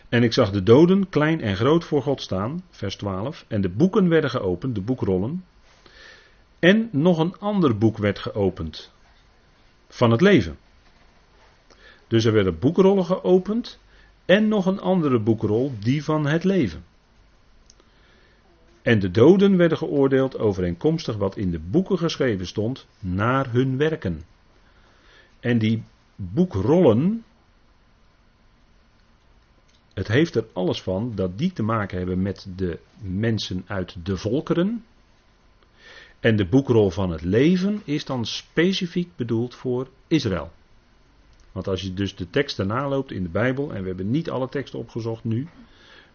En 0.08 0.22
ik 0.22 0.32
zag 0.32 0.50
de 0.50 0.62
doden, 0.62 1.08
klein 1.08 1.40
en 1.40 1.56
groot, 1.56 1.84
voor 1.84 2.02
God 2.02 2.20
staan, 2.20 2.64
vers 2.70 2.96
12. 2.96 3.44
En 3.48 3.60
de 3.60 3.68
boeken 3.68 4.08
werden 4.08 4.30
geopend, 4.30 4.74
de 4.74 4.80
boekrollen. 4.80 5.44
En 6.58 6.88
nog 6.92 7.18
een 7.18 7.38
ander 7.38 7.78
boek 7.78 7.98
werd 7.98 8.18
geopend. 8.18 8.92
Van 9.88 10.10
het 10.10 10.20
leven. 10.20 10.58
Dus 12.06 12.24
er 12.24 12.32
werden 12.32 12.58
boekrollen 12.58 13.04
geopend. 13.04 13.78
En 14.24 14.48
nog 14.48 14.66
een 14.66 14.80
andere 14.80 15.18
boekrol, 15.18 15.72
die 15.78 16.04
van 16.04 16.26
het 16.26 16.44
leven. 16.44 16.84
En 18.83 18.99
de 18.99 19.11
doden 19.11 19.57
werden 19.57 19.78
geoordeeld 19.78 20.39
overeenkomstig 20.39 21.16
wat 21.16 21.37
in 21.37 21.51
de 21.51 21.59
boeken 21.59 21.99
geschreven 21.99 22.47
stond, 22.47 22.87
naar 22.99 23.53
hun 23.53 23.76
werken. 23.76 24.22
En 25.41 25.59
die 25.59 25.83
boekrollen, 26.16 27.24
het 29.95 30.09
heeft 30.09 30.35
er 30.35 30.47
alles 30.53 30.83
van 30.83 31.12
dat 31.14 31.39
die 31.39 31.53
te 31.53 31.62
maken 31.62 31.99
hebben 31.99 32.22
met 32.22 32.47
de 32.57 32.78
mensen 33.01 33.64
uit 33.66 34.07
de 34.07 34.16
volkeren. 34.16 34.85
En 36.20 36.37
de 36.37 36.49
boekrol 36.49 36.91
van 36.91 37.11
het 37.11 37.22
leven 37.22 37.83
is 37.85 38.05
dan 38.05 38.26
specifiek 38.26 39.16
bedoeld 39.16 39.55
voor 39.55 39.89
Israël. 40.07 40.51
Want 41.53 41.68
als 41.68 41.83
je 41.83 41.95
dus 41.95 42.16
de 42.16 42.30
teksten 42.30 42.66
naloopt 42.66 43.12
in 43.12 43.22
de 43.22 43.28
Bijbel, 43.28 43.72
en 43.72 43.80
we 43.80 43.87
hebben 43.87 44.11
niet 44.11 44.30
alle 44.30 44.49
teksten 44.49 44.78
opgezocht 44.78 45.24
nu, 45.24 45.49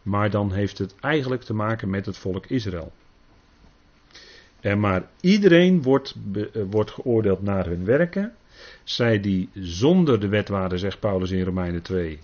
maar 0.08 0.30
dan 0.30 0.52
heeft 0.52 0.78
het 0.78 0.96
eigenlijk 1.00 1.42
te 1.42 1.54
maken 1.54 1.90
met 1.90 2.06
het 2.06 2.18
volk 2.18 2.46
Israël. 2.46 2.92
En 4.60 4.80
maar 4.80 5.10
iedereen 5.22 5.82
wordt, 5.82 6.16
eh, 6.34 6.62
wordt 6.70 6.92
geoordeeld 6.92 7.42
naar 7.42 7.66
hun 7.66 7.86
werken. 7.86 8.36
Zij 8.84 9.20
die 9.20 9.50
zonder 9.54 10.20
de 10.20 10.28
wet 10.28 10.50
waren, 10.50 10.80
zegt 10.80 11.00
Paulus 11.00 11.32
in 11.32 11.44
Romeinen 11.44 11.82
2, 11.82 12.20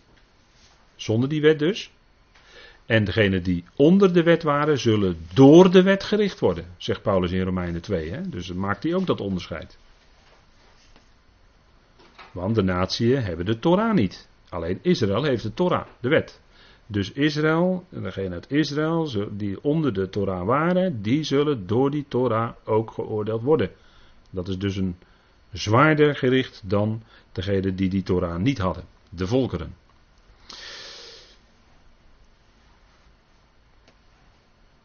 zonder 0.95 1.29
die 1.29 1.41
wet 1.41 1.59
dus. 1.59 1.91
En 2.85 3.03
degenen 3.03 3.43
die 3.43 3.63
onder 3.75 4.13
de 4.13 4.23
wet 4.23 4.43
waren, 4.43 4.79
zullen 4.79 5.17
door 5.33 5.71
de 5.71 5.83
wet 5.83 6.03
gericht 6.03 6.39
worden, 6.39 6.65
zegt 6.77 7.01
Paulus 7.01 7.31
in 7.31 7.43
Romeinen 7.43 7.81
2. 7.81 8.09
Hè? 8.09 8.29
Dus 8.29 8.53
maakt 8.53 8.83
hij 8.83 8.93
ook 8.93 9.05
dat 9.05 9.21
onderscheid. 9.21 9.77
Want 12.31 12.55
de 12.55 12.61
natieën 12.61 13.23
hebben 13.23 13.45
de 13.45 13.59
Torah 13.59 13.93
niet. 13.93 14.27
Alleen 14.49 14.79
Israël 14.81 15.23
heeft 15.23 15.43
de 15.43 15.53
Torah, 15.53 15.85
de 15.99 16.09
wet. 16.09 16.41
Dus 16.87 17.11
Israël, 17.11 17.85
en 17.89 18.03
degenen 18.03 18.33
uit 18.33 18.51
Israël 18.51 19.09
die 19.31 19.63
onder 19.63 19.93
de 19.93 20.09
Torah 20.09 20.45
waren, 20.45 21.01
die 21.01 21.23
zullen 21.23 21.67
door 21.67 21.91
die 21.91 22.05
Torah 22.07 22.51
ook 22.63 22.91
geoordeeld 22.91 23.41
worden. 23.41 23.71
Dat 24.29 24.47
is 24.47 24.57
dus 24.57 24.75
een 24.75 24.95
zwaarder 25.51 26.15
gericht 26.15 26.61
dan 26.65 27.03
degenen 27.31 27.75
die 27.75 27.89
die 27.89 28.03
Torah 28.03 28.37
niet 28.37 28.57
hadden, 28.57 28.83
de 29.09 29.27
volkeren. 29.27 29.75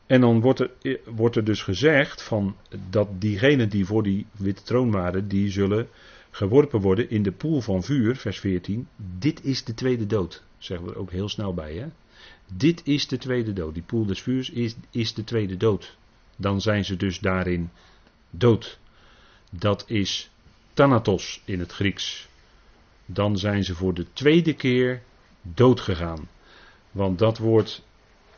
En 0.07 0.20
dan 0.20 0.40
wordt 0.40 0.61
er, 0.61 0.70
wordt 1.05 1.36
er 1.36 1.44
dus 1.44 1.62
gezegd 1.62 2.22
van 2.22 2.57
dat 2.90 3.09
diegenen 3.20 3.68
die 3.68 3.86
voor 3.86 4.03
die 4.03 4.26
witte 4.32 4.62
troon 4.62 4.90
waren, 4.90 5.28
die 5.28 5.51
zullen 5.51 5.88
geworpen 6.39 6.80
worden 6.80 7.11
in 7.11 7.22
de 7.22 7.32
poel 7.32 7.61
van 7.61 7.82
vuur, 7.82 8.16
vers 8.16 8.39
14. 8.41 8.89
Dit 8.97 9.45
is 9.45 9.64
de 9.64 9.74
tweede 9.74 10.07
dood, 10.07 10.43
zeggen 10.59 10.86
we 10.86 10.93
er 10.93 10.99
ook 10.99 11.11
heel 11.11 11.28
snel 11.28 11.55
bij. 11.55 11.74
Hè? 11.74 11.86
Dit 12.53 12.80
is 12.84 13.09
de 13.09 13.18
tweede 13.18 13.53
dood. 13.53 13.74
Die 13.74 13.82
poel 13.82 14.07
des 14.07 14.22
vuurs 14.22 14.51
is, 14.51 14.76
is 14.91 15.14
de 15.14 15.24
tweede 15.24 15.57
dood. 15.57 15.97
Dan 16.36 16.61
zijn 16.61 16.84
ze 16.84 16.97
dus 16.97 17.18
daarin 17.18 17.70
dood. 18.30 18.78
Dat 19.51 19.84
is 19.86 20.30
thanatos 20.74 21.43
in 21.45 21.59
het 21.59 21.72
Grieks. 21.72 22.28
Dan 23.07 23.39
zijn 23.39 23.64
ze 23.64 23.74
voor 23.74 23.95
de 23.95 24.07
tweede 24.12 24.55
keer 24.55 25.03
dood 25.43 25.80
gegaan. 25.80 26.28
Want 26.91 27.18
dat 27.18 27.39
woord 27.39 27.82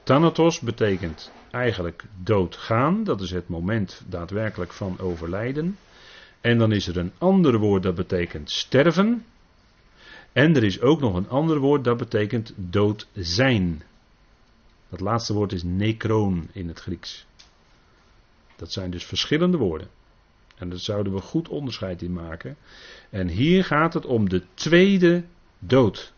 thanatos 0.03 0.61
betekent 0.61 1.33
eigenlijk 1.51 2.05
doodgaan. 2.23 3.05
Dat 3.05 3.21
is 3.21 3.31
het 3.31 3.49
moment 3.49 4.03
daadwerkelijk 4.07 4.73
van 4.73 4.99
overlijden. 4.99 5.77
En 6.41 6.59
dan 6.59 6.73
is 6.73 6.87
er 6.87 6.97
een 6.97 7.13
ander 7.19 7.59
woord 7.59 7.83
dat 7.83 7.95
betekent 7.95 8.51
sterven. 8.51 9.25
En 10.33 10.57
er 10.57 10.65
is 10.65 10.81
ook 10.81 11.01
nog 11.01 11.15
een 11.15 11.29
ander 11.29 11.59
woord 11.59 11.85
dat 11.85 11.97
betekent 11.97 12.53
dood 12.57 13.09
zijn. 13.15 13.83
Dat 14.89 15.01
laatste 15.01 15.35
woord 15.35 15.53
is 15.53 15.63
necroon 15.63 16.49
in 16.53 16.69
het 16.69 16.81
Grieks. 16.81 17.27
Dat 18.57 18.73
zijn 18.73 18.91
dus 18.91 19.05
verschillende 19.05 19.57
woorden. 19.57 19.89
En 20.57 20.69
daar 20.69 20.79
zouden 20.79 21.13
we 21.13 21.21
goed 21.21 21.49
onderscheid 21.49 22.03
in 22.03 22.13
maken. 22.13 22.57
En 23.11 23.29
hier 23.29 23.65
gaat 23.65 23.95
het 23.95 24.07
om 24.07 24.29
de 24.29 24.43
tweede 24.55 25.25
dood. 25.59 26.13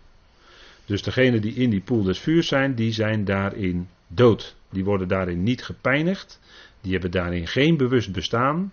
Dus 0.85 1.03
degenen 1.03 1.41
die 1.41 1.55
in 1.55 1.71
die 1.71 1.81
poel 1.81 2.03
des 2.03 2.19
vuurs 2.19 2.49
zijn, 2.49 2.75
die 2.75 2.93
zijn 2.93 3.25
daarin 3.25 3.89
dood. 4.07 4.57
Die 4.71 4.85
worden 4.85 5.09
daarin 5.09 5.43
niet 5.43 5.65
gepijnigd. 5.65 6.41
Die 6.81 6.93
hebben 6.93 7.11
daarin 7.11 7.47
geen 7.47 7.77
bewust 7.77 8.13
bestaan. 8.13 8.73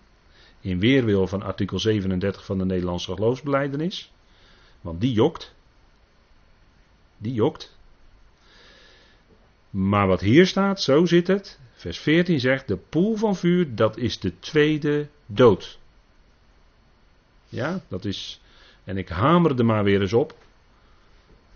In 0.62 0.80
weerwil 0.80 1.28
van 1.28 1.42
artikel 1.42 1.80
37 1.80 2.46
van 2.46 2.58
de 2.58 2.66
Nederlandse 2.66 3.14
geloofsbeleidenis. 3.14 4.12
Want 4.82 5.02
die 5.02 5.12
jokt. 5.12 5.54
Die 7.18 7.34
jokt. 7.34 7.78
Maar 9.70 10.08
wat 10.08 10.22
hier 10.22 10.48
staat, 10.48 10.82
zo 10.82 11.06
zit 11.06 11.28
het. 11.28 11.60
Vers 11.74 12.00
14 12.00 12.40
zegt: 12.40 12.68
De 12.68 12.78
poel 12.78 13.16
van 13.16 13.36
vuur, 13.36 13.76
dat 13.76 13.98
is 13.98 14.20
de 14.20 14.40
tweede 14.40 15.08
dood. 15.26 15.80
Ja, 17.50 17.82
dat 17.88 18.06
is. 18.06 18.42
En 18.84 18.98
ik 18.98 19.10
hamer 19.10 19.60
er 19.60 19.66
maar 19.66 19.84
weer 19.84 20.02
eens 20.02 20.14
op. 20.14 20.38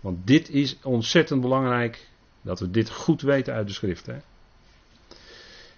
Want 0.00 0.26
dit 0.26 0.48
is 0.48 0.78
ontzettend 0.82 1.40
belangrijk. 1.40 2.08
Dat 2.42 2.60
we 2.60 2.70
dit 2.70 2.90
goed 2.90 3.22
weten 3.22 3.54
uit 3.54 3.66
de 3.66 3.72
schrift. 3.72 4.06
Hè? 4.06 4.18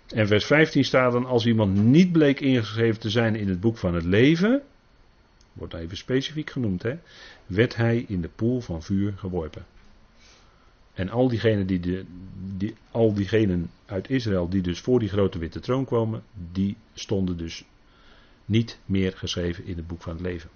En 0.07 0.27
vers 0.27 0.45
15 0.45 0.85
staat 0.85 1.13
dan: 1.13 1.27
Als 1.27 1.47
iemand 1.47 1.75
niet 1.75 2.13
bleek 2.13 2.41
ingeschreven 2.41 3.01
te 3.01 3.11
zijn 3.11 3.35
in 3.35 3.49
het 3.49 3.61
boek 3.61 3.79
van 3.79 3.95
het 3.95 4.05
leven. 4.05 4.63
Wordt 5.53 5.75
even 5.75 5.97
specifiek 5.97 6.51
genoemd, 6.51 6.83
hè? 6.83 6.99
Werd 7.47 7.77
hij 7.77 8.05
in 8.09 8.21
de 8.21 8.29
poel 8.29 8.61
van 8.61 8.83
vuur 8.83 9.13
geworpen. 9.17 9.67
En 10.95 11.09
al 11.09 11.29
diegenen, 11.29 11.67
die 11.67 11.81
de, 11.81 12.05
die, 12.57 12.75
al 12.91 13.15
diegenen 13.15 13.71
uit 13.87 14.11
Israël 14.11 14.49
die 14.49 14.63
dus 14.63 14.81
voor 14.81 14.99
die 14.99 15.09
grote 15.09 15.39
witte 15.39 15.61
troon 15.61 15.85
kwamen, 15.85 16.23
die 16.53 16.77
stonden 16.95 17.37
dus 17.37 17.65
niet 18.45 18.79
meer 18.85 19.13
geschreven 19.17 19.65
in 19.65 19.77
het 19.77 19.87
boek 19.87 20.03
van 20.03 20.13
het 20.13 20.23
leven. 20.23 20.51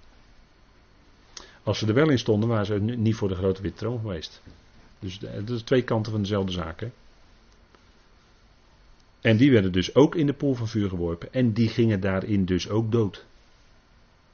Als 1.62 1.78
ze 1.78 1.86
er 1.86 1.94
wel 1.94 2.10
in 2.10 2.18
stonden, 2.18 2.48
waren 2.48 2.66
ze 2.66 2.78
niet 2.78 3.14
voor 3.14 3.28
de 3.28 3.34
grote 3.34 3.62
witte 3.62 3.78
troon 3.78 4.00
geweest. 4.00 4.42
Dus 4.98 5.18
dat 5.18 5.50
is 5.50 5.62
twee 5.62 5.82
kanten 5.82 6.12
van 6.12 6.20
dezelfde 6.20 6.52
zaak. 6.52 6.80
Hè? 6.80 6.90
En 9.20 9.36
die 9.36 9.50
werden 9.50 9.72
dus 9.72 9.94
ook 9.94 10.14
in 10.14 10.26
de 10.26 10.32
poel 10.32 10.54
van 10.54 10.68
vuur 10.68 10.88
geworpen. 10.88 11.32
En 11.32 11.52
die 11.52 11.68
gingen 11.68 12.00
daarin 12.00 12.44
dus 12.44 12.68
ook 12.68 12.92
dood. 12.92 13.26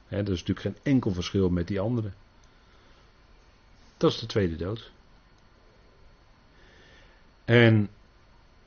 Hè, 0.07 0.23
dat 0.23 0.33
is 0.33 0.43
natuurlijk 0.43 0.75
geen 0.75 0.93
enkel 0.93 1.11
verschil 1.11 1.49
met 1.49 1.67
die 1.67 1.79
anderen. 1.79 2.13
Dat 3.97 4.11
is 4.11 4.19
de 4.19 4.25
tweede 4.25 4.55
dood. 4.55 4.91
En 7.45 7.89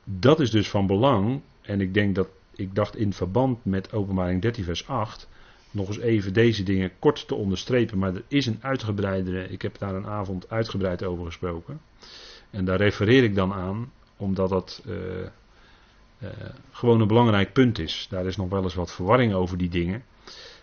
dat 0.03 0.39
is 0.39 0.51
dus 0.51 0.69
van 0.69 0.87
belang. 0.87 1.41
En 1.61 1.81
ik 1.81 1.93
denk 1.93 2.15
dat, 2.15 2.27
ik 2.55 2.75
dacht 2.75 2.95
in 2.95 3.13
verband 3.13 3.65
met 3.65 3.93
openbaring 3.93 4.41
13 4.41 4.63
vers 4.63 4.87
8, 4.87 5.27
nog 5.71 5.87
eens 5.87 5.99
even 5.99 6.33
deze 6.33 6.63
dingen 6.63 6.91
kort 6.99 7.27
te 7.27 7.35
onderstrepen. 7.35 7.97
Maar 7.97 8.15
er 8.15 8.23
is 8.27 8.45
een 8.45 8.59
uitgebreidere, 8.61 9.47
ik 9.47 9.61
heb 9.61 9.77
daar 9.77 9.95
een 9.95 10.07
avond 10.07 10.49
uitgebreid 10.49 11.03
over 11.03 11.25
gesproken. 11.25 11.81
En 12.49 12.65
daar 12.65 12.77
refereer 12.77 13.23
ik 13.23 13.35
dan 13.35 13.53
aan, 13.53 13.91
omdat 14.17 14.49
dat 14.49 14.83
uh, 14.87 14.95
gewoon 16.71 17.01
een 17.01 17.07
belangrijk 17.07 17.53
punt 17.53 17.79
is. 17.79 18.07
Daar 18.09 18.25
is 18.25 18.35
nog 18.35 18.49
wel 18.49 18.63
eens 18.63 18.75
wat 18.75 18.91
verwarring 18.91 19.33
over 19.33 19.57
die 19.57 19.69
dingen. 19.69 20.03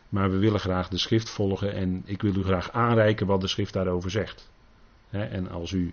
Maar 0.08 0.30
we 0.30 0.36
willen 0.36 0.60
graag 0.60 0.88
de 0.88 0.98
schrift 0.98 1.30
volgen 1.30 1.74
en 1.74 2.02
ik 2.04 2.22
wil 2.22 2.34
u 2.34 2.42
graag 2.42 2.72
aanreiken 2.72 3.26
wat 3.26 3.40
de 3.40 3.48
schrift 3.48 3.72
daarover 3.72 4.10
zegt. 4.10 4.50
en 5.10 5.50
als 5.50 5.72
u 5.72 5.92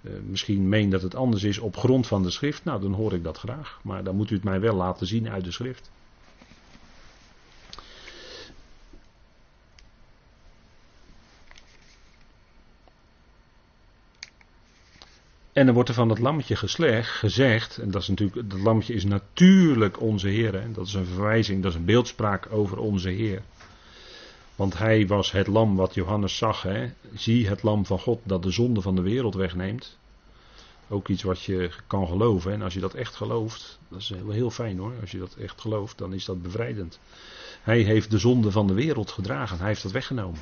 uh, 0.00 0.12
misschien 0.26 0.68
meent 0.68 0.90
dat 0.90 1.02
het 1.02 1.14
anders 1.14 1.42
is 1.42 1.58
op 1.58 1.76
grond 1.76 2.06
van 2.06 2.22
de 2.22 2.30
schrift, 2.30 2.64
nou 2.64 2.80
dan 2.80 2.92
hoor 2.92 3.12
ik 3.12 3.24
dat 3.24 3.38
graag. 3.38 3.80
Maar 3.82 4.04
dan 4.04 4.16
moet 4.16 4.30
u 4.30 4.34
het 4.34 4.44
mij 4.44 4.60
wel 4.60 4.74
laten 4.74 5.06
zien 5.06 5.28
uit 5.28 5.44
de 5.44 5.50
schrift. 5.50 5.90
En 15.56 15.64
dan 15.64 15.74
wordt 15.74 15.88
er 15.88 15.94
van 15.94 16.08
dat 16.08 16.18
lammetje 16.18 16.56
geslecht, 16.56 17.10
gezegd, 17.10 17.78
en 17.78 17.90
dat 17.90 18.02
is 18.02 18.08
natuurlijk, 18.08 18.50
dat 18.50 18.60
lammetje 18.60 18.94
is 18.94 19.04
natuurlijk 19.04 20.00
onze 20.00 20.28
Heer. 20.28 20.52
Hè, 20.52 20.72
dat 20.72 20.86
is 20.86 20.94
een 20.94 21.06
verwijzing, 21.06 21.62
dat 21.62 21.72
is 21.72 21.78
een 21.78 21.84
beeldspraak 21.84 22.52
over 22.52 22.78
onze 22.78 23.08
Heer. 23.08 23.42
Want 24.56 24.78
hij 24.78 25.06
was 25.06 25.32
het 25.32 25.46
lam 25.46 25.76
wat 25.76 25.94
Johannes 25.94 26.36
zag. 26.36 26.62
Hè. 26.62 26.92
Zie 27.14 27.48
het 27.48 27.62
lam 27.62 27.86
van 27.86 27.98
God 27.98 28.20
dat 28.22 28.42
de 28.42 28.50
zonde 28.50 28.80
van 28.80 28.94
de 28.94 29.02
wereld 29.02 29.34
wegneemt. 29.34 29.98
Ook 30.88 31.08
iets 31.08 31.22
wat 31.22 31.42
je 31.42 31.70
kan 31.86 32.06
geloven. 32.06 32.52
En 32.52 32.62
als 32.62 32.74
je 32.74 32.80
dat 32.80 32.94
echt 32.94 33.14
gelooft, 33.14 33.78
dat 33.88 34.00
is 34.00 34.08
heel, 34.08 34.30
heel 34.30 34.50
fijn 34.50 34.78
hoor. 34.78 34.92
Als 35.00 35.10
je 35.10 35.18
dat 35.18 35.34
echt 35.34 35.60
gelooft, 35.60 35.98
dan 35.98 36.12
is 36.12 36.24
dat 36.24 36.42
bevrijdend. 36.42 36.98
Hij 37.62 37.80
heeft 37.80 38.10
de 38.10 38.18
zonde 38.18 38.50
van 38.50 38.66
de 38.66 38.74
wereld 38.74 39.10
gedragen. 39.10 39.58
Hij 39.58 39.68
heeft 39.68 39.82
dat 39.82 39.92
weggenomen. 39.92 40.40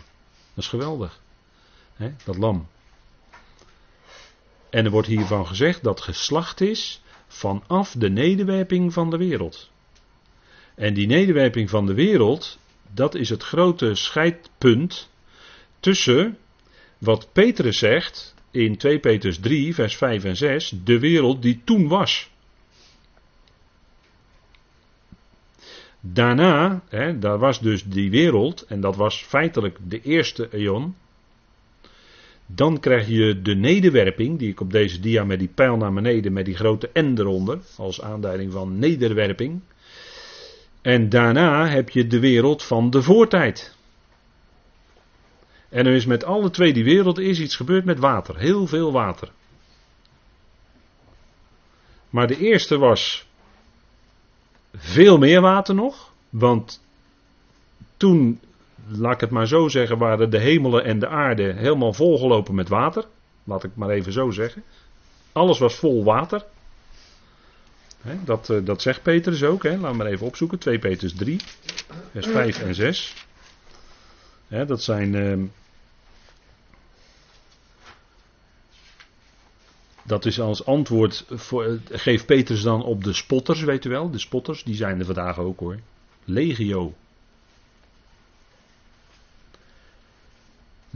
Dat 0.54 0.64
is 0.64 0.68
geweldig. 0.68 1.20
Hè, 1.94 2.12
dat 2.24 2.36
lam. 2.36 2.66
En 4.74 4.84
er 4.84 4.90
wordt 4.90 5.08
hiervan 5.08 5.46
gezegd 5.46 5.82
dat 5.82 6.00
geslacht 6.00 6.60
is 6.60 7.02
vanaf 7.26 7.94
de 7.98 8.10
nederwerping 8.10 8.92
van 8.92 9.10
de 9.10 9.16
wereld. 9.16 9.70
En 10.74 10.94
die 10.94 11.06
nederwerping 11.06 11.70
van 11.70 11.86
de 11.86 11.94
wereld, 11.94 12.58
dat 12.92 13.14
is 13.14 13.28
het 13.28 13.42
grote 13.42 13.94
scheidpunt 13.94 15.10
tussen 15.80 16.38
wat 16.98 17.28
Petrus 17.32 17.78
zegt 17.78 18.34
in 18.50 18.76
2 18.76 18.98
Petrus 18.98 19.38
3, 19.38 19.74
vers 19.74 19.96
5 19.96 20.24
en 20.24 20.36
6, 20.36 20.74
de 20.84 20.98
wereld 20.98 21.42
die 21.42 21.60
toen 21.64 21.88
was. 21.88 22.30
Daarna, 26.00 26.82
hè, 26.88 27.18
daar 27.18 27.38
was 27.38 27.60
dus 27.60 27.84
die 27.84 28.10
wereld, 28.10 28.62
en 28.62 28.80
dat 28.80 28.96
was 28.96 29.22
feitelijk 29.22 29.78
de 29.82 30.02
eerste 30.02 30.48
eon. 30.48 30.96
Dan 32.47 32.80
krijg 32.80 33.09
je 33.09 33.42
de 33.42 33.55
nederwerping, 33.55 34.38
die 34.38 34.51
ik 34.51 34.61
op 34.61 34.72
deze 34.72 35.01
dia 35.01 35.24
met 35.24 35.38
die 35.38 35.49
pijl 35.49 35.76
naar 35.76 35.92
beneden, 35.92 36.32
met 36.32 36.45
die 36.45 36.57
grote 36.57 36.90
N 36.95 37.14
eronder, 37.18 37.59
als 37.76 38.01
aanduiding 38.01 38.53
van 38.53 38.78
nederwerping. 38.78 39.61
En 40.82 41.09
daarna 41.09 41.68
heb 41.68 41.90
je 41.90 42.07
de 42.07 42.18
wereld 42.18 42.62
van 42.62 42.90
de 42.90 43.03
voortijd. 43.03 43.76
En 45.68 45.86
er 45.86 45.95
is 45.95 46.07
met 46.07 46.24
alle 46.24 46.51
twee 46.51 46.72
die 46.72 46.84
werelden 46.84 47.24
is 47.24 47.40
iets 47.40 47.57
gebeurd 47.57 47.84
met 47.84 47.99
water. 47.99 48.38
Heel 48.38 48.66
veel 48.66 48.92
water. 48.92 49.30
Maar 52.11 52.26
de 52.26 52.38
eerste 52.38 52.78
was 52.78 53.26
veel 54.76 55.18
meer 55.18 55.40
water 55.40 55.74
nog. 55.74 56.12
Want 56.30 56.82
toen 57.97 58.40
laat 58.89 59.14
ik 59.14 59.20
het 59.20 59.30
maar 59.30 59.47
zo 59.47 59.68
zeggen, 59.68 59.99
waren 59.99 60.30
de 60.30 60.39
hemelen 60.39 60.85
en 60.85 60.99
de 60.99 61.09
aarde 61.09 61.53
helemaal 61.53 61.93
volgelopen 61.93 62.55
met 62.55 62.68
water. 62.68 63.05
Laat 63.45 63.64
ik 63.64 63.70
maar 63.74 63.91
even 63.91 64.12
zo 64.12 64.30
zeggen. 64.30 64.62
Alles 65.32 65.59
was 65.59 65.74
vol 65.74 66.05
water. 66.05 66.45
dat, 68.24 68.51
eh, 68.51 68.64
dat 68.64 68.82
zegt 68.82 69.03
Petrus 69.03 69.43
ook. 69.43 69.62
He. 69.62 69.76
Laat 69.76 69.95
maar 69.95 70.07
even 70.07 70.26
opzoeken. 70.26 70.59
2 70.59 70.78
Petrus 70.78 71.14
3, 71.14 71.41
vers 72.11 72.26
5 72.26 72.62
en 72.62 72.74
6. 72.74 73.26
dat 74.49 74.82
zijn. 74.82 75.14
Uh, 75.14 75.45
dat 80.03 80.24
is 80.24 80.41
als 80.41 80.66
antwoord. 80.66 81.24
Voor, 81.30 81.66
uh, 81.66 81.80
geeft 81.91 82.26
Petrus 82.26 82.62
dan 82.62 82.85
op 82.85 83.05
de 83.05 83.12
spotters, 83.12 83.62
weet 83.62 83.85
u 83.85 83.91
wel. 83.91 84.11
De 84.11 84.18
spotters, 84.18 84.64
die 84.64 84.74
zijn 84.74 84.99
er 84.99 85.05
vandaag 85.05 85.39
ook 85.39 85.61
hoor. 85.61 85.78
Legio. 86.24 86.95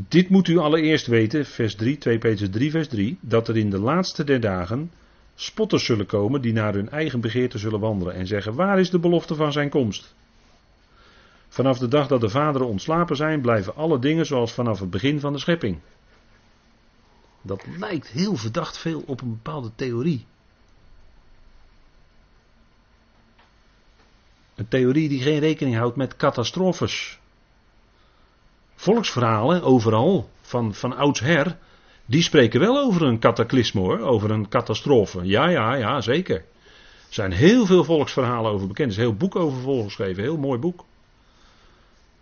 Dit 0.01 0.29
moet 0.29 0.49
u 0.49 0.59
allereerst 0.59 1.07
weten, 1.07 1.47
vers 1.47 1.75
3, 1.75 1.99
2 1.99 2.19
Petrus 2.19 2.51
3, 2.51 2.71
vers 2.71 2.89
3, 2.89 3.19
dat 3.21 3.49
er 3.49 3.57
in 3.57 3.71
de 3.71 3.79
laatste 3.79 4.25
der 4.25 4.41
dagen 4.41 4.93
spotters 5.35 5.85
zullen 5.85 6.07
komen 6.07 6.43
die 6.43 6.53
naar 6.53 6.75
hun 6.75 6.89
eigen 6.89 7.21
begeerte 7.21 7.59
zullen 7.59 7.81
wandelen 7.81 8.15
en 8.15 8.27
zeggen: 8.27 8.55
Waar 8.55 8.79
is 8.79 8.91
de 8.91 8.99
belofte 8.99 9.35
van 9.35 9.53
zijn 9.53 9.71
komst? 9.71 10.15
Vanaf 11.49 11.79
de 11.79 11.89
dag 11.89 12.07
dat 12.07 12.21
de 12.21 12.29
vaderen 12.29 12.67
ontslapen 12.67 13.17
zijn, 13.17 13.41
blijven 13.41 13.75
alle 13.75 13.99
dingen 13.99 14.27
zoals 14.27 14.53
vanaf 14.53 14.81
het 14.81 14.91
begin 14.91 15.21
van 15.21 15.33
de 15.33 15.39
schepping. 15.39 15.79
Dat 17.43 17.65
lijkt 17.79 18.09
heel 18.09 18.37
verdacht 18.37 18.79
veel 18.79 19.03
op 19.07 19.21
een 19.21 19.31
bepaalde 19.31 19.71
theorie. 19.75 20.27
Een 24.55 24.69
theorie 24.69 25.09
die 25.09 25.23
geen 25.23 25.39
rekening 25.39 25.77
houdt 25.77 25.97
met 25.97 26.17
catastrofes 26.17 27.19
volksverhalen 28.79 29.63
overal, 29.63 30.29
van, 30.41 30.75
van 30.75 30.97
oudsher, 30.97 31.57
die 32.07 32.23
spreken 32.23 32.61
wel 32.61 32.79
over 32.79 33.03
een 33.03 33.19
cataclysme 33.19 33.81
hoor, 33.81 34.01
over 34.01 34.31
een 34.31 34.49
catastrofe. 34.49 35.25
Ja, 35.25 35.49
ja, 35.49 35.75
ja, 35.75 36.01
zeker. 36.01 36.37
Er 36.37 37.15
zijn 37.15 37.33
heel 37.33 37.67
veel 37.67 37.85
volksverhalen 37.85 38.53
over 38.53 38.67
bekend. 38.67 38.93
Er 38.93 38.93
is 38.93 38.97
een 38.97 39.09
heel 39.09 39.19
boek 39.19 39.37
over 39.37 39.61
volgeschreven, 39.61 40.23
heel 40.23 40.37
mooi 40.37 40.59
boek. 40.59 40.85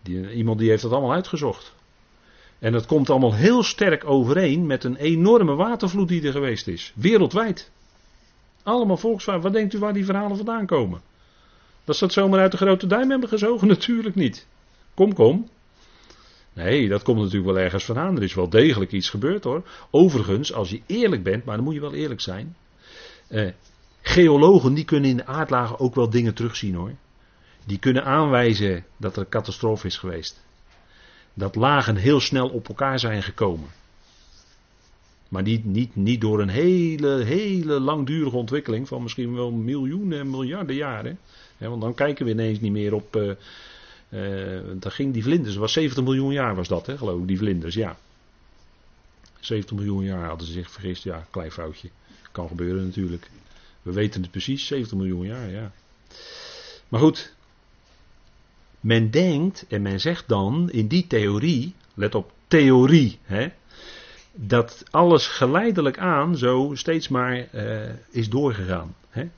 Die, 0.02 0.32
iemand 0.32 0.59
die 0.59 0.68
heeft 0.68 0.82
dat 0.82 0.92
allemaal 0.92 1.12
uitgezocht. 1.12 1.74
En 2.59 2.72
dat 2.72 2.86
komt 2.86 3.11
allemaal 3.11 3.34
heel 3.34 3.62
sterk 3.62 4.04
overeen 4.04 4.66
met 4.66 4.84
een 4.84 4.96
enorme 4.96 5.54
watervloed 5.54 6.09
die 6.09 6.26
er 6.26 6.32
geweest 6.32 6.66
is. 6.66 6.92
Wereldwijd. 6.94 7.70
Allemaal 8.62 8.96
volksverhalen. 8.96 9.44
Wat 9.44 9.57
denkt 9.57 9.74
u 9.74 9.78
waar 9.78 9.92
die 9.92 10.04
verhalen 10.04 10.36
vandaan 10.36 10.66
komen? 10.66 11.00
Dat 11.84 11.96
ze 11.96 12.04
dat 12.04 12.12
zomaar 12.12 12.40
uit 12.40 12.50
de 12.50 12.57
grote 12.57 12.86
duim 12.86 13.11
hebben 13.11 13.28
gezogen? 13.28 13.68
Natuurlijk 13.76 14.14
niet. 14.14 14.46
Kom, 14.94 15.14
kom. 15.14 15.48
Nee, 16.57 16.88
dat 16.88 17.02
komt 17.02 17.18
natuurlijk 17.18 17.52
wel 17.52 17.62
ergens 17.62 17.84
vandaan. 17.84 18.16
Er 18.16 18.22
is 18.22 18.34
wel 18.34 18.48
degelijk 18.48 18.92
iets 18.92 19.11
gebeurd 19.11 19.44
hoor. 19.44 19.62
Overigens, 19.90 20.52
als 20.52 20.70
je 20.70 20.80
eerlijk 20.86 21.22
bent, 21.22 21.44
maar 21.44 21.57
dan 21.57 21.64
moet 21.64 21.74
je 21.74 21.80
wel 21.80 21.94
eerlijk 21.94 22.20
zijn. 22.20 22.57
Eh, 23.28 23.48
Geologen 24.09 24.74
die 24.74 24.84
kunnen 24.84 25.11
in 25.11 25.16
de 25.16 25.26
aardlagen 25.26 25.78
ook 25.78 25.94
wel 25.94 26.11
dingen 26.11 26.34
terugzien 26.34 26.74
hoor. 26.74 26.92
Die 27.64 27.78
kunnen 27.78 28.04
aanwijzen 28.04 28.84
dat 28.96 29.16
er 29.16 29.22
een 29.22 29.28
catastrofe 29.28 29.86
is 29.86 29.96
geweest. 29.96 30.44
Dat 31.34 31.54
lagen 31.54 31.96
heel 31.96 32.20
snel 32.20 32.48
op 32.48 32.68
elkaar 32.68 32.98
zijn 32.98 33.22
gekomen. 33.22 33.68
Maar 35.28 35.42
niet, 35.42 35.64
niet, 35.64 35.96
niet 35.96 36.20
door 36.20 36.40
een 36.40 36.48
hele, 36.48 37.24
hele 37.24 37.80
langdurige 37.80 38.36
ontwikkeling 38.36 38.88
van 38.88 39.02
misschien 39.02 39.34
wel 39.34 39.50
miljoenen 39.50 40.18
en 40.18 40.30
miljarden 40.30 40.76
jaren. 40.76 41.18
want 41.59 41.80
dan 41.80 41.94
kijken 41.94 42.24
we 42.24 42.30
ineens 42.30 42.61
niet 42.61 42.72
meer 42.72 42.94
op. 42.94 43.16
Uh, 43.16 43.32
uh, 44.09 44.61
ging 44.80 45.12
die 45.12 45.22
vlinders, 45.22 45.57
was 45.57 45.72
70 45.72 46.04
miljoen 46.04 46.32
jaar 46.32 46.54
was 46.54 46.68
dat, 46.68 46.86
hè, 46.86 46.98
geloof 46.98 47.20
ik, 47.20 47.26
die 47.26 47.38
vlinders, 47.38 47.74
ja. 47.74 47.96
70 49.40 49.76
miljoen 49.76 50.04
jaar 50.04 50.26
hadden 50.26 50.46
ze 50.46 50.52
zich 50.52 50.70
vergist, 50.70 51.04
ja, 51.04 51.26
klein 51.30 51.52
foutje. 51.52 51.88
Kan 52.32 52.48
gebeuren 52.48 52.84
natuurlijk. 52.84 53.30
We 53.82 53.92
weten 53.92 54.22
het 54.22 54.30
precies, 54.30 54.66
70 54.66 54.96
miljoen 54.96 55.26
jaar, 55.26 55.50
ja. 55.50 55.72
Maar 56.88 57.00
goed, 57.00 57.34
men 58.80 59.11
denkt 59.11 59.66
en 59.68 59.82
men 59.82 60.00
zegt 60.00 60.28
dan 60.28 60.70
in 60.70 60.86
die 60.86 61.07
theorie, 61.07 61.74
let 61.94 62.14
op 62.14 62.32
theorie, 62.46 63.18
hè, 63.22 63.48
dat 64.32 64.84
alles 64.90 65.26
geleidelijk 65.26 65.98
aan 65.98 66.36
zo 66.36 66.70
steeds 66.74 67.09
maar 67.09 67.48
uh, 67.54 67.90
is 68.11 68.28
doorgegaan. 68.28 68.94
Hè? 69.09 69.28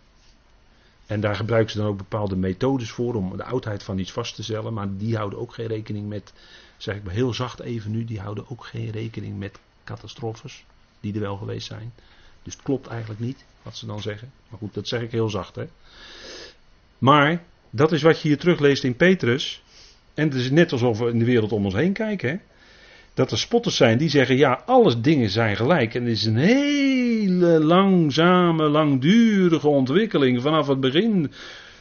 En 1.08 1.20
daar 1.20 1.34
gebruiken 1.34 1.72
ze 1.72 1.78
dan 1.78 1.86
ook 1.86 1.96
bepaalde 1.96 2.36
methodes 2.36 2.90
voor 2.90 3.14
om 3.14 3.36
de 3.36 3.44
oudheid 3.44 3.82
van 3.82 3.98
iets 3.98 4.12
vast 4.12 4.34
te 4.34 4.42
stellen, 4.42 4.74
maar 4.74 4.96
die 4.96 5.16
houden 5.16 5.38
ook 5.38 5.54
geen 5.54 5.66
rekening 5.66 6.08
met, 6.08 6.32
zeg 6.76 6.96
ik 6.96 7.04
maar 7.04 7.14
heel 7.14 7.34
zacht 7.34 7.60
even 7.60 7.90
nu, 7.90 8.04
die 8.04 8.20
houden 8.20 8.44
ook 8.48 8.64
geen 8.64 8.90
rekening 8.90 9.38
met 9.38 9.58
catastrofes 9.84 10.64
die 11.00 11.14
er 11.14 11.20
wel 11.20 11.36
geweest 11.36 11.66
zijn. 11.66 11.92
Dus 12.42 12.52
het 12.54 12.62
klopt 12.62 12.86
eigenlijk 12.86 13.20
niet 13.20 13.44
wat 13.62 13.76
ze 13.76 13.86
dan 13.86 14.00
zeggen. 14.00 14.32
Maar 14.48 14.58
goed, 14.58 14.74
dat 14.74 14.88
zeg 14.88 15.00
ik 15.00 15.10
heel 15.10 15.28
zacht. 15.28 15.54
Hè? 15.54 15.66
Maar 16.98 17.42
dat 17.70 17.92
is 17.92 18.02
wat 18.02 18.20
je 18.20 18.28
hier 18.28 18.38
terugleest 18.38 18.84
in 18.84 18.96
Petrus. 18.96 19.62
En 20.14 20.24
het 20.24 20.34
is 20.34 20.50
net 20.50 20.72
alsof 20.72 20.98
we 20.98 21.10
in 21.10 21.18
de 21.18 21.24
wereld 21.24 21.52
om 21.52 21.64
ons 21.64 21.74
heen 21.74 21.92
kijken. 21.92 22.30
Hè? 22.30 22.36
Dat 23.18 23.30
er 23.30 23.38
spotters 23.38 23.76
zijn 23.76 23.98
die 23.98 24.08
zeggen: 24.08 24.36
ja, 24.36 24.62
alles 24.66 25.00
dingen 25.00 25.30
zijn 25.30 25.56
gelijk. 25.56 25.94
En 25.94 26.02
het 26.02 26.12
is 26.12 26.24
een 26.24 26.36
hele 26.36 27.64
langzame, 27.64 28.68
langdurige 28.68 29.68
ontwikkeling 29.68 30.42
vanaf 30.42 30.66
het 30.66 30.80
begin 30.80 31.30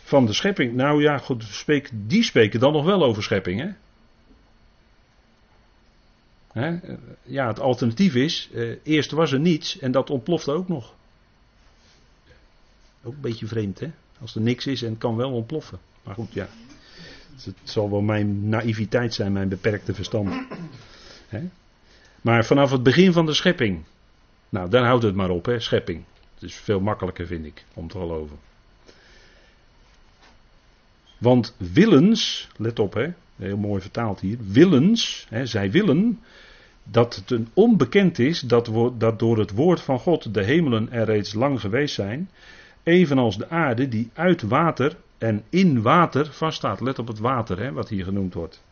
van 0.03 0.25
de 0.25 0.33
schepping. 0.33 0.73
Nou 0.73 1.01
ja, 1.01 1.17
goed, 1.17 1.65
die 1.93 2.23
spreken 2.23 2.59
dan 2.59 2.73
nog 2.73 2.85
wel 2.85 3.03
over 3.03 3.23
schepping. 3.23 3.75
Hè? 6.51 6.79
Ja, 7.23 7.47
het 7.47 7.59
alternatief 7.59 8.15
is: 8.15 8.49
eh, 8.53 8.75
eerst 8.83 9.11
was 9.11 9.31
er 9.31 9.39
niets 9.39 9.79
en 9.79 9.91
dat 9.91 10.09
ontplofte 10.09 10.51
ook 10.51 10.67
nog. 10.67 10.93
Ook 13.03 13.13
een 13.13 13.21
beetje 13.21 13.47
vreemd, 13.47 13.79
hè? 13.79 13.91
Als 14.21 14.35
er 14.35 14.41
niks 14.41 14.67
is 14.67 14.81
en 14.81 14.89
het 14.89 14.99
kan 14.99 15.15
wel 15.15 15.31
ontploffen. 15.31 15.79
Maar 16.03 16.15
goed, 16.15 16.33
ja. 16.33 16.47
Het 17.43 17.55
zal 17.63 17.89
wel 17.89 18.01
mijn 18.01 18.49
naïviteit 18.49 19.13
zijn, 19.13 19.31
mijn 19.33 19.49
beperkte 19.49 19.93
verstand. 19.93 20.29
Maar 22.21 22.45
vanaf 22.45 22.71
het 22.71 22.83
begin 22.83 23.13
van 23.13 23.25
de 23.25 23.33
schepping. 23.33 23.83
Nou, 24.49 24.69
daar 24.69 24.85
houdt 24.85 25.03
het 25.03 25.15
maar 25.15 25.29
op, 25.29 25.45
hè, 25.45 25.59
schepping. 25.59 26.03
Het 26.33 26.43
is 26.43 26.55
veel 26.55 26.79
makkelijker, 26.79 27.27
vind 27.27 27.45
ik, 27.45 27.65
om 27.73 27.87
te 27.87 27.97
geloven. 27.97 28.37
Want 31.17 31.55
willens, 31.73 32.47
let 32.57 32.79
op, 32.79 32.93
hè, 32.93 33.07
heel 33.35 33.57
mooi 33.57 33.81
vertaald 33.81 34.19
hier. 34.19 34.37
Willens, 34.41 35.25
hè, 35.29 35.45
zij 35.45 35.71
willen 35.71 36.19
dat 36.83 37.15
het 37.15 37.31
een 37.31 37.47
onbekend 37.53 38.19
is 38.19 38.39
dat, 38.39 38.71
dat 38.97 39.19
door 39.19 39.37
het 39.37 39.51
woord 39.51 39.81
van 39.81 39.99
God 39.99 40.33
de 40.33 40.43
hemelen 40.43 40.91
er 40.91 41.05
reeds 41.05 41.33
lang 41.33 41.59
geweest 41.59 41.95
zijn 41.95 42.29
evenals 42.87 43.37
de 43.37 43.49
aarde 43.49 43.87
die 43.87 44.09
uit 44.13 44.41
water 44.41 44.95
en 45.17 45.43
in 45.49 45.81
water 45.81 46.25
vaststaat. 46.31 46.81
Let 46.81 46.99
op 46.99 47.07
het 47.07 47.19
water, 47.19 47.59
hè, 47.59 47.71
wat 47.71 47.89
hier 47.89 48.03
genoemd 48.03 48.33
wordt. 48.33 48.63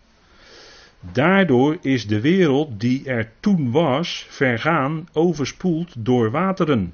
Daardoor 1.00 1.78
is 1.82 2.08
de 2.08 2.22
wereld 2.22 2.80
die 2.80 3.06
er 3.06 3.32
toen 3.40 3.72
was, 3.72 4.26
vergaan, 4.30 5.08
overspoeld 5.14 5.94
door 5.98 6.32
wateren. 6.32 6.94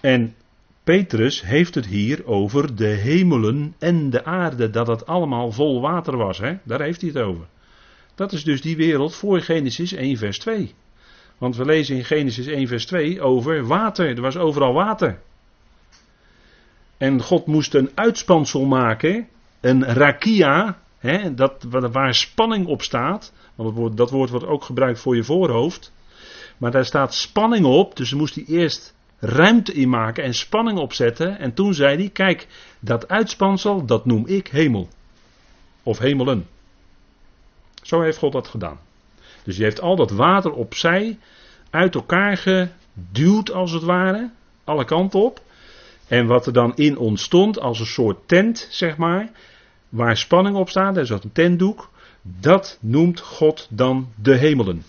En 0.00 0.34
Petrus 0.84 1.42
heeft 1.42 1.74
het 1.74 1.86
hier 1.86 2.26
over 2.26 2.76
de 2.76 2.86
hemelen 2.86 3.74
en 3.78 4.10
de 4.10 4.24
aarde, 4.24 4.70
dat 4.70 4.86
het 4.86 5.06
allemaal 5.06 5.52
vol 5.52 5.80
water 5.80 6.16
was. 6.16 6.38
Hè? 6.38 6.56
Daar 6.62 6.80
heeft 6.80 7.00
hij 7.00 7.10
het 7.10 7.18
over. 7.18 7.46
Dat 8.14 8.32
is 8.32 8.44
dus 8.44 8.60
die 8.60 8.76
wereld 8.76 9.14
voor 9.14 9.40
Genesis 9.40 9.92
1, 9.92 10.16
vers 10.16 10.38
2. 10.38 10.74
Want 11.38 11.56
we 11.56 11.64
lezen 11.64 11.96
in 11.96 12.04
Genesis 12.04 12.46
1, 12.46 12.68
vers 12.68 12.86
2 12.86 13.20
over 13.20 13.66
water. 13.66 14.08
Er 14.08 14.20
was 14.20 14.36
overal 14.36 14.72
water. 14.72 15.20
En 16.96 17.20
God 17.20 17.46
moest 17.46 17.74
een 17.74 17.90
uitspansel 17.94 18.64
maken, 18.64 19.28
een 19.60 19.84
rakia, 19.84 20.78
dat, 21.34 21.66
waar 21.68 22.14
spanning 22.14 22.66
op 22.66 22.82
staat. 22.82 23.32
Want 23.54 23.68
dat 23.68 23.78
woord, 23.78 23.96
dat 23.96 24.10
wordt 24.10 24.46
ook 24.46 24.64
gebruikt 24.64 25.00
voor 25.00 25.16
je 25.16 25.24
voorhoofd. 25.24 25.92
Maar 26.56 26.70
daar 26.70 26.84
staat 26.84 27.14
spanning 27.14 27.66
op, 27.66 27.96
dus 27.96 28.14
moest 28.14 28.34
hij 28.34 28.44
eerst 28.44 28.94
ruimte 29.18 29.72
in 29.72 29.88
maken 29.88 30.24
en 30.24 30.34
spanning 30.34 30.78
opzetten. 30.78 31.38
En 31.38 31.54
toen 31.54 31.74
zei 31.74 31.96
hij: 31.96 32.08
Kijk, 32.08 32.46
dat 32.80 33.08
uitspansel, 33.08 33.84
dat 33.84 34.06
noem 34.06 34.26
ik 34.26 34.48
hemel. 34.48 34.88
Of 35.82 35.98
hemelen. 35.98 36.46
Zo 37.82 38.00
heeft 38.00 38.18
God 38.18 38.32
dat 38.32 38.48
gedaan. 38.48 38.78
Dus 39.42 39.56
je 39.56 39.62
heeft 39.62 39.80
al 39.80 39.96
dat 39.96 40.10
water 40.10 40.52
opzij 40.52 41.18
uit 41.70 41.94
elkaar 41.94 42.36
geduwd, 42.36 43.52
als 43.52 43.72
het 43.72 43.82
ware, 43.82 44.30
alle 44.64 44.84
kanten 44.84 45.20
op. 45.20 45.40
En 46.08 46.26
wat 46.26 46.46
er 46.46 46.52
dan 46.52 46.76
in 46.76 46.98
ontstond, 46.98 47.60
als 47.60 47.80
een 47.80 47.86
soort 47.86 48.28
tent, 48.28 48.68
zeg 48.70 48.96
maar, 48.96 49.30
waar 49.90 50.16
spanning 50.16 50.56
op 50.56 50.68
staat, 50.68 50.96
er 50.96 51.06
zat 51.06 51.24
een 51.24 51.32
tentdoek, 51.32 51.90
dat 52.22 52.78
noemt 52.80 53.20
God 53.20 53.66
dan 53.70 54.08
de 54.14 54.36
hemelen. 54.36 54.82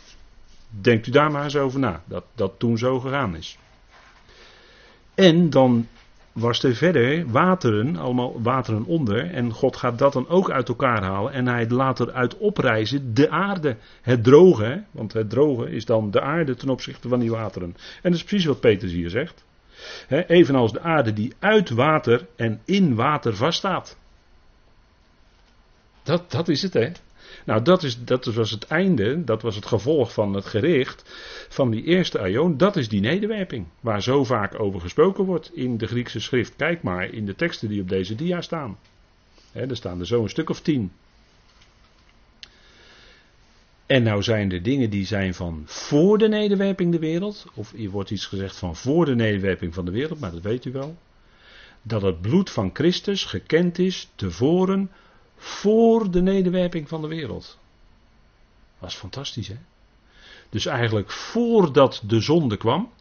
Denkt 0.69 1.07
u 1.07 1.11
daar 1.11 1.31
maar 1.31 1.43
eens 1.43 1.55
over 1.55 1.79
na, 1.79 2.03
dat 2.05 2.23
dat 2.35 2.53
toen 2.57 2.77
zo 2.77 2.99
gegaan 2.99 3.35
is. 3.35 3.57
En 5.15 5.49
dan 5.49 5.87
was 6.31 6.63
er 6.63 6.75
verder 6.75 7.31
wateren, 7.31 7.95
allemaal 7.95 8.41
wateren 8.41 8.85
onder. 8.85 9.31
En 9.31 9.51
God 9.51 9.75
gaat 9.75 9.97
dat 9.97 10.13
dan 10.13 10.27
ook 10.27 10.51
uit 10.51 10.69
elkaar 10.69 11.03
halen. 11.03 11.33
En 11.33 11.47
hij 11.47 11.69
laat 11.69 11.99
eruit 11.99 12.37
oprijzen 12.37 13.13
de 13.13 13.29
aarde. 13.29 13.77
Het 14.01 14.23
droge, 14.23 14.83
want 14.91 15.13
het 15.13 15.29
droge 15.29 15.69
is 15.69 15.85
dan 15.85 16.11
de 16.11 16.21
aarde 16.21 16.55
ten 16.55 16.69
opzichte 16.69 17.07
van 17.07 17.19
die 17.19 17.31
wateren. 17.31 17.75
En 18.01 18.11
dat 18.11 18.13
is 18.13 18.23
precies 18.23 18.45
wat 18.45 18.59
Petrus 18.59 18.91
hier 18.91 19.09
zegt. 19.09 19.45
evenals 20.27 20.71
de 20.71 20.81
aarde 20.81 21.13
die 21.13 21.33
uit 21.39 21.69
water 21.69 22.27
en 22.35 22.61
in 22.65 22.95
water 22.95 23.35
vaststaat. 23.35 23.97
Dat, 26.03 26.31
dat 26.31 26.47
is 26.47 26.61
het, 26.61 26.73
hè. 26.73 26.91
Nou, 27.45 27.61
dat, 27.61 27.83
is, 27.83 28.03
dat 28.03 28.25
was 28.25 28.51
het 28.51 28.67
einde, 28.67 29.23
dat 29.23 29.41
was 29.41 29.55
het 29.55 29.65
gevolg 29.65 30.13
van 30.13 30.33
het 30.33 30.45
gericht 30.45 31.03
van 31.49 31.71
die 31.71 31.83
eerste 31.83 32.19
aion. 32.19 32.57
Dat 32.57 32.75
is 32.75 32.89
die 32.89 33.01
nederwerping, 33.01 33.67
waar 33.79 34.01
zo 34.01 34.23
vaak 34.23 34.59
over 34.59 34.81
gesproken 34.81 35.23
wordt 35.23 35.55
in 35.55 35.77
de 35.77 35.87
Griekse 35.87 36.19
schrift. 36.19 36.55
Kijk 36.55 36.83
maar 36.83 37.13
in 37.13 37.25
de 37.25 37.35
teksten 37.35 37.69
die 37.69 37.81
op 37.81 37.89
deze 37.89 38.15
dia 38.15 38.41
staan. 38.41 38.77
er 39.51 39.75
staan 39.75 39.99
er 39.99 40.07
zo 40.07 40.23
een 40.23 40.29
stuk 40.29 40.49
of 40.49 40.61
tien. 40.61 40.91
En 43.85 44.03
nou 44.03 44.23
zijn 44.23 44.51
er 44.51 44.63
dingen 44.63 44.89
die 44.89 45.05
zijn 45.05 45.33
van 45.33 45.63
voor 45.65 46.17
de 46.17 46.27
nederwerping 46.27 46.91
de 46.91 46.99
wereld. 46.99 47.45
Of 47.53 47.71
hier 47.71 47.89
wordt 47.89 48.11
iets 48.11 48.25
gezegd 48.25 48.57
van 48.57 48.75
voor 48.75 49.05
de 49.05 49.15
nederwerping 49.15 49.73
van 49.73 49.85
de 49.85 49.91
wereld, 49.91 50.19
maar 50.19 50.31
dat 50.31 50.41
weet 50.41 50.65
u 50.65 50.71
wel. 50.71 50.97
Dat 51.81 52.01
het 52.01 52.21
bloed 52.21 52.49
van 52.49 52.69
Christus 52.73 53.25
gekend 53.25 53.79
is 53.79 54.09
tevoren 54.15 54.91
voor 55.41 56.11
de 56.11 56.21
nederwerping 56.21 56.87
van 56.87 57.01
de 57.01 57.07
wereld. 57.07 57.57
Dat 58.79 58.89
is 58.89 58.95
fantastisch, 58.95 59.47
hè? 59.47 59.57
Dus 60.49 60.65
eigenlijk 60.65 61.11
voordat 61.11 62.01
de 62.05 62.19
zonde 62.19 62.57
kwam, 62.57 62.91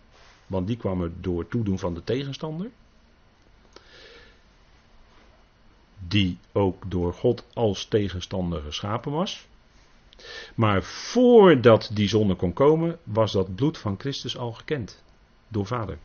want 0.46 0.66
die 0.66 0.76
kwam 0.76 1.02
er 1.02 1.12
door 1.20 1.48
toedoen 1.48 1.78
van 1.78 1.94
de 1.94 2.04
tegenstander, 2.04 2.70
die 6.08 6.38
ook 6.52 6.90
door 6.90 7.14
God 7.14 7.44
als 7.54 7.84
tegenstander 7.84 8.62
geschapen 8.62 9.12
was. 9.12 9.46
Maar 10.54 10.82
voordat 10.82 11.90
die 11.92 12.08
zonde 12.08 12.34
kon 12.34 12.52
komen, 12.52 12.98
was 13.02 13.32
dat 13.32 13.54
bloed 13.54 13.78
van 13.78 13.98
Christus 13.98 14.36
al 14.36 14.52
gekend 14.52 15.02
door 15.48 15.66
Vader. 15.66 15.98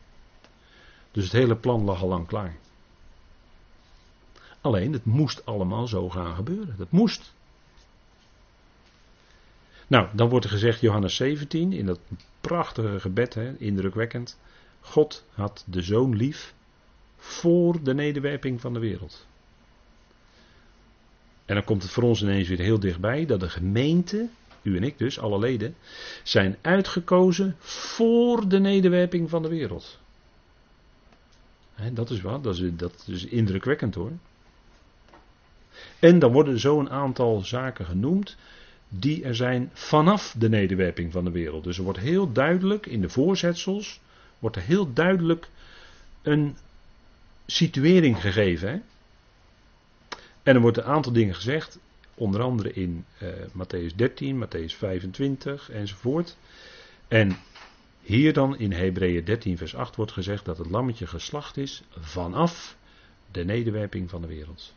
Dus 1.10 1.24
het 1.24 1.32
hele 1.32 1.56
plan 1.56 1.84
lag 1.84 2.02
al 2.02 2.08
lang 2.08 2.26
klaar. 2.26 2.56
Alleen 4.66 4.92
het 4.92 5.04
moest 5.04 5.46
allemaal 5.46 5.86
zo 5.86 6.10
gaan 6.10 6.34
gebeuren. 6.34 6.74
Dat 6.78 6.90
moest. 6.90 7.32
Nou, 9.86 10.08
dan 10.12 10.28
wordt 10.28 10.44
er 10.44 10.50
gezegd, 10.50 10.80
Johannes 10.80 11.16
17, 11.16 11.72
in 11.72 11.86
dat 11.86 12.00
prachtige 12.40 13.00
gebed, 13.00 13.34
hè, 13.34 13.56
indrukwekkend. 13.58 14.38
God 14.80 15.24
had 15.34 15.64
de 15.66 15.82
zoon 15.82 16.16
lief 16.16 16.54
voor 17.16 17.82
de 17.82 17.94
nederwerping 17.94 18.60
van 18.60 18.72
de 18.72 18.78
wereld. 18.78 19.26
En 21.44 21.54
dan 21.54 21.64
komt 21.64 21.82
het 21.82 21.92
voor 21.92 22.02
ons 22.02 22.22
ineens 22.22 22.48
weer 22.48 22.58
heel 22.58 22.80
dichtbij 22.80 23.26
dat 23.26 23.40
de 23.40 23.48
gemeente, 23.48 24.28
u 24.62 24.76
en 24.76 24.82
ik 24.82 24.98
dus, 24.98 25.18
alle 25.18 25.38
leden, 25.38 25.76
zijn 26.22 26.56
uitgekozen 26.60 27.56
voor 27.58 28.48
de 28.48 28.58
nederwerping 28.58 29.30
van 29.30 29.42
de 29.42 29.48
wereld. 29.48 29.98
dat 31.92 32.10
is 32.10 32.20
wat, 32.20 32.44
dat 32.44 32.54
is, 32.54 32.70
dat 32.76 33.04
is 33.06 33.24
indrukwekkend 33.24 33.94
hoor. 33.94 34.12
En 35.98 36.18
dan 36.18 36.32
worden 36.32 36.58
zo 36.58 36.80
een 36.80 36.90
aantal 36.90 37.40
zaken 37.40 37.84
genoemd 37.84 38.36
die 38.88 39.24
er 39.24 39.34
zijn 39.34 39.70
vanaf 39.72 40.34
de 40.38 40.48
nederwerping 40.48 41.12
van 41.12 41.24
de 41.24 41.30
wereld. 41.30 41.64
Dus 41.64 41.78
er 41.78 41.84
wordt 41.84 41.98
heel 41.98 42.32
duidelijk 42.32 42.86
in 42.86 43.00
de 43.00 43.08
voorzetsels, 43.08 44.00
wordt 44.38 44.56
er 44.56 44.62
heel 44.62 44.92
duidelijk 44.92 45.48
een 46.22 46.56
situering 47.46 48.20
gegeven. 48.20 48.68
Hè? 48.68 48.78
En 50.42 50.54
er 50.54 50.60
wordt 50.60 50.76
een 50.76 50.84
aantal 50.84 51.12
dingen 51.12 51.34
gezegd, 51.34 51.78
onder 52.14 52.42
andere 52.42 52.72
in 52.72 53.04
uh, 53.22 53.28
Matthäus 53.52 53.94
13, 53.96 54.44
Matthäus 54.44 54.76
25 54.76 55.70
enzovoort. 55.70 56.36
En 57.08 57.36
hier 58.00 58.32
dan 58.32 58.58
in 58.58 58.72
Hebreeën 58.72 59.24
13, 59.24 59.56
vers 59.56 59.74
8 59.74 59.96
wordt 59.96 60.12
gezegd 60.12 60.44
dat 60.44 60.58
het 60.58 60.70
lammetje 60.70 61.06
geslacht 61.06 61.56
is 61.56 61.82
vanaf 61.98 62.76
de 63.30 63.44
nederwerping 63.44 64.10
van 64.10 64.20
de 64.20 64.26
wereld. 64.26 64.74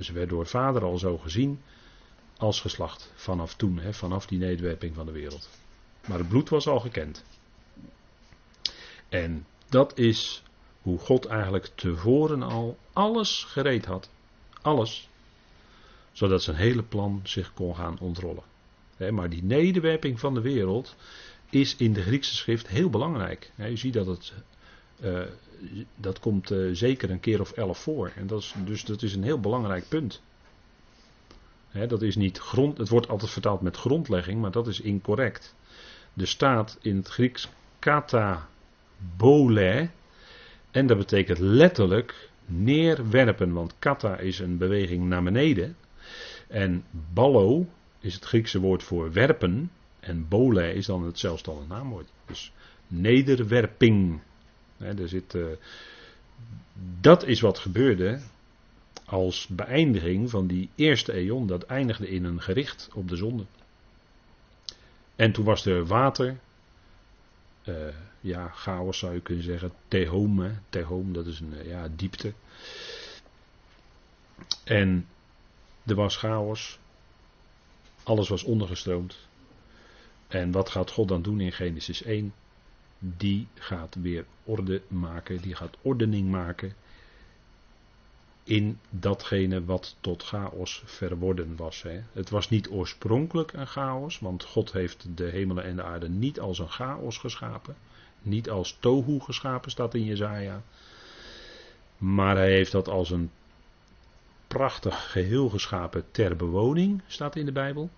Dus 0.00 0.10
werd 0.10 0.28
door 0.28 0.46
vader 0.46 0.84
al 0.84 0.98
zo 0.98 1.18
gezien 1.18 1.60
als 2.36 2.60
geslacht 2.60 3.12
vanaf 3.14 3.54
toen, 3.54 3.78
hè, 3.78 3.92
vanaf 3.92 4.26
die 4.26 4.38
nederwerping 4.38 4.94
van 4.94 5.06
de 5.06 5.12
wereld. 5.12 5.48
Maar 6.06 6.18
het 6.18 6.28
bloed 6.28 6.48
was 6.48 6.66
al 6.66 6.80
gekend. 6.80 7.24
En 9.08 9.46
dat 9.68 9.98
is 9.98 10.42
hoe 10.82 10.98
God 10.98 11.26
eigenlijk 11.26 11.70
tevoren 11.74 12.42
al 12.42 12.78
alles 12.92 13.44
gereed 13.44 13.84
had. 13.84 14.10
Alles. 14.62 15.08
Zodat 16.12 16.42
zijn 16.42 16.56
hele 16.56 16.82
plan 16.82 17.20
zich 17.24 17.54
kon 17.54 17.74
gaan 17.76 17.98
ontrollen. 17.98 18.44
maar 19.10 19.30
die 19.30 19.44
nederwerping 19.44 20.20
van 20.20 20.34
de 20.34 20.40
wereld 20.40 20.96
is 21.50 21.76
in 21.76 21.92
de 21.92 22.02
Griekse 22.02 22.34
schrift 22.34 22.68
heel 22.68 22.90
belangrijk. 22.90 23.52
je 23.56 23.76
ziet 23.76 23.94
dat 23.94 24.06
het. 24.06 24.32
Dat 25.96 26.20
komt 26.20 26.50
uh, 26.50 26.74
zeker 26.74 27.10
een 27.10 27.20
keer 27.20 27.40
of 27.40 27.52
elf 27.52 27.78
voor. 27.78 28.12
En 28.16 28.26
dat 28.26 28.40
is, 28.40 28.54
dus 28.64 28.84
dat 28.84 29.02
is 29.02 29.14
een 29.14 29.22
heel 29.22 29.40
belangrijk 29.40 29.88
punt. 29.88 30.22
dat 31.88 32.02
is 32.02 32.16
niet 32.16 32.38
grond. 32.38 32.78
Het 32.78 32.88
wordt 32.88 33.08
altijd 33.08 33.30
vertaald 33.30 33.60
met 33.60 33.76
grondlegging, 33.76 34.40
maar 34.40 34.50
dat 34.50 34.66
is 34.66 34.80
incorrect. 34.80 35.54
Er 36.16 36.26
staat 36.26 36.78
in 36.80 36.96
het 36.96 37.08
Grieks 37.08 37.48
kata 37.78 38.48
bole. 39.16 39.90
En 40.70 40.86
dat 40.86 40.98
betekent 40.98 41.38
letterlijk 41.38 42.30
neerwerpen. 42.46 43.52
Want 43.52 43.74
kata 43.78 44.18
is 44.18 44.38
een 44.38 44.58
beweging 44.58 45.04
naar 45.04 45.22
beneden. 45.22 45.76
En 46.48 46.84
ballo 47.14 47.66
is 48.00 48.14
het 48.14 48.24
Griekse 48.24 48.60
woord 48.60 48.82
voor 48.82 49.12
werpen. 49.12 49.70
En 50.00 50.28
bole 50.28 50.74
is 50.74 50.86
dan 50.86 51.04
het 51.04 51.18
zelfstandig 51.18 51.68
naamwoord. 51.68 52.08
Dus 52.26 52.52
nederwerping. 52.86 54.20
Er 54.80 55.08
zit, 55.08 55.34
uh, 55.34 55.46
dat 57.00 57.26
is 57.26 57.40
wat 57.40 57.58
gebeurde 57.58 58.20
als 59.04 59.46
beëindiging 59.46 60.30
van 60.30 60.46
die 60.46 60.70
eerste 60.74 61.12
eon. 61.12 61.46
Dat 61.46 61.62
eindigde 61.62 62.08
in 62.08 62.24
een 62.24 62.42
gericht 62.42 62.88
op 62.94 63.08
de 63.08 63.16
zonde. 63.16 63.44
En 65.16 65.32
toen 65.32 65.44
was 65.44 65.66
er 65.66 65.86
water. 65.86 66.38
Uh, 67.64 67.74
ja, 68.20 68.48
chaos 68.48 68.98
zou 68.98 69.14
je 69.14 69.20
kunnen 69.20 69.44
zeggen. 69.44 69.72
Tehome. 69.88 70.52
Dat 71.12 71.26
is 71.26 71.40
een 71.40 71.52
uh, 71.52 71.66
ja, 71.66 71.88
diepte. 71.96 72.32
En 74.64 75.06
er 75.86 75.94
was 75.94 76.16
chaos. 76.16 76.78
Alles 78.02 78.28
was 78.28 78.44
ondergestroomd. 78.44 79.18
En 80.28 80.50
wat 80.50 80.68
gaat 80.68 80.90
God 80.90 81.08
dan 81.08 81.22
doen 81.22 81.40
in 81.40 81.52
Genesis 81.52 82.02
1? 82.02 82.32
Die 83.02 83.48
gaat 83.54 83.94
weer 83.94 84.24
orde 84.44 84.82
maken, 84.88 85.40
die 85.40 85.54
gaat 85.54 85.76
ordening 85.82 86.30
maken 86.30 86.74
in 88.44 88.78
datgene 88.90 89.64
wat 89.64 89.96
tot 90.00 90.22
chaos 90.22 90.82
verworden 90.84 91.56
was. 91.56 91.82
Hè. 91.82 92.00
Het 92.12 92.30
was 92.30 92.48
niet 92.48 92.68
oorspronkelijk 92.68 93.52
een 93.52 93.66
chaos, 93.66 94.18
want 94.18 94.44
God 94.44 94.72
heeft 94.72 95.06
de 95.16 95.24
hemelen 95.24 95.64
en 95.64 95.76
de 95.76 95.82
aarde 95.82 96.08
niet 96.08 96.40
als 96.40 96.58
een 96.58 96.70
chaos 96.70 97.18
geschapen. 97.18 97.76
Niet 98.22 98.50
als 98.50 98.76
tohu 98.80 99.20
geschapen, 99.20 99.70
staat 99.70 99.94
in 99.94 100.04
Jezaja. 100.04 100.62
Maar 101.98 102.36
hij 102.36 102.52
heeft 102.52 102.72
dat 102.72 102.88
als 102.88 103.10
een 103.10 103.30
prachtig 104.46 105.10
geheel 105.10 105.48
geschapen 105.48 106.04
ter 106.10 106.36
bewoning, 106.36 107.02
staat 107.06 107.36
in 107.36 107.44
de 107.44 107.52
Bijbel. 107.52 107.90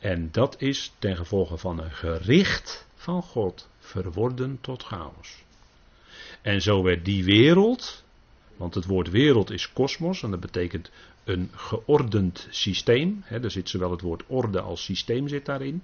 En 0.00 0.28
dat 0.30 0.60
is 0.60 0.92
ten 0.98 1.16
gevolge 1.16 1.56
van 1.56 1.78
een 1.78 1.90
gericht 1.90 2.86
van 2.94 3.22
God 3.22 3.68
verworden 3.92 4.58
tot 4.60 4.82
chaos. 4.82 5.44
En 6.42 6.62
zo 6.62 6.82
werd 6.82 7.04
die 7.04 7.24
wereld, 7.24 8.04
want 8.56 8.74
het 8.74 8.86
woord 8.86 9.10
wereld 9.10 9.50
is 9.50 9.72
kosmos 9.72 10.22
en 10.22 10.30
dat 10.30 10.40
betekent 10.40 10.90
een 11.24 11.50
geordend 11.54 12.46
systeem. 12.50 13.22
Hè, 13.24 13.42
er 13.42 13.50
zit 13.50 13.68
zowel 13.68 13.90
het 13.90 14.00
woord 14.00 14.22
orde 14.26 14.60
als 14.60 14.84
systeem 14.84 15.28
zit 15.28 15.46
daarin. 15.46 15.82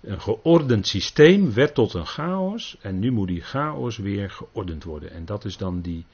Een 0.00 0.20
geordend 0.20 0.86
systeem 0.86 1.52
werd 1.52 1.74
tot 1.74 1.94
een 1.94 2.06
chaos 2.06 2.76
en 2.80 2.98
nu 2.98 3.10
moet 3.10 3.28
die 3.28 3.40
chaos 3.40 3.96
weer 3.96 4.30
geordend 4.30 4.84
worden. 4.84 5.10
En 5.10 5.24
dat 5.24 5.44
is 5.44 5.56
dan 5.56 5.80
die 5.80 6.04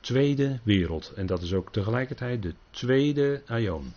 tweede 0.00 0.60
wereld. 0.62 1.12
En 1.16 1.26
dat 1.26 1.42
is 1.42 1.52
ook 1.52 1.72
tegelijkertijd 1.72 2.42
de 2.42 2.54
tweede 2.70 3.42
aion. 3.46 3.92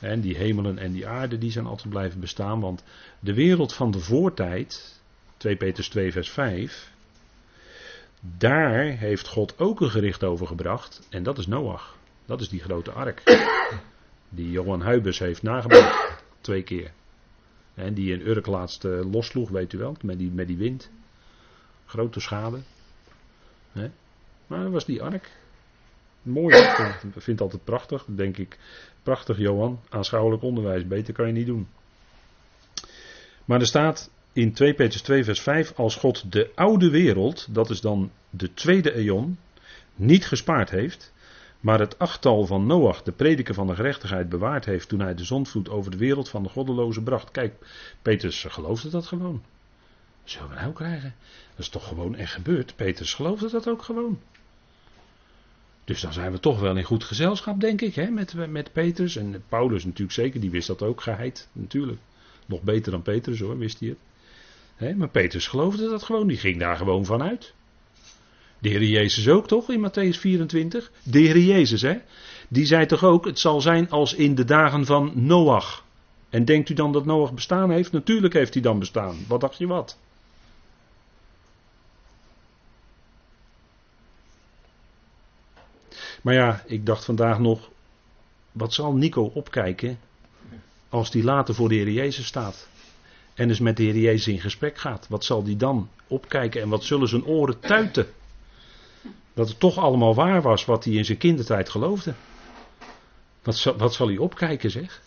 En 0.00 0.20
die 0.20 0.36
hemelen 0.36 0.78
en 0.78 0.92
die 0.92 1.06
aarde 1.06 1.38
die 1.38 1.50
zijn 1.50 1.66
altijd 1.66 1.88
blijven 1.88 2.20
bestaan. 2.20 2.60
Want 2.60 2.82
de 3.20 3.34
wereld 3.34 3.74
van 3.74 3.90
de 3.90 3.98
voortijd, 3.98 5.00
2 5.36 5.56
Petrus 5.56 5.88
2 5.88 6.12
vers 6.12 6.30
5, 6.30 6.90
daar 8.20 8.84
heeft 8.84 9.28
God 9.28 9.58
ook 9.58 9.80
een 9.80 9.90
gericht 9.90 10.24
over 10.24 10.46
gebracht. 10.46 11.06
En 11.10 11.22
dat 11.22 11.38
is 11.38 11.46
Noach. 11.46 11.96
Dat 12.24 12.40
is 12.40 12.48
die 12.48 12.60
grote 12.60 12.90
ark. 12.90 13.22
Die 14.28 14.50
Johan 14.50 14.80
Huibers 14.80 15.18
heeft 15.18 15.42
nagebouwd. 15.42 16.18
Twee 16.40 16.62
keer. 16.62 16.90
En 17.74 17.94
die 17.94 18.12
in 18.12 18.26
Urk 18.26 18.46
laatst 18.46 18.84
uh, 18.84 19.12
lossloeg, 19.12 19.48
weet 19.48 19.72
u 19.72 19.78
wel. 19.78 19.96
Met 20.02 20.18
die, 20.18 20.30
met 20.30 20.46
die 20.46 20.56
wind. 20.56 20.90
Grote 21.86 22.20
schade. 22.20 22.58
Maar 24.46 24.62
dat 24.62 24.72
was 24.72 24.84
die 24.84 25.02
ark. 25.02 25.30
Mooi, 26.22 26.56
ik 26.56 26.74
vind 27.12 27.26
het 27.26 27.40
altijd 27.40 27.64
prachtig. 27.64 28.04
denk 28.08 28.36
ik, 28.36 28.58
prachtig 29.02 29.38
Johan, 29.38 29.80
aanschouwelijk 29.88 30.42
onderwijs, 30.42 30.86
beter 30.86 31.14
kan 31.14 31.26
je 31.26 31.32
niet 31.32 31.46
doen. 31.46 31.68
Maar 33.44 33.60
er 33.60 33.66
staat 33.66 34.10
in 34.32 34.52
2 34.52 34.74
Petrus 34.74 35.02
2 35.02 35.24
vers 35.24 35.40
5, 35.40 35.72
als 35.76 35.96
God 35.96 36.32
de 36.32 36.50
oude 36.54 36.90
wereld, 36.90 37.54
dat 37.54 37.70
is 37.70 37.80
dan 37.80 38.10
de 38.30 38.54
tweede 38.54 38.94
eon, 38.94 39.38
niet 39.94 40.26
gespaard 40.26 40.70
heeft, 40.70 41.12
maar 41.60 41.78
het 41.78 41.98
achttal 41.98 42.46
van 42.46 42.66
Noach, 42.66 43.02
de 43.02 43.12
prediker 43.12 43.54
van 43.54 43.66
de 43.66 43.74
gerechtigheid, 43.74 44.28
bewaard 44.28 44.64
heeft 44.64 44.88
toen 44.88 45.00
hij 45.00 45.14
de 45.14 45.24
zondvloed 45.24 45.68
over 45.68 45.90
de 45.90 45.96
wereld 45.96 46.28
van 46.28 46.42
de 46.42 46.48
goddelozen 46.48 47.02
bracht. 47.02 47.30
Kijk, 47.30 47.54
Petrus 48.02 48.44
geloofde 48.48 48.90
dat 48.90 49.06
gewoon. 49.06 49.42
Zullen 50.24 50.48
we 50.48 50.54
nou 50.54 50.72
krijgen? 50.72 51.14
Dat 51.50 51.58
is 51.58 51.68
toch 51.68 51.88
gewoon 51.88 52.16
echt 52.16 52.32
gebeurd. 52.32 52.76
Petrus 52.76 53.14
geloofde 53.14 53.50
dat 53.50 53.68
ook 53.68 53.82
gewoon. 53.82 54.20
Dus 55.90 56.00
dan 56.00 56.12
zijn 56.12 56.32
we 56.32 56.40
toch 56.40 56.60
wel 56.60 56.76
in 56.76 56.84
goed 56.84 57.04
gezelschap, 57.04 57.60
denk 57.60 57.80
ik, 57.80 57.94
hè, 57.94 58.10
met, 58.10 58.34
met 58.48 58.72
Petrus. 58.72 59.16
En 59.16 59.42
Paulus 59.48 59.84
natuurlijk 59.84 60.12
zeker, 60.12 60.40
die 60.40 60.50
wist 60.50 60.66
dat 60.66 60.82
ook, 60.82 61.00
geheid, 61.00 61.48
natuurlijk. 61.52 61.98
Nog 62.46 62.62
beter 62.62 62.92
dan 62.92 63.02
Petrus 63.02 63.40
hoor, 63.40 63.58
wist 63.58 63.80
hij 63.80 63.88
het. 63.88 63.98
Hè, 64.76 64.94
maar 64.94 65.08
Petrus 65.08 65.46
geloofde 65.46 65.88
dat 65.88 66.02
gewoon, 66.02 66.26
die 66.26 66.36
ging 66.36 66.58
daar 66.58 66.76
gewoon 66.76 67.04
vanuit. 67.04 67.54
De 68.58 68.68
Heer 68.68 68.82
Jezus 68.82 69.28
ook 69.28 69.48
toch, 69.48 69.70
in 69.70 69.88
Matthäus 69.88 70.18
24? 70.18 70.90
De 71.02 71.18
Heer 71.18 71.38
Jezus, 71.38 71.82
hè? 71.82 71.96
Die 72.48 72.66
zei 72.66 72.86
toch 72.86 73.04
ook, 73.04 73.24
het 73.24 73.38
zal 73.38 73.60
zijn 73.60 73.90
als 73.90 74.14
in 74.14 74.34
de 74.34 74.44
dagen 74.44 74.86
van 74.86 75.12
Noach. 75.14 75.84
En 76.28 76.44
denkt 76.44 76.68
u 76.68 76.74
dan 76.74 76.92
dat 76.92 77.04
Noach 77.04 77.32
bestaan 77.32 77.70
heeft? 77.70 77.92
Natuurlijk 77.92 78.34
heeft 78.34 78.54
hij 78.54 78.62
dan 78.62 78.78
bestaan. 78.78 79.16
Wat 79.28 79.40
dacht 79.40 79.58
je 79.58 79.66
wat? 79.66 79.98
Maar 86.22 86.34
ja, 86.34 86.62
ik 86.66 86.86
dacht 86.86 87.04
vandaag 87.04 87.38
nog, 87.38 87.70
wat 88.52 88.72
zal 88.72 88.92
Nico 88.92 89.22
opkijken 89.22 89.98
als 90.88 91.10
die 91.10 91.24
later 91.24 91.54
voor 91.54 91.68
de 91.68 91.74
Heer 91.74 91.90
Jezus 91.90 92.26
staat? 92.26 92.68
En 93.34 93.48
dus 93.48 93.60
met 93.60 93.76
de 93.76 93.82
Heer 93.82 93.96
Jezus 93.96 94.26
in 94.26 94.40
gesprek 94.40 94.78
gaat. 94.78 95.06
Wat 95.08 95.24
zal 95.24 95.42
die 95.42 95.56
dan 95.56 95.88
opkijken 96.06 96.62
en 96.62 96.68
wat 96.68 96.84
zullen 96.84 97.08
zijn 97.08 97.24
oren 97.24 97.60
tuiten? 97.60 98.06
Dat 99.34 99.48
het 99.48 99.60
toch 99.60 99.78
allemaal 99.78 100.14
waar 100.14 100.42
was 100.42 100.64
wat 100.64 100.84
hij 100.84 100.94
in 100.94 101.04
zijn 101.04 101.18
kindertijd 101.18 101.68
geloofde. 101.68 102.14
Wat 103.42 103.56
zal, 103.56 103.76
wat 103.76 103.94
zal 103.94 104.06
hij 104.06 104.18
opkijken 104.18 104.70
zeg? 104.70 105.02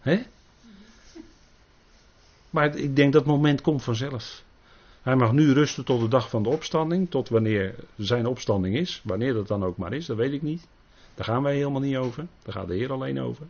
Hè? 0.00 0.22
Maar 2.50 2.76
ik 2.76 2.96
denk 2.96 3.12
dat 3.12 3.24
moment 3.24 3.60
komt 3.60 3.82
vanzelf. 3.82 4.42
Hij 5.02 5.16
mag 5.16 5.32
nu 5.32 5.52
rusten 5.52 5.84
tot 5.84 6.00
de 6.00 6.08
dag 6.08 6.30
van 6.30 6.42
de 6.42 6.48
opstanding, 6.48 7.10
tot 7.10 7.28
wanneer 7.28 7.74
zijn 7.96 8.26
opstanding 8.26 8.76
is. 8.76 9.00
Wanneer 9.04 9.32
dat 9.32 9.48
dan 9.48 9.64
ook 9.64 9.76
maar 9.76 9.92
is, 9.92 10.06
dat 10.06 10.16
weet 10.16 10.32
ik 10.32 10.42
niet. 10.42 10.68
Daar 11.14 11.24
gaan 11.24 11.42
wij 11.42 11.54
helemaal 11.54 11.80
niet 11.80 11.96
over. 11.96 12.26
Daar 12.42 12.54
gaat 12.54 12.68
de 12.68 12.74
Heer 12.74 12.92
alleen 12.92 13.20
over. 13.20 13.46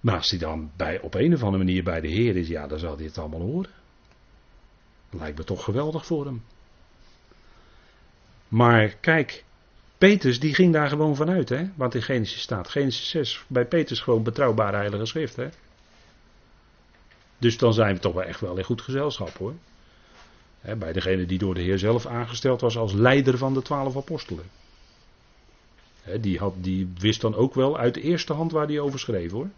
Maar 0.00 0.16
als 0.16 0.30
hij 0.30 0.38
dan 0.38 0.70
bij, 0.76 1.00
op 1.00 1.14
een 1.14 1.34
of 1.34 1.42
andere 1.42 1.64
manier 1.64 1.84
bij 1.84 2.00
de 2.00 2.08
Heer 2.08 2.36
is, 2.36 2.48
ja, 2.48 2.66
dan 2.66 2.78
zal 2.78 2.96
hij 2.96 3.04
het 3.04 3.18
allemaal 3.18 3.40
horen. 3.40 3.70
Lijkt 5.10 5.38
me 5.38 5.44
toch 5.44 5.64
geweldig 5.64 6.06
voor 6.06 6.24
hem. 6.24 6.42
Maar 8.48 8.88
kijk, 8.88 9.44
Petrus 9.98 10.40
die 10.40 10.54
ging 10.54 10.72
daar 10.72 10.88
gewoon 10.88 11.16
vanuit, 11.16 11.48
hè? 11.48 11.68
Wat 11.74 11.94
in 11.94 12.02
Genesis 12.02 12.40
staat. 12.40 12.68
Genesis 12.68 13.08
6, 13.08 13.44
bij 13.48 13.66
Petrus 13.66 14.00
gewoon 14.00 14.22
betrouwbare 14.22 14.76
heilige 14.76 15.06
schrift, 15.06 15.36
hè? 15.36 15.48
Dus 17.38 17.58
dan 17.58 17.74
zijn 17.74 17.94
we 17.94 18.00
toch 18.00 18.14
wel 18.14 18.22
echt 18.22 18.40
wel 18.40 18.56
in 18.56 18.64
goed 18.64 18.80
gezelschap, 18.80 19.36
hoor. 19.38 19.54
Bij 20.78 20.92
degene 20.92 21.26
die 21.26 21.38
door 21.38 21.54
de 21.54 21.60
Heer 21.60 21.78
zelf 21.78 22.06
aangesteld 22.06 22.60
was 22.60 22.76
als 22.76 22.92
leider 22.92 23.38
van 23.38 23.54
de 23.54 23.62
twaalf 23.62 23.96
apostelen. 23.96 24.44
Die, 26.20 26.38
had, 26.38 26.54
die 26.56 26.92
wist 26.98 27.20
dan 27.20 27.34
ook 27.34 27.54
wel 27.54 27.78
uit 27.78 27.94
de 27.94 28.00
eerste 28.00 28.32
hand 28.32 28.52
waar 28.52 28.66
hij 28.66 28.80
over 28.80 28.98
schreef, 28.98 29.30
hoor. 29.30 29.48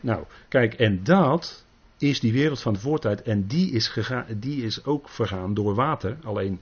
Nou, 0.00 0.24
kijk, 0.48 0.74
en 0.74 1.04
dat 1.04 1.64
is 1.98 2.20
die 2.20 2.32
wereld 2.32 2.60
van 2.60 2.72
de 2.72 2.78
voortijd. 2.78 3.22
En 3.22 3.46
die 3.46 3.70
is, 3.70 3.88
gegaan, 3.88 4.26
die 4.36 4.64
is 4.64 4.84
ook 4.84 5.08
vergaan 5.08 5.54
door 5.54 5.74
water. 5.74 6.16
Alleen 6.24 6.60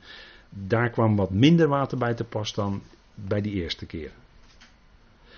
daar 0.48 0.90
kwam 0.90 1.16
wat 1.16 1.30
minder 1.30 1.68
water 1.68 1.98
bij 1.98 2.14
te 2.14 2.24
pas 2.24 2.54
dan 2.54 2.82
bij 3.14 3.40
die 3.40 3.52
eerste 3.52 3.86
keer. 3.86 4.10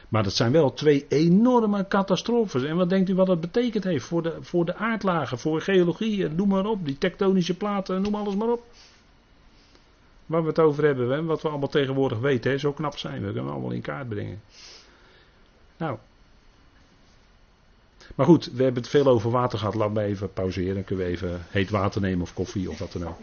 Maar 0.09 0.23
dat 0.23 0.33
zijn 0.33 0.53
wel 0.53 0.73
twee 0.73 1.07
enorme 1.09 1.89
catastrofes. 1.89 2.63
En 2.63 2.77
wat 2.77 2.89
denkt 2.89 3.09
u 3.09 3.15
wat 3.15 3.27
dat 3.27 3.41
betekend 3.41 3.85
heeft 3.85 4.05
voor 4.05 4.23
de, 4.23 4.37
voor 4.41 4.65
de 4.65 4.75
aardlagen, 4.77 5.39
voor 5.39 5.61
geologie, 5.61 6.29
noem 6.29 6.49
maar 6.49 6.67
op, 6.67 6.85
die 6.85 6.99
tektonische 6.99 7.57
platen, 7.57 8.03
noem 8.03 8.15
alles 8.15 8.35
maar 8.35 8.49
op. 8.49 8.65
Waar 10.27 10.43
we 10.43 10.49
het 10.49 10.59
over 10.59 10.85
hebben, 10.85 11.25
wat 11.25 11.43
we 11.43 11.49
allemaal 11.49 11.69
tegenwoordig 11.69 12.19
weten, 12.19 12.61
zo 12.61 12.73
knap 12.73 12.99
zijn 12.99 13.21
we, 13.21 13.25
kunnen 13.25 13.45
we 13.45 13.51
allemaal 13.51 13.71
in 13.71 13.81
kaart 13.81 14.09
brengen. 14.09 14.41
Nou. 15.77 15.99
Maar 18.15 18.27
goed, 18.27 18.51
we 18.53 18.63
hebben 18.63 18.83
het 18.83 18.91
veel 18.91 19.07
over 19.07 19.31
water 19.31 19.59
gehad, 19.59 19.75
laten 19.75 19.95
we 19.95 20.01
even 20.01 20.33
pauzeren. 20.33 20.75
Dan 20.75 20.85
kunnen 20.85 21.07
we 21.07 21.11
even 21.11 21.47
heet 21.49 21.71
water 21.71 22.01
nemen 22.01 22.23
of 22.23 22.35
koffie 22.35 22.71
of 22.71 22.79
wat 22.79 22.93
dan 22.93 23.07
ook. 23.07 23.19